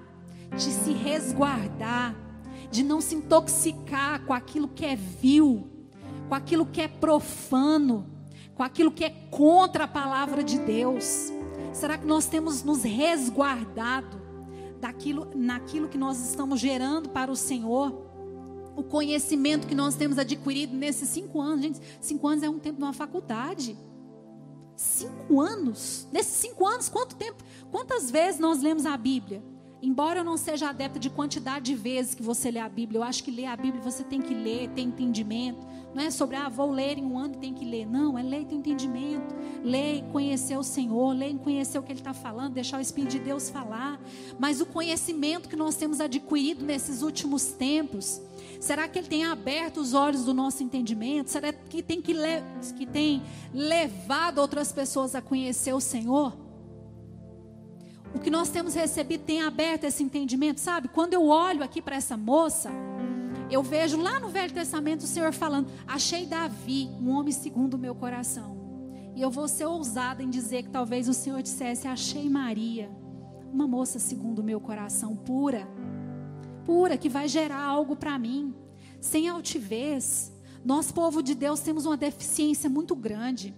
de 0.56 0.62
se 0.62 0.92
resguardar, 0.92 2.14
de 2.70 2.82
não 2.82 3.00
se 3.00 3.14
intoxicar 3.14 4.24
com 4.24 4.32
aquilo 4.32 4.68
que 4.68 4.84
é 4.84 4.96
vil, 4.96 5.68
com 6.28 6.34
aquilo 6.34 6.64
que 6.64 6.80
é 6.80 6.88
profano, 6.88 8.06
com 8.54 8.62
aquilo 8.62 8.90
que 8.90 9.04
é 9.04 9.10
contra 9.30 9.84
a 9.84 9.88
palavra 9.88 10.42
de 10.42 10.58
Deus? 10.58 11.32
Será 11.72 11.98
que 11.98 12.06
nós 12.06 12.26
temos 12.26 12.62
nos 12.62 12.82
resguardado 12.82 14.22
daquilo, 14.80 15.28
naquilo 15.34 15.88
que 15.88 15.98
nós 15.98 16.20
estamos 16.20 16.60
gerando 16.60 17.08
para 17.08 17.30
o 17.30 17.36
Senhor? 17.36 18.03
O 18.76 18.82
conhecimento 18.82 19.66
que 19.66 19.74
nós 19.74 19.94
temos 19.94 20.18
adquirido 20.18 20.76
nesses 20.76 21.08
cinco 21.08 21.40
anos, 21.40 21.62
gente, 21.62 21.80
cinco 22.00 22.26
anos 22.26 22.42
é 22.42 22.48
um 22.48 22.58
tempo 22.58 22.78
de 22.78 22.84
uma 22.84 22.92
faculdade. 22.92 23.76
Cinco 24.76 25.40
anos. 25.40 26.08
Nesses 26.12 26.34
cinco 26.34 26.66
anos, 26.66 26.88
quanto 26.88 27.14
tempo? 27.14 27.42
Quantas 27.70 28.10
vezes 28.10 28.40
nós 28.40 28.60
lemos 28.60 28.84
a 28.86 28.96
Bíblia? 28.96 29.42
Embora 29.84 30.20
eu 30.20 30.24
não 30.24 30.38
seja 30.38 30.70
adepta 30.70 30.98
de 30.98 31.10
quantidade 31.10 31.66
de 31.66 31.74
vezes 31.74 32.14
que 32.14 32.22
você 32.22 32.50
lê 32.50 32.58
a 32.58 32.68
Bíblia, 32.70 32.98
eu 32.98 33.02
acho 33.02 33.22
que 33.22 33.30
ler 33.30 33.44
a 33.44 33.54
Bíblia 33.54 33.82
você 33.82 34.02
tem 34.02 34.18
que 34.18 34.32
ler, 34.32 34.70
ter 34.70 34.80
entendimento. 34.80 35.58
Não 35.94 36.02
é 36.02 36.10
sobre, 36.10 36.36
ah, 36.36 36.48
vou 36.48 36.70
ler 36.70 36.96
em 36.96 37.04
um 37.04 37.18
ano 37.18 37.34
e 37.34 37.38
tem 37.38 37.52
que 37.52 37.66
ler. 37.66 37.86
Não, 37.86 38.18
é 38.18 38.22
ler 38.22 38.40
e 38.40 38.44
ter 38.46 38.54
entendimento. 38.54 39.34
Ler 39.62 39.98
e 39.98 40.02
conhecer 40.10 40.56
o 40.56 40.62
Senhor, 40.62 41.14
ler 41.14 41.32
e 41.32 41.38
conhecer 41.38 41.78
o 41.78 41.82
que 41.82 41.92
Ele 41.92 42.00
está 42.00 42.14
falando, 42.14 42.54
deixar 42.54 42.78
o 42.78 42.80
Espírito 42.80 43.10
de 43.12 43.18
Deus 43.18 43.50
falar. 43.50 44.00
Mas 44.38 44.58
o 44.60 44.64
conhecimento 44.64 45.50
que 45.50 45.54
nós 45.54 45.76
temos 45.76 46.00
adquirido 46.00 46.64
nesses 46.64 47.02
últimos 47.02 47.44
tempos, 47.52 48.22
será 48.64 48.88
que 48.88 48.98
Ele 48.98 49.08
tem 49.08 49.24
aberto 49.24 49.78
os 49.78 49.94
olhos 49.94 50.24
do 50.24 50.34
nosso 50.34 50.62
entendimento? 50.62 51.30
Será 51.30 51.52
que 51.52 51.82
tem, 51.82 52.00
que, 52.00 52.12
le 52.12 52.42
que 52.76 52.86
tem 52.86 53.22
levado 53.52 54.38
outras 54.38 54.72
pessoas 54.72 55.14
a 55.14 55.22
conhecer 55.22 55.72
o 55.72 55.80
Senhor? 55.80 56.44
o 58.14 58.20
que 58.20 58.30
nós 58.30 58.48
temos 58.48 58.74
recebido 58.74 59.24
tem 59.24 59.42
aberto 59.42 59.84
esse 59.84 60.02
entendimento, 60.02 60.60
sabe? 60.60 60.86
Quando 60.88 61.14
eu 61.14 61.26
olho 61.26 61.64
aqui 61.64 61.82
para 61.82 61.96
essa 61.96 62.16
moça, 62.16 62.70
eu 63.50 63.62
vejo 63.62 64.00
lá 64.00 64.20
no 64.20 64.28
Velho 64.28 64.54
Testamento 64.54 65.00
o 65.00 65.06
Senhor 65.06 65.32
falando: 65.32 65.68
Achei 65.86 66.24
Davi, 66.24 66.88
um 67.00 67.10
homem 67.10 67.32
segundo 67.32 67.74
o 67.74 67.78
meu 67.78 67.94
coração. 67.94 68.54
E 69.16 69.20
eu 69.20 69.30
vou 69.30 69.48
ser 69.48 69.66
ousada 69.66 70.22
em 70.22 70.30
dizer 70.30 70.62
que 70.62 70.70
talvez 70.70 71.08
o 71.08 71.12
Senhor 71.12 71.42
dissesse: 71.42 71.88
Achei 71.88 72.30
Maria, 72.30 72.88
uma 73.52 73.66
moça 73.66 73.98
segundo 73.98 74.38
o 74.38 74.44
meu 74.44 74.60
coração, 74.60 75.16
pura, 75.16 75.68
pura, 76.64 76.96
que 76.96 77.08
vai 77.08 77.28
gerar 77.28 77.62
algo 77.62 77.96
para 77.96 78.18
mim, 78.18 78.54
sem 79.00 79.28
altivez. 79.28 80.32
Nós, 80.64 80.90
povo 80.90 81.22
de 81.22 81.34
Deus, 81.34 81.60
temos 81.60 81.86
uma 81.86 81.96
deficiência 81.96 82.70
muito 82.70 82.96
grande 82.96 83.54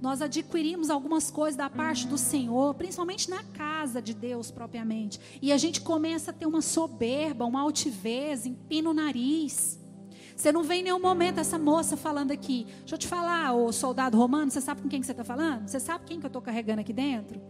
nós 0.00 0.20
adquirimos 0.20 0.90
algumas 0.90 1.30
coisas 1.30 1.56
da 1.56 1.70
parte 1.70 2.06
do 2.06 2.18
Senhor, 2.18 2.74
principalmente 2.74 3.30
na 3.30 3.42
casa 3.42 4.02
de 4.02 4.12
Deus 4.12 4.50
propriamente. 4.50 5.18
E 5.40 5.50
a 5.52 5.56
gente 5.56 5.80
começa 5.80 6.30
a 6.30 6.34
ter 6.34 6.46
uma 6.46 6.60
soberba, 6.60 7.46
uma 7.46 7.62
altivez, 7.62 8.44
empina 8.44 8.90
o 8.90 8.94
nariz. 8.94 9.80
Você 10.36 10.50
não 10.50 10.62
vê 10.62 10.74
em 10.74 10.82
nenhum 10.82 11.00
momento 11.00 11.38
essa 11.38 11.58
moça 11.58 11.96
falando 11.96 12.32
aqui. 12.32 12.66
Deixa 12.80 12.96
eu 12.96 12.98
te 12.98 13.08
falar, 13.08 13.54
ô 13.54 13.72
soldado 13.72 14.18
romano, 14.18 14.50
você 14.50 14.60
sabe 14.60 14.82
com 14.82 14.88
quem 14.88 15.00
que 15.00 15.06
você 15.06 15.12
está 15.12 15.24
falando? 15.24 15.68
Você 15.68 15.80
sabe 15.80 16.04
quem 16.04 16.18
que 16.18 16.26
eu 16.26 16.28
estou 16.28 16.42
carregando 16.42 16.80
aqui 16.80 16.92
dentro? 16.92 17.40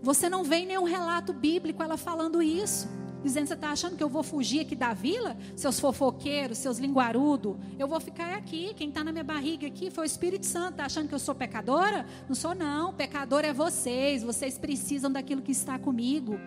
Você 0.00 0.30
não 0.30 0.44
vê 0.44 0.58
em 0.58 0.66
nenhum 0.66 0.84
relato 0.84 1.32
bíblico 1.32 1.82
ela 1.82 1.96
falando 1.96 2.40
isso 2.40 2.88
dizendo: 3.22 3.46
Você 3.46 3.54
está 3.54 3.70
achando 3.70 3.96
que 3.96 4.02
eu 4.02 4.08
vou 4.08 4.22
fugir 4.22 4.60
aqui 4.60 4.74
da 4.74 4.92
vila? 4.92 5.36
Seus 5.56 5.78
fofoqueiros, 5.80 6.58
seus 6.58 6.78
linguarudos, 6.78 7.56
eu 7.78 7.86
vou 7.88 8.00
ficar 8.00 8.34
aqui. 8.34 8.72
Quem 8.74 8.88
está 8.88 9.02
na 9.02 9.12
minha 9.12 9.24
barriga 9.24 9.66
aqui 9.66 9.90
foi 9.90 10.04
o 10.04 10.06
Espírito 10.06 10.46
Santo. 10.46 10.72
Está 10.72 10.86
achando 10.86 11.08
que 11.08 11.14
eu 11.14 11.18
sou 11.18 11.34
pecadora? 11.34 12.06
Não 12.28 12.34
sou, 12.34 12.54
não. 12.54 12.92
Pecador 12.92 13.44
é 13.44 13.52
vocês. 13.52 14.22
Vocês 14.22 14.58
precisam 14.58 15.10
daquilo 15.10 15.42
que 15.42 15.52
está 15.52 15.78
comigo. 15.78 16.38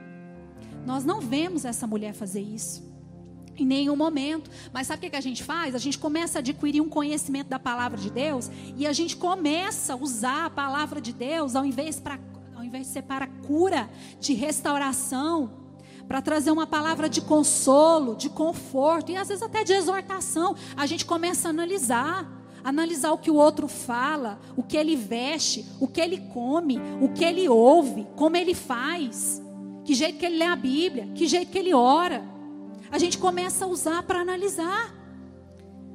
Nós 0.85 1.05
não 1.05 1.21
vemos 1.21 1.65
essa 1.65 1.85
mulher 1.85 2.13
fazer 2.13 2.41
isso. 2.41 2.89
Em 3.57 3.65
nenhum 3.65 3.95
momento. 3.95 4.49
Mas 4.73 4.87
sabe 4.87 5.07
o 5.07 5.09
que 5.09 5.15
a 5.15 5.21
gente 5.21 5.43
faz? 5.43 5.75
A 5.75 5.77
gente 5.77 5.99
começa 5.99 6.39
a 6.39 6.41
adquirir 6.41 6.81
um 6.81 6.89
conhecimento 6.89 7.47
da 7.47 7.59
palavra 7.59 7.99
de 7.99 8.09
Deus 8.09 8.49
e 8.75 8.87
a 8.87 8.93
gente 8.93 9.15
começa 9.15 9.93
a 9.93 9.95
usar 9.95 10.45
a 10.45 10.49
palavra 10.49 10.99
de 10.99 11.13
Deus 11.13 11.55
ao 11.55 11.65
invés, 11.65 11.99
pra, 11.99 12.19
ao 12.55 12.63
invés 12.63 12.87
de 12.87 12.93
ser 12.93 13.03
para 13.03 13.27
cura, 13.27 13.89
de 14.19 14.33
restauração, 14.33 15.60
para 16.07 16.21
trazer 16.21 16.51
uma 16.51 16.67
palavra 16.67 17.09
de 17.09 17.21
consolo, 17.21 18.15
de 18.15 18.29
conforto 18.29 19.11
e 19.11 19.17
às 19.17 19.27
vezes 19.27 19.43
até 19.43 19.63
de 19.63 19.73
exortação. 19.73 20.55
A 20.75 20.85
gente 20.85 21.05
começa 21.05 21.47
a 21.47 21.51
analisar, 21.51 22.29
analisar 22.63 23.11
o 23.11 23.17
que 23.17 23.31
o 23.31 23.35
outro 23.35 23.67
fala, 23.67 24.39
o 24.55 24.63
que 24.63 24.77
ele 24.77 24.95
veste, 24.95 25.65
o 25.79 25.87
que 25.87 26.01
ele 26.01 26.17
come, 26.17 26.79
o 27.01 27.09
que 27.09 27.23
ele 27.23 27.47
ouve, 27.47 28.07
como 28.15 28.37
ele 28.37 28.53
faz, 28.53 29.41
que 29.83 29.93
jeito 29.93 30.19
que 30.19 30.25
ele 30.25 30.37
lê 30.37 30.45
a 30.45 30.55
Bíblia, 30.55 31.07
que 31.15 31.27
jeito 31.27 31.51
que 31.51 31.57
ele 31.57 31.73
ora. 31.73 32.23
A 32.91 32.97
gente 32.97 33.17
começa 33.17 33.65
a 33.65 33.67
usar 33.67 34.03
para 34.03 34.19
analisar. 34.19 35.00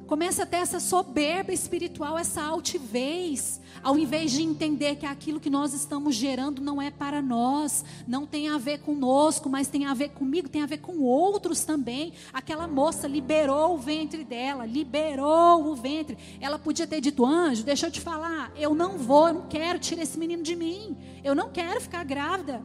Começa 0.07 0.43
a 0.43 0.45
ter 0.45 0.57
essa 0.57 0.79
soberba 0.79 1.51
espiritual, 1.51 2.17
essa 2.17 2.41
altivez, 2.41 3.59
ao 3.83 3.97
invés 3.97 4.31
de 4.31 4.41
entender 4.41 4.95
que 4.95 5.05
aquilo 5.05 5.37
que 5.37 5.49
nós 5.49 5.73
estamos 5.73 6.15
gerando 6.15 6.61
não 6.61 6.81
é 6.81 6.89
para 6.89 7.21
nós, 7.21 7.83
não 8.07 8.25
tem 8.25 8.47
a 8.47 8.57
ver 8.57 8.79
conosco, 8.79 9.49
mas 9.49 9.67
tem 9.67 9.85
a 9.85 9.93
ver 9.93 10.11
comigo, 10.11 10.47
tem 10.47 10.63
a 10.63 10.65
ver 10.65 10.77
com 10.77 11.01
outros 11.01 11.65
também. 11.65 12.13
Aquela 12.31 12.69
moça 12.69 13.05
liberou 13.05 13.75
o 13.75 13.77
ventre 13.77 14.23
dela, 14.23 14.65
liberou 14.65 15.65
o 15.65 15.75
ventre. 15.75 16.17
Ela 16.39 16.57
podia 16.57 16.87
ter 16.87 17.01
dito, 17.01 17.25
anjo, 17.25 17.65
deixa 17.65 17.87
eu 17.87 17.91
te 17.91 17.99
falar, 17.99 18.53
eu 18.55 18.73
não 18.73 18.97
vou, 18.97 19.27
eu 19.27 19.33
não 19.33 19.47
quero 19.47 19.77
tirar 19.77 20.03
esse 20.03 20.17
menino 20.17 20.41
de 20.41 20.55
mim, 20.55 20.95
eu 21.21 21.35
não 21.35 21.49
quero 21.49 21.81
ficar 21.81 22.05
grávida. 22.05 22.63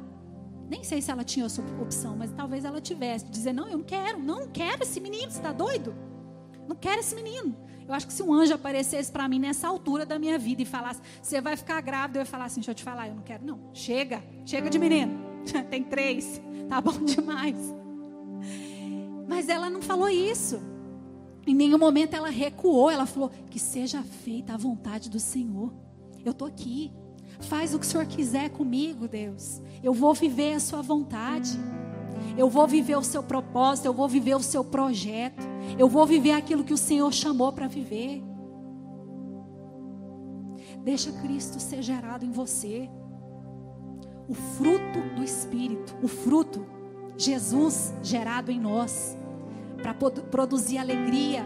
Nem 0.71 0.85
sei 0.85 1.03
se 1.03 1.11
ela 1.11 1.25
tinha 1.25 1.47
essa 1.47 1.61
opção, 1.81 2.17
mas 2.17 2.31
talvez 2.31 2.65
ela 2.65 2.81
tivesse. 2.81 3.25
Dizer, 3.25 3.53
não, 3.53 3.67
eu 3.67 3.79
não 3.79 3.85
quero, 3.85 4.21
não 4.21 4.47
quero 4.47 4.85
esse 4.85 5.01
menino, 5.01 5.29
você 5.29 5.39
está 5.39 5.51
doido? 5.51 6.12
Não 6.73 6.77
quero 6.77 7.01
esse 7.01 7.15
menino. 7.15 7.55
Eu 7.87 7.93
acho 7.93 8.07
que 8.07 8.13
se 8.15 8.23
um 8.23 8.33
anjo 8.33 8.55
aparecesse 8.55 9.13
para 9.13 9.29
mim 9.29 9.39
nessa 9.39 9.69
altura 9.69 10.07
da 10.07 10.19
minha 10.19 10.39
vida 10.39 10.63
e 10.63 10.65
falasse, 10.65 11.03
você 11.21 11.39
vai 11.39 11.55
ficar 11.55 11.79
grávida, 11.83 12.19
eu 12.19 12.23
ia 12.23 12.27
falar 12.27 12.47
assim, 12.47 12.61
deixa 12.61 12.71
eu 12.71 12.75
te 12.75 12.83
falar, 12.83 13.09
eu 13.09 13.15
não 13.15 13.23
quero, 13.23 13.45
não. 13.45 13.61
Chega, 13.75 14.25
chega 14.47 14.71
de 14.71 14.79
menino. 14.79 15.13
Tem 15.69 15.85
três, 15.85 16.41
tá 16.71 16.81
bom 16.81 16.93
demais. 17.05 17.59
Mas 19.29 19.51
ela 19.51 19.69
não 19.69 19.83
falou 19.83 20.09
isso. 20.09 20.63
Em 21.47 21.55
nenhum 21.55 21.77
momento 21.77 22.15
ela 22.15 22.31
recuou, 22.31 22.91
ela 22.91 23.05
falou: 23.05 23.31
que 23.51 23.59
seja 23.59 24.03
feita 24.03 24.55
a 24.55 24.57
vontade 24.57 25.11
do 25.11 25.21
Senhor. 25.21 25.75
Eu 26.25 26.33
estou 26.33 26.49
aqui. 26.49 26.91
Faz 27.41 27.75
o 27.75 27.79
que 27.79 27.85
o 27.85 27.89
Senhor 27.89 28.07
quiser 28.07 28.49
comigo, 28.49 29.07
Deus. 29.07 29.61
Eu 29.83 29.93
vou 29.93 30.15
viver 30.15 30.55
a 30.55 30.61
sua 30.61 30.81
vontade. 30.81 31.51
Eu 32.39 32.49
vou 32.49 32.67
viver 32.67 32.97
o 32.97 33.03
seu 33.03 33.23
propósito, 33.23 33.85
eu 33.85 33.93
vou 33.93 34.09
viver 34.09 34.37
o 34.37 34.43
seu 34.43 34.65
projeto. 34.65 35.52
Eu 35.79 35.89
vou 35.89 36.07
viver 36.07 36.33
aquilo 36.33 36.65
que 36.65 36.75
o 36.75 36.79
Senhor 36.79 37.13
chamou 37.13 37.53
para 37.53 37.67
viver. 37.67 38.23
Deixa 40.83 41.13
Cristo 41.13 41.61
ser 41.61 41.83
gerado 41.83 42.25
em 42.25 42.33
você. 42.33 42.89
O 44.29 44.35
fruto 44.35 45.01
do 45.17 45.23
Espírito, 45.23 45.95
o 46.03 46.09
fruto, 46.09 46.65
Jesus 47.17 47.93
gerado 48.03 48.51
em 48.51 48.59
nós, 48.59 49.17
para 49.83 49.95
produzir 49.95 50.79
alegria, 50.79 51.45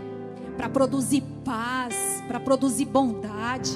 para 0.57 0.69
produzir 0.69 1.23
paz, 1.45 2.23
para 2.27 2.41
produzir 2.41 2.87
bondade, 2.87 3.73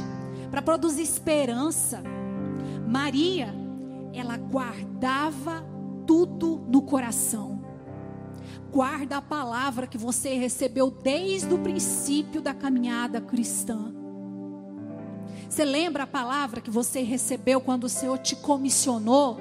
para 0.50 0.62
produzir 0.62 1.02
esperança. 1.02 2.02
Maria, 2.86 3.54
ela 4.12 4.36
guardava 4.36 5.64
tudo 6.06 6.60
no 6.68 6.82
coração. 6.82 7.59
Guarda 8.72 9.16
a 9.16 9.22
palavra 9.22 9.86
que 9.86 9.98
você 9.98 10.34
recebeu 10.34 10.90
desde 10.90 11.52
o 11.52 11.58
princípio 11.58 12.40
da 12.40 12.54
caminhada 12.54 13.20
cristã. 13.20 13.92
Você 15.48 15.64
lembra 15.64 16.04
a 16.04 16.06
palavra 16.06 16.60
que 16.60 16.70
você 16.70 17.02
recebeu 17.02 17.60
quando 17.60 17.84
o 17.84 17.88
Senhor 17.88 18.16
te 18.18 18.36
comissionou? 18.36 19.40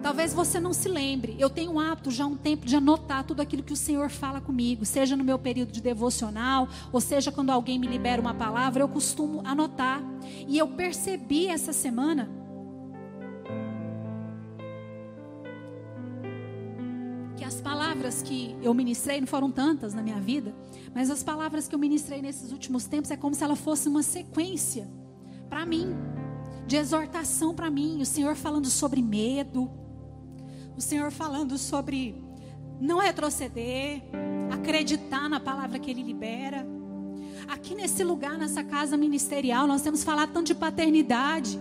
Talvez 0.00 0.32
você 0.32 0.60
não 0.60 0.72
se 0.72 0.88
lembre. 0.88 1.34
Eu 1.36 1.50
tenho 1.50 1.72
um 1.72 1.80
hábito 1.80 2.12
já 2.12 2.22
há 2.22 2.26
um 2.28 2.36
tempo 2.36 2.64
de 2.64 2.76
anotar 2.76 3.24
tudo 3.24 3.42
aquilo 3.42 3.64
que 3.64 3.72
o 3.72 3.76
Senhor 3.76 4.08
fala 4.08 4.40
comigo, 4.40 4.84
seja 4.84 5.16
no 5.16 5.24
meu 5.24 5.38
período 5.38 5.72
de 5.72 5.80
devocional, 5.80 6.68
ou 6.92 7.00
seja 7.00 7.32
quando 7.32 7.50
alguém 7.50 7.76
me 7.76 7.88
libera 7.88 8.22
uma 8.22 8.34
palavra, 8.34 8.84
eu 8.84 8.88
costumo 8.88 9.42
anotar. 9.44 10.00
E 10.46 10.56
eu 10.56 10.68
percebi 10.68 11.48
essa 11.48 11.72
semana 11.72 12.30
palavras 17.88 18.20
que 18.20 18.54
eu 18.60 18.74
ministrei, 18.74 19.18
não 19.18 19.26
foram 19.26 19.50
tantas 19.50 19.94
na 19.94 20.02
minha 20.02 20.20
vida, 20.20 20.54
mas 20.94 21.08
as 21.08 21.22
palavras 21.22 21.66
que 21.66 21.74
eu 21.74 21.78
ministrei 21.78 22.20
nesses 22.20 22.52
últimos 22.52 22.84
tempos 22.84 23.10
é 23.10 23.16
como 23.16 23.34
se 23.34 23.42
ela 23.42 23.56
fosse 23.56 23.88
uma 23.88 24.02
sequência 24.02 24.86
para 25.48 25.64
mim. 25.64 25.96
de 26.66 26.76
exortação 26.76 27.54
para 27.54 27.70
mim. 27.70 28.02
O 28.02 28.04
Senhor 28.04 28.36
falando 28.36 28.68
sobre 28.68 29.00
medo, 29.00 29.70
o 30.76 30.82
Senhor 30.82 31.10
falando 31.10 31.56
sobre 31.56 32.22
não 32.78 32.98
retroceder, 32.98 34.02
acreditar 34.52 35.30
na 35.30 35.40
palavra 35.40 35.78
que 35.78 35.90
Ele 35.90 36.02
libera. 36.02 36.66
Aqui 37.48 37.74
nesse 37.74 38.04
lugar, 38.04 38.36
nessa 38.36 38.62
casa 38.62 38.98
ministerial, 38.98 39.66
nós 39.66 39.80
temos 39.80 40.04
falado 40.04 40.30
tanto 40.34 40.48
de 40.48 40.54
paternidade. 40.54 41.58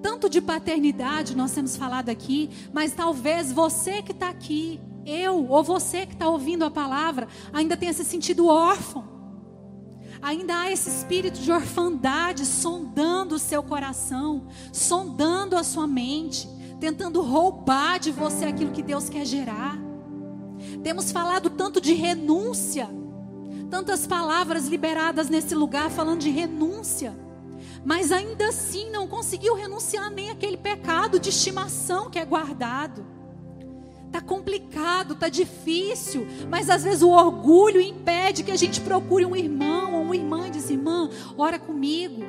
Tanto 0.00 0.30
de 0.30 0.40
paternidade 0.40 1.36
nós 1.36 1.50
temos 1.50 1.76
falado 1.76 2.08
aqui, 2.08 2.50
mas 2.72 2.92
talvez 2.92 3.50
você 3.50 4.00
que 4.00 4.12
está 4.12 4.28
aqui, 4.28 4.78
eu 5.06 5.46
ou 5.48 5.62
você 5.62 6.06
que 6.06 6.14
está 6.14 6.28
ouvindo 6.28 6.64
a 6.64 6.70
palavra, 6.70 7.28
ainda 7.52 7.76
tenha 7.76 7.92
se 7.92 8.04
sentido 8.04 8.46
órfão. 8.46 9.14
Ainda 10.22 10.58
há 10.58 10.70
esse 10.72 10.88
espírito 10.88 11.38
de 11.40 11.52
orfandade 11.52 12.46
sondando 12.46 13.34
o 13.34 13.38
seu 13.38 13.62
coração, 13.62 14.46
sondando 14.72 15.56
a 15.56 15.62
sua 15.62 15.86
mente, 15.86 16.48
tentando 16.80 17.20
roubar 17.20 17.98
de 17.98 18.10
você 18.10 18.46
aquilo 18.46 18.72
que 18.72 18.82
Deus 18.82 19.08
quer 19.08 19.26
gerar. 19.26 19.78
Temos 20.82 21.12
falado 21.12 21.50
tanto 21.50 21.80
de 21.80 21.92
renúncia, 21.92 22.88
tantas 23.70 24.06
palavras 24.06 24.66
liberadas 24.66 25.28
nesse 25.28 25.54
lugar 25.54 25.90
falando 25.90 26.20
de 26.20 26.30
renúncia, 26.30 27.14
mas 27.84 28.10
ainda 28.10 28.48
assim 28.48 28.90
não 28.90 29.06
conseguiu 29.06 29.54
renunciar 29.54 30.10
nem 30.10 30.30
aquele 30.30 30.56
pecado 30.56 31.18
de 31.20 31.28
estimação 31.28 32.08
que 32.08 32.18
é 32.18 32.24
guardado. 32.24 33.13
Tá 34.14 34.20
complicado, 34.20 35.16
tá 35.16 35.28
difícil, 35.28 36.24
mas 36.48 36.70
às 36.70 36.84
vezes 36.84 37.02
o 37.02 37.10
orgulho 37.10 37.80
impede 37.80 38.44
que 38.44 38.52
a 38.52 38.56
gente 38.56 38.80
procure 38.80 39.26
um 39.26 39.34
irmão 39.34 39.92
ou 39.92 40.02
uma 40.02 40.14
irmã 40.14 40.46
e 40.46 40.50
diz: 40.52 40.70
"Irmã, 40.70 41.10
ora 41.36 41.58
comigo". 41.58 42.22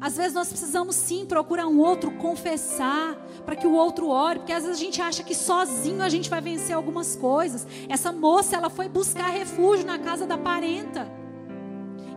Às 0.00 0.16
vezes 0.16 0.32
nós 0.32 0.48
precisamos 0.48 0.96
sim 0.96 1.26
procurar 1.26 1.66
um 1.66 1.80
outro 1.80 2.12
confessar 2.12 3.14
para 3.44 3.54
que 3.54 3.66
o 3.66 3.74
outro 3.74 4.08
ore, 4.08 4.38
porque 4.38 4.54
às 4.54 4.62
vezes 4.64 4.80
a 4.80 4.82
gente 4.82 5.02
acha 5.02 5.22
que 5.22 5.34
sozinho 5.34 6.02
a 6.02 6.08
gente 6.08 6.30
vai 6.30 6.40
vencer 6.40 6.74
algumas 6.74 7.14
coisas. 7.14 7.66
Essa 7.90 8.10
moça, 8.10 8.56
ela 8.56 8.70
foi 8.70 8.88
buscar 8.88 9.28
refúgio 9.28 9.84
na 9.84 9.98
casa 9.98 10.26
da 10.26 10.38
parenta. 10.38 11.25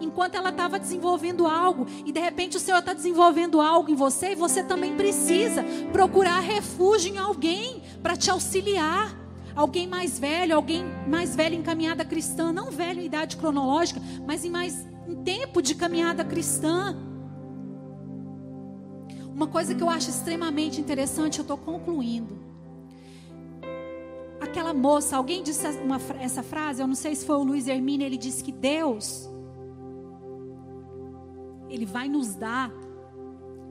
Enquanto 0.09 0.33
ela 0.33 0.49
estava 0.49 0.79
desenvolvendo 0.79 1.45
algo, 1.45 1.85
e 2.03 2.11
de 2.11 2.19
repente 2.19 2.57
o 2.57 2.59
Senhor 2.59 2.79
está 2.79 2.93
desenvolvendo 2.93 3.61
algo 3.61 3.91
em 3.91 3.95
você, 3.95 4.31
e 4.31 4.35
você 4.35 4.63
também 4.63 4.95
precisa 4.95 5.63
procurar 5.93 6.39
refúgio 6.39 7.13
em 7.13 7.19
alguém 7.19 7.83
para 8.01 8.17
te 8.17 8.31
auxiliar. 8.31 9.15
Alguém 9.55 9.87
mais 9.87 10.17
velho, 10.17 10.55
alguém 10.55 10.83
mais 11.07 11.35
velho 11.35 11.53
em 11.53 11.61
caminhada 11.61 12.03
cristã, 12.03 12.51
não 12.51 12.71
velho 12.71 12.99
em 12.99 13.05
idade 13.05 13.37
cronológica, 13.37 14.01
mas 14.25 14.43
em 14.43 14.49
mais 14.49 14.83
em 15.07 15.15
tempo 15.17 15.61
de 15.61 15.75
caminhada 15.75 16.25
cristã. 16.25 16.97
Uma 19.31 19.45
coisa 19.45 19.75
que 19.75 19.83
eu 19.83 19.89
acho 19.91 20.09
extremamente 20.09 20.81
interessante, 20.81 21.37
eu 21.37 21.43
estou 21.43 21.57
concluindo. 21.57 22.35
Aquela 24.41 24.73
moça, 24.73 25.15
alguém 25.15 25.43
disse 25.43 25.67
uma, 25.83 26.01
essa 26.19 26.41
frase, 26.41 26.81
eu 26.81 26.87
não 26.87 26.95
sei 26.95 27.13
se 27.13 27.27
foi 27.27 27.35
o 27.35 27.43
Luiz 27.43 27.67
Hermínio, 27.67 28.07
ele 28.07 28.17
disse 28.17 28.43
que 28.43 28.51
Deus, 28.51 29.29
Ele 31.69 31.85
vai 31.85 32.07
nos 32.07 32.35
dar 32.35 32.71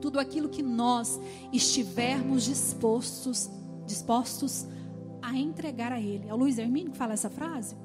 tudo 0.01 0.19
aquilo 0.19 0.49
que 0.49 0.63
nós 0.63 1.19
estivermos 1.51 2.43
dispostos 2.43 3.49
dispostos 3.85 4.67
a 5.21 5.35
entregar 5.35 5.91
a 5.91 5.99
Ele. 5.99 6.27
É 6.27 6.33
o 6.33 6.37
Luiz 6.37 6.57
Hermínio 6.57 6.91
que 6.91 6.97
fala 6.97 7.13
essa 7.13 7.29
frase? 7.29 7.75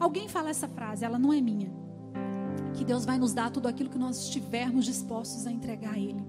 Alguém 0.00 0.28
fala 0.28 0.48
essa 0.48 0.66
frase, 0.66 1.04
ela 1.04 1.18
não 1.18 1.32
é 1.32 1.40
minha. 1.40 1.70
Que 2.74 2.84
Deus 2.84 3.04
vai 3.04 3.18
nos 3.18 3.34
dar 3.34 3.50
tudo 3.50 3.68
aquilo 3.68 3.90
que 3.90 3.98
nós 3.98 4.18
estivermos 4.24 4.84
dispostos 4.84 5.46
a 5.46 5.52
entregar 5.52 5.94
a 5.94 5.98
Ele. 5.98 6.24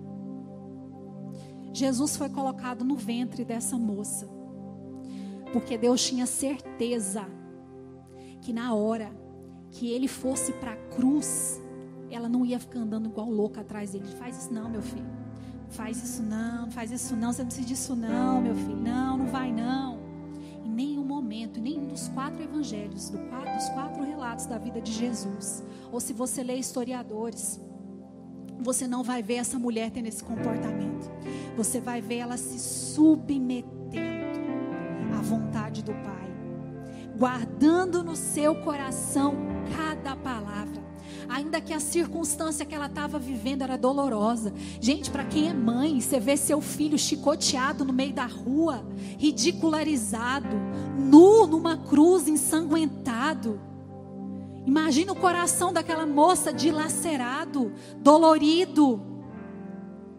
Jesus 1.72 2.17
foi 2.17 2.30
colocado 2.30 2.84
no 2.84 2.95
ventre 2.95 3.45
dessa 3.45 3.78
moça, 3.78 4.28
porque 5.53 5.78
Deus 5.78 6.03
tinha 6.03 6.26
certeza 6.26 7.26
que 8.41 8.51
na 8.51 8.74
hora 8.74 9.11
que 9.72 9.91
ele 9.91 10.07
fosse 10.07 10.51
para 10.53 10.74
a 10.74 10.76
cruz, 10.76 11.61
ela 12.12 12.30
não 12.30 12.45
ia 12.45 12.60
ficar 12.60 12.80
andando 12.80 13.10
igual 13.10 13.30
louca 13.30 13.62
atrás 13.62 13.91
dele. 13.91 14.05
Faz 14.18 14.38
isso 14.38 14.53
não, 14.53 14.70
meu 14.70 14.82
filho. 14.82 15.05
Faz 15.70 16.03
isso 16.03 16.24
não, 16.24 16.72
faz 16.72 16.91
isso 16.91 17.16
não, 17.16 17.32
você 17.32 17.41
não 17.41 17.47
precisa 17.47 17.68
disso 17.68 17.95
não, 17.95 18.41
meu 18.41 18.55
filho. 18.55 18.78
Não, 18.78 19.18
não 19.18 19.28
vai 19.28 19.51
não. 19.51 19.99
Em 20.66 20.70
nenhum 20.70 21.05
momento, 21.05 21.60
em 21.60 21.62
nenhum 21.62 21.88
dos 21.88 22.07
quatro 22.10 22.41
evangelhos, 22.41 23.10
do 23.10 23.20
quatro, 23.30 23.53
dos 23.53 23.70
quatro 23.70 24.03
relatos 24.03 24.45
da 24.45 24.57
vida 24.57 24.82
de 24.82 24.91
Jesus, 24.91 25.64
ou 25.91 25.99
se 25.99 26.12
você 26.12 26.43
lê 26.43 26.55
historiadores, 26.55 27.60
você 28.60 28.88
não 28.88 29.03
vai 29.03 29.22
ver 29.22 29.36
essa 29.36 29.60
mulher 29.60 29.91
tendo 29.91 30.07
esse 30.07 30.24
comportamento. 30.24 31.10
Você 31.55 31.80
vai 31.80 32.01
ver 32.01 32.18
ela 32.18 32.38
se 32.38 32.60
submetendo 32.60 33.99
à 35.18 35.22
vontade 35.22 35.84
do 35.84 35.93
Pai, 35.93 36.34
guardando 37.18 38.03
no 38.03 38.16
seu 38.16 38.55
coração 38.55 39.36
cada 39.76 40.16
palavra 40.16 40.38
ainda 41.30 41.61
que 41.61 41.73
a 41.73 41.80
circunstância 41.80 42.65
que 42.65 42.73
ela 42.73 42.88
estava 42.88 43.19
vivendo 43.19 43.61
era 43.61 43.77
dolorosa. 43.77 44.51
Gente, 44.82 45.11
para 45.11 45.23
quem 45.23 45.47
é 45.47 45.53
mãe, 45.53 46.01
você 46.01 46.19
vê 46.19 46.36
seu 46.36 46.59
filho 46.59 46.97
chicoteado 46.97 47.86
no 47.86 47.93
meio 47.93 48.11
da 48.11 48.25
rua, 48.25 48.84
ridicularizado, 49.17 50.57
nu 50.97 51.45
numa 51.45 51.77
cruz, 51.77 52.27
ensanguentado. 52.27 53.61
Imagina 54.65 55.11
o 55.11 55.15
coração 55.15 55.71
daquela 55.71 56.05
moça 56.05 56.51
dilacerado, 56.51 57.71
dolorido, 57.99 58.99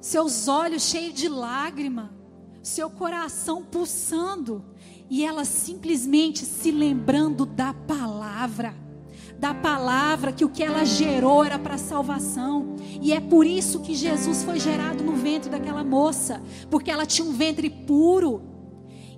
seus 0.00 0.46
olhos 0.46 0.84
cheios 0.84 1.14
de 1.14 1.28
lágrima, 1.28 2.14
seu 2.62 2.88
coração 2.88 3.64
pulsando, 3.64 4.64
e 5.10 5.24
ela 5.24 5.44
simplesmente 5.44 6.44
se 6.44 6.70
lembrando 6.70 7.44
da 7.44 7.74
palavra 7.74 8.89
da 9.40 9.54
palavra, 9.54 10.32
que 10.32 10.44
o 10.44 10.50
que 10.50 10.62
ela 10.62 10.84
gerou 10.84 11.42
era 11.42 11.58
para 11.58 11.78
salvação. 11.78 12.76
E 13.00 13.10
é 13.10 13.20
por 13.20 13.46
isso 13.46 13.80
que 13.80 13.94
Jesus 13.94 14.44
foi 14.44 14.60
gerado 14.60 15.02
no 15.02 15.14
ventre 15.14 15.48
daquela 15.48 15.82
moça, 15.82 16.42
porque 16.70 16.90
ela 16.90 17.06
tinha 17.06 17.26
um 17.26 17.32
ventre 17.32 17.70
puro. 17.70 18.42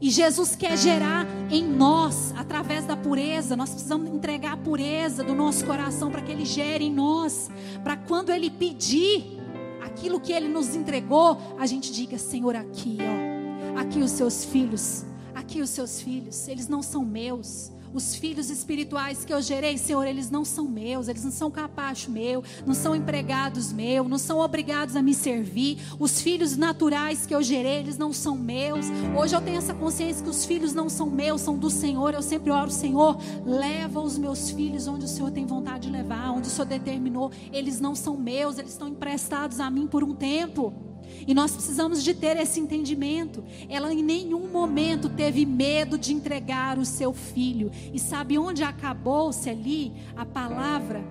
E 0.00 0.10
Jesus 0.10 0.54
quer 0.54 0.78
gerar 0.78 1.26
em 1.50 1.64
nós, 1.64 2.32
através 2.36 2.84
da 2.86 2.96
pureza, 2.96 3.56
nós 3.56 3.70
precisamos 3.70 4.08
entregar 4.08 4.52
a 4.52 4.56
pureza 4.56 5.24
do 5.24 5.34
nosso 5.34 5.66
coração 5.66 6.08
para 6.08 6.22
que 6.22 6.30
Ele 6.30 6.44
gere 6.44 6.84
em 6.84 6.92
nós, 6.92 7.50
para 7.82 7.96
quando 7.96 8.30
Ele 8.30 8.48
pedir 8.48 9.40
aquilo 9.82 10.20
que 10.20 10.32
Ele 10.32 10.46
nos 10.46 10.76
entregou, 10.76 11.36
a 11.58 11.66
gente 11.66 11.92
diga: 11.92 12.16
Senhor, 12.16 12.54
aqui, 12.54 12.98
ó, 13.00 13.80
aqui 13.80 13.98
os 13.98 14.12
seus 14.12 14.44
filhos, 14.44 15.04
aqui 15.34 15.60
os 15.60 15.70
seus 15.70 16.00
filhos, 16.00 16.46
eles 16.46 16.68
não 16.68 16.80
são 16.80 17.04
meus, 17.04 17.71
os 17.92 18.14
filhos 18.14 18.50
espirituais 18.50 19.24
que 19.24 19.32
eu 19.32 19.40
gerei, 19.40 19.76
Senhor, 19.76 20.04
eles 20.04 20.30
não 20.30 20.44
são 20.44 20.66
meus, 20.66 21.08
eles 21.08 21.24
não 21.24 21.30
são 21.30 21.50
capacho 21.50 22.10
meu, 22.10 22.42
não 22.66 22.74
são 22.74 22.96
empregados 22.96 23.72
meus, 23.72 24.08
não 24.08 24.18
são 24.18 24.38
obrigados 24.38 24.96
a 24.96 25.02
me 25.02 25.14
servir. 25.14 25.78
Os 25.98 26.20
filhos 26.20 26.56
naturais 26.56 27.26
que 27.26 27.34
eu 27.34 27.42
gerei, 27.42 27.78
eles 27.78 27.98
não 27.98 28.12
são 28.12 28.36
meus. 28.36 28.86
Hoje 29.18 29.34
eu 29.34 29.40
tenho 29.40 29.58
essa 29.58 29.74
consciência 29.74 30.22
que 30.22 30.30
os 30.30 30.44
filhos 30.44 30.72
não 30.72 30.88
são 30.88 31.10
meus, 31.10 31.40
são 31.40 31.56
do 31.56 31.70
Senhor. 31.70 32.14
Eu 32.14 32.22
sempre 32.22 32.50
oro, 32.50 32.70
Senhor, 32.70 33.18
leva 33.44 34.00
os 34.00 34.16
meus 34.18 34.50
filhos 34.50 34.86
onde 34.86 35.04
o 35.04 35.08
Senhor 35.08 35.30
tem 35.30 35.46
vontade 35.46 35.88
de 35.88 35.90
levar, 35.90 36.30
onde 36.30 36.48
o 36.48 36.50
Senhor 36.50 36.66
determinou. 36.66 37.30
Eles 37.52 37.80
não 37.80 37.94
são 37.94 38.16
meus, 38.16 38.58
eles 38.58 38.72
estão 38.72 38.88
emprestados 38.88 39.60
a 39.60 39.70
mim 39.70 39.86
por 39.86 40.02
um 40.02 40.14
tempo. 40.14 40.91
E 41.26 41.34
nós 41.34 41.52
precisamos 41.52 42.02
de 42.02 42.14
ter 42.14 42.36
esse 42.36 42.60
entendimento. 42.60 43.44
Ela 43.68 43.92
em 43.92 44.02
nenhum 44.02 44.48
momento 44.48 45.08
teve 45.08 45.44
medo 45.44 45.98
de 45.98 46.12
entregar 46.12 46.78
o 46.78 46.84
seu 46.84 47.12
filho. 47.12 47.70
E 47.92 47.98
sabe 47.98 48.38
onde 48.38 48.62
acabou-se 48.62 49.48
ali 49.48 49.92
a 50.16 50.24
palavra? 50.24 51.04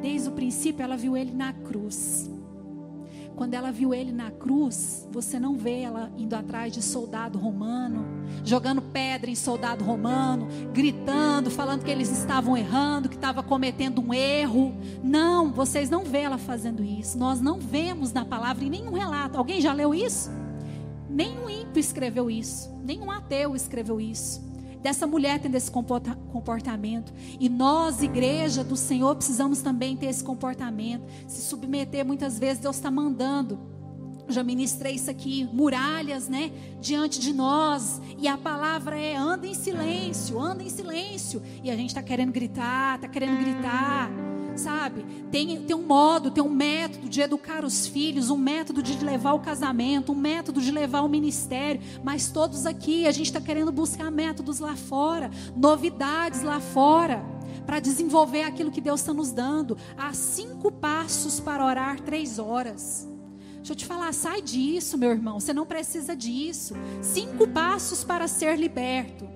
Desde 0.00 0.28
o 0.28 0.32
princípio 0.32 0.82
ela 0.82 0.96
viu 0.96 1.16
ele 1.16 1.32
na 1.32 1.52
cruz. 1.52 2.30
Quando 3.36 3.52
ela 3.52 3.70
viu 3.70 3.92
ele 3.92 4.12
na 4.12 4.30
cruz, 4.30 5.06
você 5.12 5.38
não 5.38 5.58
vê 5.58 5.82
ela 5.82 6.10
indo 6.16 6.34
atrás 6.34 6.72
de 6.72 6.80
soldado 6.80 7.38
romano, 7.38 8.02
jogando 8.42 8.80
pedra 8.80 9.30
em 9.30 9.34
soldado 9.34 9.84
romano, 9.84 10.48
gritando, 10.72 11.50
falando 11.50 11.84
que 11.84 11.90
eles 11.90 12.10
estavam 12.10 12.56
errando, 12.56 13.10
que 13.10 13.14
estava 13.14 13.42
cometendo 13.42 14.00
um 14.00 14.14
erro. 14.14 14.74
Não, 15.04 15.52
vocês 15.52 15.90
não 15.90 16.02
vê 16.02 16.20
ela 16.20 16.38
fazendo 16.38 16.82
isso. 16.82 17.18
Nós 17.18 17.38
não 17.38 17.58
vemos 17.58 18.10
na 18.10 18.24
palavra 18.24 18.64
em 18.64 18.70
nenhum 18.70 18.94
relato. 18.94 19.36
Alguém 19.36 19.60
já 19.60 19.74
leu 19.74 19.94
isso? 19.94 20.30
Nenhum 21.06 21.50
ímpio 21.50 21.78
escreveu 21.78 22.30
isso, 22.30 22.70
nenhum 22.82 23.10
ateu 23.10 23.54
escreveu 23.54 24.00
isso 24.00 24.45
dessa 24.86 25.04
mulher 25.04 25.40
tendo 25.40 25.56
esse 25.56 25.68
comportamento. 25.68 27.12
E 27.40 27.48
nós, 27.48 28.02
igreja 28.02 28.62
do 28.62 28.76
Senhor, 28.76 29.16
precisamos 29.16 29.60
também 29.60 29.96
ter 29.96 30.06
esse 30.06 30.22
comportamento. 30.22 31.04
Se 31.26 31.40
submeter, 31.40 32.06
muitas 32.06 32.38
vezes 32.38 32.62
Deus 32.62 32.76
está 32.76 32.88
mandando. 32.88 33.58
já 34.28 34.44
ministrei 34.44 34.94
isso 34.94 35.10
aqui, 35.10 35.48
muralhas, 35.52 36.28
né, 36.28 36.52
diante 36.80 37.18
de 37.18 37.32
nós. 37.32 38.00
E 38.16 38.28
a 38.28 38.38
palavra 38.38 38.96
é: 38.96 39.16
anda 39.16 39.44
em 39.44 39.54
silêncio, 39.54 40.38
anda 40.38 40.62
em 40.62 40.70
silêncio. 40.70 41.42
E 41.64 41.70
a 41.70 41.76
gente 41.76 41.88
está 41.88 42.02
querendo 42.02 42.30
gritar, 42.30 42.94
está 42.94 43.08
querendo 43.08 43.38
gritar. 43.38 44.35
Sabe? 44.56 45.04
Tem, 45.30 45.62
tem 45.62 45.76
um 45.76 45.82
modo, 45.82 46.30
tem 46.30 46.42
um 46.42 46.48
método 46.48 47.08
de 47.08 47.20
educar 47.20 47.64
os 47.64 47.86
filhos, 47.86 48.30
um 48.30 48.36
método 48.36 48.82
de 48.82 49.02
levar 49.04 49.34
o 49.34 49.40
casamento, 49.40 50.12
um 50.12 50.16
método 50.16 50.60
de 50.60 50.70
levar 50.70 51.02
o 51.02 51.08
ministério. 51.08 51.80
Mas 52.02 52.28
todos 52.28 52.66
aqui, 52.66 53.06
a 53.06 53.12
gente 53.12 53.26
está 53.26 53.40
querendo 53.40 53.72
buscar 53.72 54.10
métodos 54.10 54.58
lá 54.58 54.76
fora, 54.76 55.30
novidades 55.56 56.42
lá 56.42 56.60
fora, 56.60 57.24
para 57.64 57.80
desenvolver 57.80 58.42
aquilo 58.42 58.70
que 58.70 58.80
Deus 58.80 59.00
está 59.00 59.12
nos 59.12 59.32
dando. 59.32 59.76
Há 59.96 60.12
cinco 60.12 60.70
passos 60.70 61.40
para 61.40 61.64
orar 61.64 62.00
três 62.00 62.38
horas. 62.38 63.08
Deixa 63.56 63.72
eu 63.72 63.76
te 63.76 63.86
falar, 63.86 64.14
sai 64.14 64.40
disso, 64.40 64.96
meu 64.96 65.10
irmão. 65.10 65.40
Você 65.40 65.52
não 65.52 65.66
precisa 65.66 66.14
disso. 66.14 66.74
Cinco 67.02 67.48
passos 67.48 68.04
para 68.04 68.28
ser 68.28 68.56
liberto. 68.56 69.35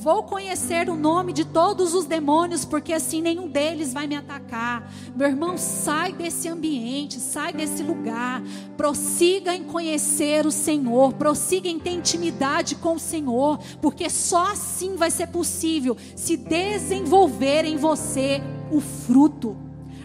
Vou 0.00 0.22
conhecer 0.22 0.88
o 0.88 0.94
nome 0.94 1.32
de 1.32 1.44
todos 1.44 1.92
os 1.92 2.06
demônios, 2.06 2.64
porque 2.64 2.92
assim 2.92 3.20
nenhum 3.20 3.48
deles 3.48 3.92
vai 3.92 4.06
me 4.06 4.14
atacar. 4.14 4.92
Meu 5.16 5.26
irmão, 5.26 5.58
sai 5.58 6.12
desse 6.12 6.48
ambiente, 6.48 7.18
sai 7.18 7.52
desse 7.52 7.82
lugar. 7.82 8.40
Prossiga 8.76 9.56
em 9.56 9.64
conhecer 9.64 10.46
o 10.46 10.52
Senhor, 10.52 11.14
prossiga 11.14 11.68
em 11.68 11.80
ter 11.80 11.90
intimidade 11.90 12.76
com 12.76 12.94
o 12.94 13.00
Senhor, 13.00 13.58
porque 13.82 14.08
só 14.08 14.52
assim 14.52 14.94
vai 14.94 15.10
ser 15.10 15.26
possível 15.26 15.96
se 16.14 16.36
desenvolver 16.36 17.64
em 17.64 17.76
você 17.76 18.40
o 18.70 18.80
fruto, 18.80 19.56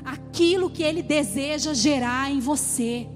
aquilo 0.03 0.71
que 0.71 0.81
Ele 0.81 1.03
deseja 1.03 1.71
gerar 1.71 2.31
em 2.31 2.39
você. 2.39 3.07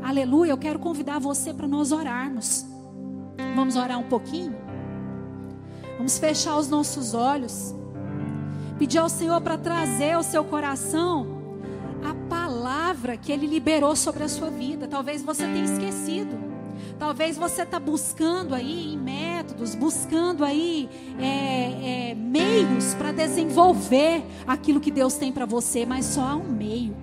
Aleluia, 0.00 0.52
eu 0.52 0.58
quero 0.58 0.78
convidar 0.78 1.18
você 1.18 1.52
para 1.52 1.66
nós 1.66 1.90
orarmos. 1.90 2.64
Vamos 3.56 3.74
orar 3.74 3.98
um 3.98 4.04
pouquinho? 4.04 4.63
Vamos 5.96 6.18
fechar 6.18 6.56
os 6.58 6.68
nossos 6.68 7.14
olhos. 7.14 7.74
Pedir 8.78 8.98
ao 8.98 9.08
Senhor 9.08 9.40
para 9.40 9.56
trazer 9.56 10.12
ao 10.12 10.22
seu 10.22 10.44
coração 10.44 11.34
a 12.04 12.14
palavra 12.28 13.16
que 13.16 13.32
Ele 13.32 13.46
liberou 13.46 13.94
sobre 13.94 14.24
a 14.24 14.28
sua 14.28 14.50
vida. 14.50 14.88
Talvez 14.88 15.22
você 15.22 15.44
tenha 15.44 15.64
esquecido. 15.64 16.44
Talvez 16.98 17.36
você 17.36 17.62
está 17.62 17.78
buscando 17.78 18.54
aí 18.54 18.94
em 18.94 18.98
métodos, 18.98 19.74
buscando 19.74 20.44
aí 20.44 20.88
é, 21.18 22.10
é, 22.10 22.14
meios 22.14 22.94
para 22.94 23.12
desenvolver 23.12 24.24
aquilo 24.46 24.80
que 24.80 24.90
Deus 24.90 25.14
tem 25.14 25.32
para 25.32 25.46
você, 25.46 25.86
mas 25.86 26.04
só 26.04 26.22
há 26.22 26.36
um 26.36 26.48
meio: 26.48 26.96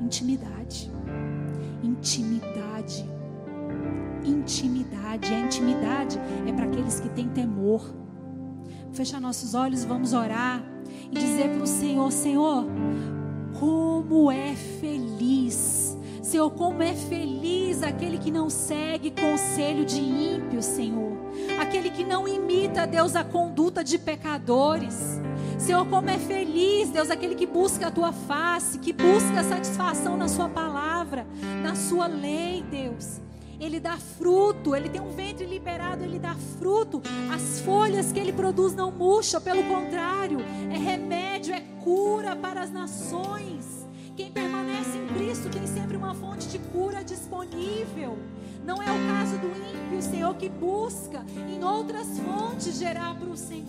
intimidade. 0.00 0.90
Intimidade. 1.82 3.04
Intimidade. 4.24 5.32
A 5.32 5.38
intimidade 5.38 6.18
é 6.46 6.52
para 6.52 6.64
aqueles 6.64 6.98
que 6.98 7.08
têm 7.10 7.28
temor 7.28 8.03
fechar 8.94 9.20
nossos 9.20 9.54
olhos, 9.54 9.84
vamos 9.84 10.12
orar 10.12 10.62
e 11.10 11.18
dizer 11.18 11.50
para 11.50 11.62
o 11.62 11.66
Senhor: 11.66 12.10
Senhor, 12.12 12.64
como 13.58 14.30
é 14.30 14.54
feliz. 14.54 15.96
Senhor, 16.22 16.50
como 16.50 16.82
é 16.82 16.94
feliz 16.94 17.82
aquele 17.82 18.18
que 18.18 18.30
não 18.30 18.48
segue 18.48 19.10
conselho 19.10 19.84
de 19.84 20.00
ímpios, 20.00 20.64
Senhor. 20.64 21.12
Aquele 21.60 21.90
que 21.90 22.02
não 22.02 22.26
imita, 22.26 22.86
Deus, 22.86 23.14
a 23.14 23.22
conduta 23.22 23.84
de 23.84 23.98
pecadores. 23.98 25.20
Senhor, 25.58 25.86
como 25.86 26.08
é 26.08 26.18
feliz, 26.18 26.88
Deus, 26.90 27.10
aquele 27.10 27.34
que 27.34 27.46
busca 27.46 27.88
a 27.88 27.90
tua 27.90 28.12
face, 28.12 28.78
que 28.78 28.92
busca 28.92 29.44
satisfação 29.44 30.16
na 30.16 30.26
sua 30.26 30.48
palavra, 30.48 31.26
na 31.62 31.74
sua 31.74 32.06
lei, 32.06 32.64
Deus 32.70 33.20
ele 33.60 33.80
dá 33.80 33.96
fruto, 33.96 34.74
ele 34.74 34.88
tem 34.88 35.00
um 35.00 35.10
ventre 35.10 35.46
liberado, 35.46 36.04
ele 36.04 36.18
dá 36.18 36.34
fruto. 36.58 37.02
As 37.32 37.60
folhas 37.60 38.12
que 38.12 38.18
ele 38.18 38.32
produz 38.32 38.74
não 38.74 38.90
murcham, 38.90 39.40
pelo 39.40 39.62
contrário, 39.64 40.38
é 40.70 40.78
remédio, 40.78 41.54
é 41.54 41.60
cura 41.82 42.34
para 42.34 42.62
as 42.62 42.70
nações. 42.70 43.86
Quem 44.16 44.30
permanece 44.30 44.96
em 44.96 45.06
Cristo 45.08 45.48
tem 45.48 45.66
sempre 45.66 45.96
uma 45.96 46.14
fonte 46.14 46.48
de 46.48 46.58
cura 46.58 47.02
disponível. 47.02 48.16
Não 48.64 48.80
é 48.80 48.86
o 48.86 49.08
caso 49.08 49.36
do 49.38 49.48
ímpio, 49.48 50.00
Senhor, 50.00 50.34
que 50.36 50.48
busca 50.48 51.24
em 51.50 51.62
outras 51.62 52.18
fontes 52.20 52.78
gerar 52.78 53.14
para 53.14 53.28
o 53.28 53.36
Senhor. 53.36 53.66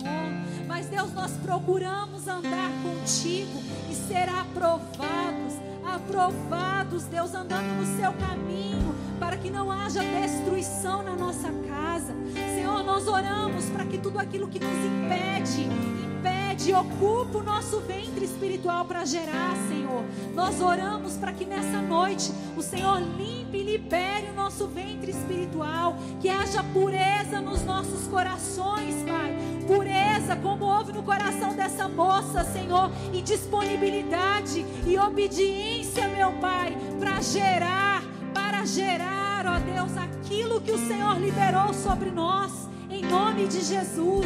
Mas, 0.68 0.86
Deus, 0.86 1.12
nós 1.14 1.32
procuramos 1.44 2.28
andar 2.28 2.72
contigo 2.82 3.60
e 3.92 3.96
ser 3.96 4.30
aprovados 4.30 5.56
aprovados, 5.96 7.04
Deus, 7.06 7.34
andando 7.34 7.68
no 7.78 7.98
seu 7.98 8.12
caminho, 8.14 8.94
para 9.20 9.38
que 9.38 9.50
não 9.50 9.72
haja 9.72 10.02
destruição 10.02 11.02
na 11.02 11.16
nossa 11.16 11.50
casa. 11.68 12.14
Senhor, 12.54 12.84
nós 12.84 13.08
oramos 13.08 13.66
para 13.70 13.86
que 13.86 13.98
tudo 13.98 14.20
aquilo 14.20 14.48
que 14.48 14.60
nos 14.60 14.70
impede, 14.70 15.64
impede, 15.64 16.74
ocupa 16.74 17.38
o 17.40 17.44
nosso 17.44 17.80
ventre 17.80 18.26
espiritual 18.26 18.86
para 18.86 19.06
gerar, 19.06 19.56
Senhor. 19.70 20.04
Nós 20.34 20.62
oramos 20.62 21.14
para 21.14 21.32
que 21.32 21.46
nessa 21.46 21.82
noite 21.82 22.32
o 22.58 22.62
Senhor 22.62 23.00
limpe 23.00 23.58
e 23.58 23.64
libere 23.64 24.30
o 24.32 24.34
nosso 24.34 24.68
ventre 24.68 25.12
espiritual, 25.12 25.96
que 26.20 26.28
haja 26.28 26.64
pureza 26.74 27.40
nos 27.40 27.64
nossos 27.64 28.08
corações, 28.08 28.96
Pai. 29.08 29.55
Pureza, 29.68 30.36
como 30.36 30.66
houve 30.66 30.94
no 30.94 31.04
coração 31.04 31.56
dessa 31.56 31.88
moça, 31.88 32.44
Senhor, 32.44 32.92
e 33.14 33.22
disponibilidade 33.22 34.66
e 34.86 34.98
obediência, 34.98 36.08
meu 36.08 36.32
Pai, 36.34 36.76
para 37.00 37.22
gerar 37.22 38.04
para 38.36 38.66
gerar, 38.66 39.46
ó 39.48 39.60
Deus, 39.60 39.98
aquilo 39.98 40.60
que 40.60 40.72
o 40.72 40.88
Senhor 40.88 41.18
liberou 41.18 41.74
sobre 41.74 42.12
nós, 42.12 42.68
em 42.90 43.02
nome 43.02 43.48
de 43.48 43.62
Jesus. 43.62 44.26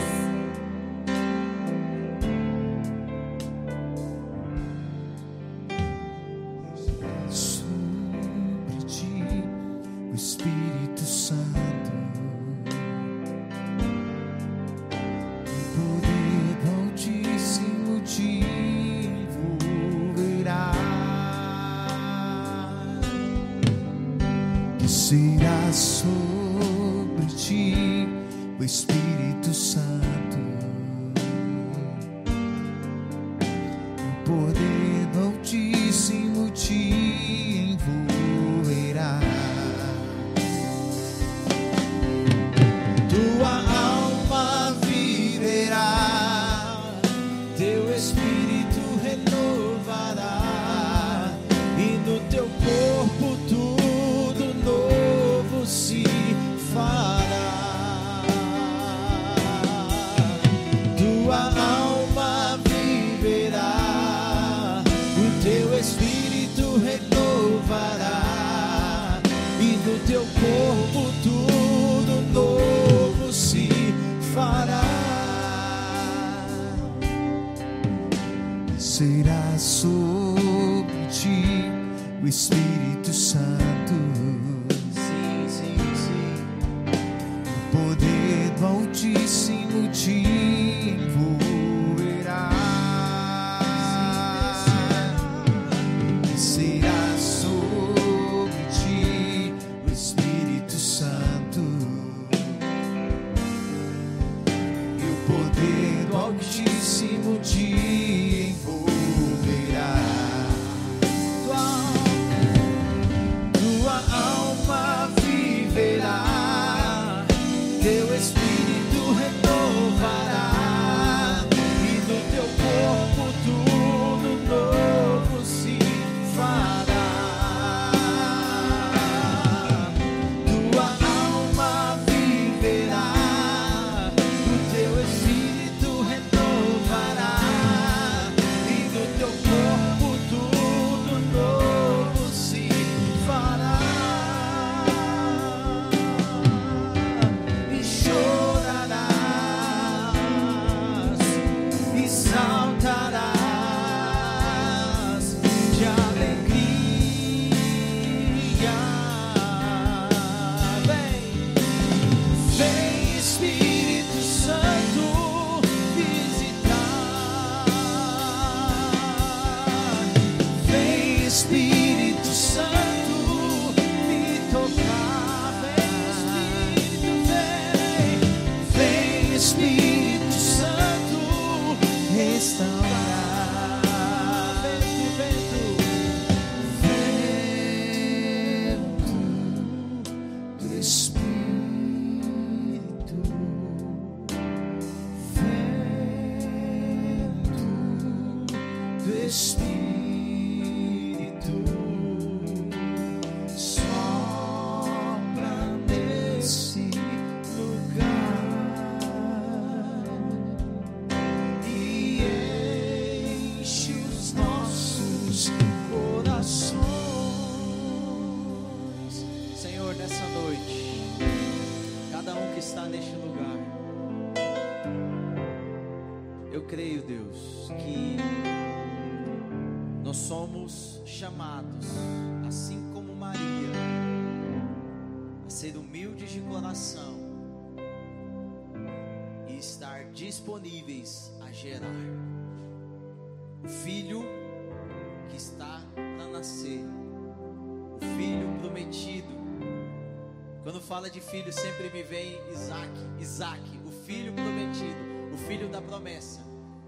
Fala 250.99 251.09
de 251.09 251.21
filho, 251.21 251.53
sempre 251.53 251.89
me 251.91 252.03
vem 252.03 252.37
Isaac, 252.51 252.91
Isaac, 253.21 253.61
o 253.85 253.91
filho 254.05 254.33
prometido, 254.33 255.33
o 255.33 255.37
filho 255.47 255.69
da 255.69 255.81
promessa. 255.81 256.41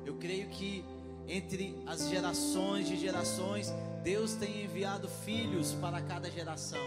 Eu 0.05 0.15
creio 0.15 0.49
que 0.49 0.83
entre 1.29 1.81
as 1.87 2.09
gerações 2.09 2.89
de 2.89 2.97
gerações, 2.97 3.73
Deus 4.03 4.33
tem 4.33 4.65
enviado 4.65 5.07
filhos 5.07 5.71
para 5.75 6.01
cada 6.01 6.29
geração. 6.29 6.77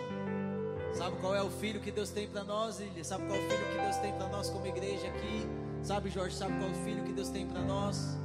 Sabe 0.92 1.16
qual 1.16 1.34
é 1.34 1.42
o 1.42 1.48
filho 1.48 1.80
que 1.80 1.90
Deus 1.90 2.10
tem 2.10 2.28
para 2.28 2.44
nós, 2.44 2.78
Lília? 2.78 3.02
Sabe 3.02 3.24
qual 3.26 3.38
é 3.38 3.42
o 3.42 3.48
filho 3.48 3.66
que 3.72 3.80
Deus 3.80 3.96
tem 3.96 4.12
para 4.12 4.28
nós 4.28 4.50
como 4.50 4.66
igreja 4.66 5.06
aqui? 5.08 5.46
Sabe, 5.82 6.10
Jorge, 6.10 6.36
sabe 6.36 6.52
qual 6.58 6.68
é 6.68 6.72
o 6.72 6.84
filho 6.84 7.04
que 7.04 7.12
Deus 7.14 7.30
tem 7.30 7.46
para 7.46 7.62
nós? 7.62 8.18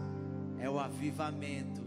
É 0.59 0.69
o 0.69 0.77
avivamento. 0.77 1.81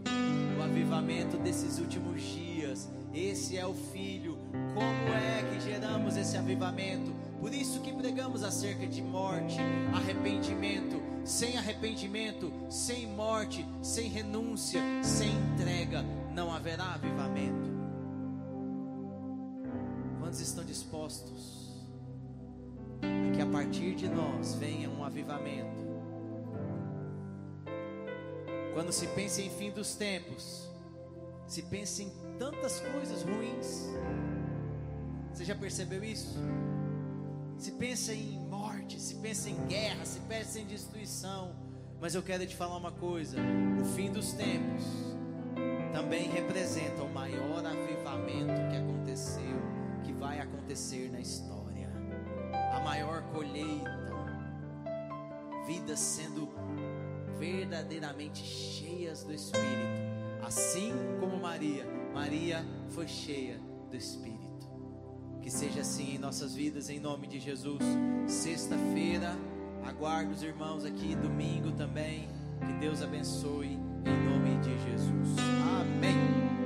O 0.57 0.63
avivamento 0.63 1.37
desses 1.37 1.77
últimos 1.77 2.23
dias. 2.23 2.89
Esse 3.13 3.55
é 3.55 3.67
o 3.67 3.75
filho. 3.75 4.32
Como 4.73 5.13
é 5.13 5.43
que 5.43 5.59
geramos 5.59 6.17
esse 6.17 6.35
avivamento? 6.35 7.13
Por 7.39 7.53
isso 7.53 7.81
que 7.81 7.93
pregamos 7.93 8.43
acerca 8.43 8.87
de 8.87 9.01
morte, 9.01 9.57
arrependimento. 9.93 11.01
Sem 11.25 11.57
arrependimento, 11.57 12.51
sem 12.69 13.07
morte, 13.07 13.65
sem 13.81 14.09
renúncia, 14.09 14.81
sem 15.03 15.29
entrega, 15.31 16.03
não 16.33 16.53
haverá 16.53 16.93
avivamento. 16.93 17.71
Quantos 20.19 20.39
estão 20.39 20.65
dispostos 20.65 21.85
a 23.01 23.35
que 23.35 23.41
a 23.41 23.45
partir 23.45 23.95
de 23.95 24.07
nós 24.07 24.55
venha 24.55 24.89
um 24.89 25.03
avivamento? 25.03 25.83
Quando 28.73 28.91
se 28.91 29.05
pensa 29.07 29.41
em 29.41 29.49
fim 29.49 29.69
dos 29.69 29.95
tempos, 29.95 30.67
se 31.45 31.61
pensa 31.61 32.01
em 32.01 32.11
tantas 32.39 32.79
coisas 32.79 33.21
ruins. 33.21 33.87
Você 35.33 35.45
já 35.45 35.55
percebeu 35.55 36.03
isso? 36.03 36.37
Se 37.57 37.71
pensa 37.71 38.13
em 38.13 38.39
morte, 38.47 38.99
se 38.99 39.15
pensa 39.15 39.49
em 39.49 39.55
guerra, 39.65 40.05
se 40.05 40.19
pensa 40.21 40.59
em 40.59 40.65
destruição. 40.65 41.55
Mas 41.99 42.13
eu 42.13 42.21
quero 42.21 42.45
te 42.45 42.55
falar 42.55 42.77
uma 42.77 42.91
coisa: 42.91 43.37
o 43.81 43.85
fim 43.95 44.11
dos 44.11 44.33
tempos 44.33 44.83
também 45.91 46.29
representa 46.29 47.01
o 47.01 47.09
maior 47.11 47.65
avivamento 47.65 48.53
que 48.69 48.77
aconteceu, 48.77 49.61
que 50.03 50.13
vai 50.13 50.39
acontecer 50.39 51.11
na 51.11 51.19
história. 51.19 51.89
A 52.75 52.79
maior 52.81 53.23
colheita, 53.31 53.91
vidas 55.65 55.99
sendo 55.99 56.49
verdadeiramente 57.39 58.43
cheias 58.43 59.23
do 59.23 59.33
Espírito, 59.33 59.65
assim 60.45 60.93
como 61.19 61.37
Maria. 61.37 61.85
Maria 62.13 62.63
foi 62.89 63.07
cheia 63.07 63.59
do 63.89 63.97
Espírito. 63.97 64.42
Que 65.43 65.51
seja 65.51 65.81
assim 65.81 66.15
em 66.15 66.17
nossas 66.17 66.55
vidas, 66.55 66.89
em 66.89 67.01
nome 67.01 67.27
de 67.27 67.37
Jesus. 67.37 67.83
Sexta-feira, 68.25 69.37
aguardo 69.85 70.31
os 70.31 70.41
irmãos 70.41 70.85
aqui, 70.85 71.15
domingo 71.15 71.69
também. 71.73 72.29
Que 72.65 72.71
Deus 72.79 73.01
abençoe, 73.01 73.77
em 74.05 74.29
nome 74.29 74.55
de 74.61 74.69
Jesus. 74.69 75.35
Amém. 75.81 76.62